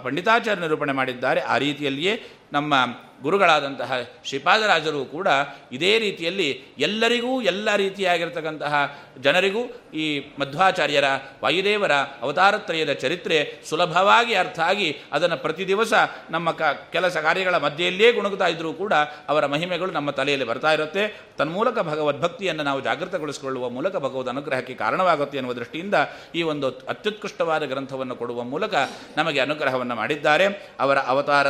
ಪಂಡಿತಾಚಾರ್ಯ 0.05 0.61
ನಿರೂಪಣೆ 0.65 0.93
ಮಾಡಿದ್ದಾರೆ. 0.93 1.41
ಆ 1.53 1.55
ರೀತಿಯಲ್ಲಿಯೇ 1.67 2.15
ನಮ್ಮ 2.53 2.75
ಗುರುಗಳಾದಂತಹ 3.23 3.93
ಶ್ರೀಪಾದರಾಜರು 4.25 5.05
ಕೂಡ 5.05 5.29
ಇದೇ 5.73 5.99
ರೀತಿಯಲ್ಲಿ 5.99 6.65
ಎಲ್ಲರಿಗೂ 6.79 7.43
ಎಲ್ಲ 7.43 7.77
ರೀತಿಯಾಗಿರ್ತಕ್ಕಂತಹ 7.77 8.75
ಜನರಿಗೂ 9.21 9.63
ಈ 9.95 10.21
ಮಧ್ವಾಚಾರ್ಯರ, 10.39 11.05
ವಾಯುದೇವರ 11.43 11.93
ಅವತಾರತ್ರಯದ 11.93 12.93
ಚರಿತ್ರೆ 12.93 13.39
ಸುಲಭವಾಗಿ 13.69 14.35
ಅರ್ಥ 14.35 14.61
ಆಗಿ 14.61 14.97
ಅದನ್ನು 15.13 15.37
ಪ್ರತಿ 15.37 15.67
ದಿವಸ 15.69 15.93
ನಮ್ಮ 16.31 16.51
ಕ, 16.51 16.63
ಕೆಲಸ 16.93 17.17
ಕಾರ್ಯಗಳ 17.17 17.57
ಮಧ್ಯೆಯಲ್ಲಿಯೇ 17.57 18.13
ಗುಣಗುತ್ತಾ 18.13 18.47
ಇದ್ದರೂ 18.47 18.73
ಕೂಡ 18.73 18.93
ಅವರ 19.29 19.47
ಮಹಿಮೆಗಳು 19.47 19.91
ನಮ್ಮ 19.91 20.11
ತಲೆಯಲ್ಲಿ 20.11 20.47
ಬರ್ತಾ 20.47 20.73
ಇರುತ್ತೆ. 20.73 21.21
ತನ್ಮೂಲಕ 21.39 21.79
ಭಗವದ್ಭಕ್ತಿಯನ್ನು 21.79 22.63
ನಾವು 22.63 22.81
ಜಾಗೃತಗೊಳಿಸಿಕೊಳ್ಳುವ 22.81 23.69
ಮೂಲಕ 23.69 23.97
ಭಗವದ್ 23.97 24.29
ಅನುಗ್ರಹಕ್ಕೆ 24.29 24.75
ಕಾರಣವಾಗುತ್ತೆ 24.75 25.39
ಎನ್ನುವ 25.39 25.55
ದೃಷ್ಟಿಯಿಂದ 25.55 25.95
ಈ 26.35 26.43
ಒಂದು 26.43 26.69
ಅತ್ಯುತ್ಕೃಷ್ಟವಾದ 26.69 27.65
ಗ್ರಂಥವನ್ನು 27.65 28.17
ಕೊಡುವ 28.17 28.43
ಮೂಲಕ 28.43 28.75
ನಮಗೆ 29.17 29.41
ಅನುಗ್ರಹವನ್ನು 29.41 29.95
ಮಾಡಿದ್ದಾರೆ. 29.95 30.47
ಅವರ 30.81 30.99
ಅವತಾರ, 30.99 31.49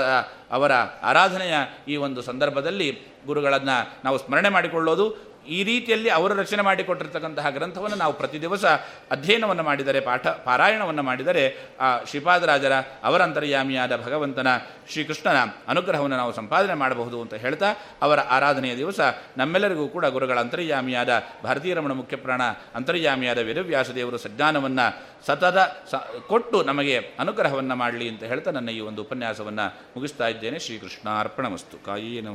ಅವರ 0.51 0.73
ಆರಾಧನೆಯ 1.03 1.55
ಈ 1.89 1.97
ಒಂದು 1.97 2.23
ಸಂದರ್ಭದಲ್ಲಿ 2.23 2.89
ಗುರುಗಳನ್ನು 3.27 3.77
ನಾವು 4.05 4.19
ಸ್ಮರಣೆ 4.19 4.49
ಮಾಡಿಕೊಳ್ಳೋದು 4.49 5.30
ಈ 5.51 5.65
ರೀತಿಯಲ್ಲಿ 5.65 6.09
ಅವರು 6.09 6.35
ರಚನೆ 6.35 6.63
ಮಾಡಿಕೊಟ್ಟಿರ್ತಕ್ಕಂತಹ 6.63 7.51
ಗ್ರಂಥವನ್ನು 7.51 7.97
ನಾವು 7.97 8.13
ಪ್ರತಿ 8.13 8.41
ದಿವಸ 8.41 8.65
ಅಧ್ಯಯನವನ್ನು 9.11 9.63
ಮಾಡಿದರೆ, 9.63 10.01
ಪಾಠ, 10.01 10.27
ಪಾರಾಯಣವನ್ನು 10.27 11.03
ಮಾಡಿದರೆ, 11.03 11.45
ಆ 11.81 12.05
ಶ್ರೀಪಾದರಾಜರ 12.05 12.73
ಅವರ 13.05 13.23
ಅಂತರ್ಯಾಮಿಯಾದ 13.23 13.97
ಭಗವಂತನ 13.97 14.47
ಶ್ರೀಕೃಷ್ಣನ 14.89 15.37
ಅನುಗ್ರಹವನ್ನು 15.69 16.17
ನಾವು 16.17 16.33
ಸಂಪಾದನೆ 16.33 16.75
ಮಾಡಬಹುದು 16.75 17.23
ಅಂತ 17.23 17.35
ಹೇಳ್ತಾ, 17.35 17.67
ಅವರ 18.03 18.21
ಆರಾಧನೆಯ 18.21 18.77
ದಿವಸ 18.77 19.01
ನಮ್ಮೆಲ್ಲರಿಗೂ 19.37 19.89
ಕೂಡ 19.89 20.07
ಗುರುಗಳ 20.07 20.41
ಅಂತರ್ಯಾಮಿಯಾದ 20.41 21.23
ಭಾರತೀಯ 21.45 21.75
ರಮಣ 21.75 21.93
ಮುಖ್ಯಪ್ರಾಣ 21.93 22.43
ಅಂತರ್ಯಾಮಿಯಾದ 22.75 23.39
ವೇದವ್ಯಾಸ 23.39 23.91
ದೇವರು 23.91 24.19
ಸಜ್ಞಾನವನ್ನು 24.19 24.87
ಸತತ 25.27 25.59
ಸ, 25.91 25.95
ಕೊಟ್ಟು 26.29 26.63
ನಮಗೆ 26.63 26.97
ಅನುಗ್ರಹವನ್ನು 27.19 27.77
ಮಾಡಲಿ 27.77 28.09
ಅಂತ 28.09 28.25
ಹೇಳ್ತಾ 28.25 28.51
ನನ್ನ 28.51 28.69
ಈ 28.69 28.81
ಒಂದು 28.81 29.03
ಉಪನ್ಯಾಸವನ್ನು 29.03 29.67
ಮುಗಿಸ್ತಾ 29.97 30.29
ಇದ್ದೇನೆ. 30.29 30.59
ಶ್ರೀಕೃಷ್ಣ 30.59 31.09
ಅರ್ಪಣಮಸ್ತು 31.21 31.85
ಕಾಯೇನ 31.85 32.29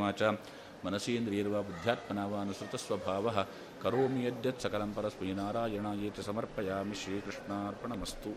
ಮನಸೇಂದ್ರಿಯರ್ವ 0.85 1.61
ಬುದ್ಧ್ಯಾತ್ಮನ 1.63 2.21
ವ 2.31 2.39
ಅನುಸೃತ 2.41 2.75
ಸ್ವಭಾವ 2.75 3.25
ಕರೋಮಿ 3.83 4.21
ಯದ್ಯತ್ 4.25 4.61
ಸಕಲಂ 4.61 4.91
ಪರಸ್ಮೈ 4.93 5.31
ನಾರಾಯಣಾಯೇತಿ 5.31 6.23
ಸಮರ್ಪಯಾಮಿ 6.23 6.95
ಶ್ರೀಕೃಷ್ಣಾರ್ಪಣಮಸ್ತು. 6.95 8.31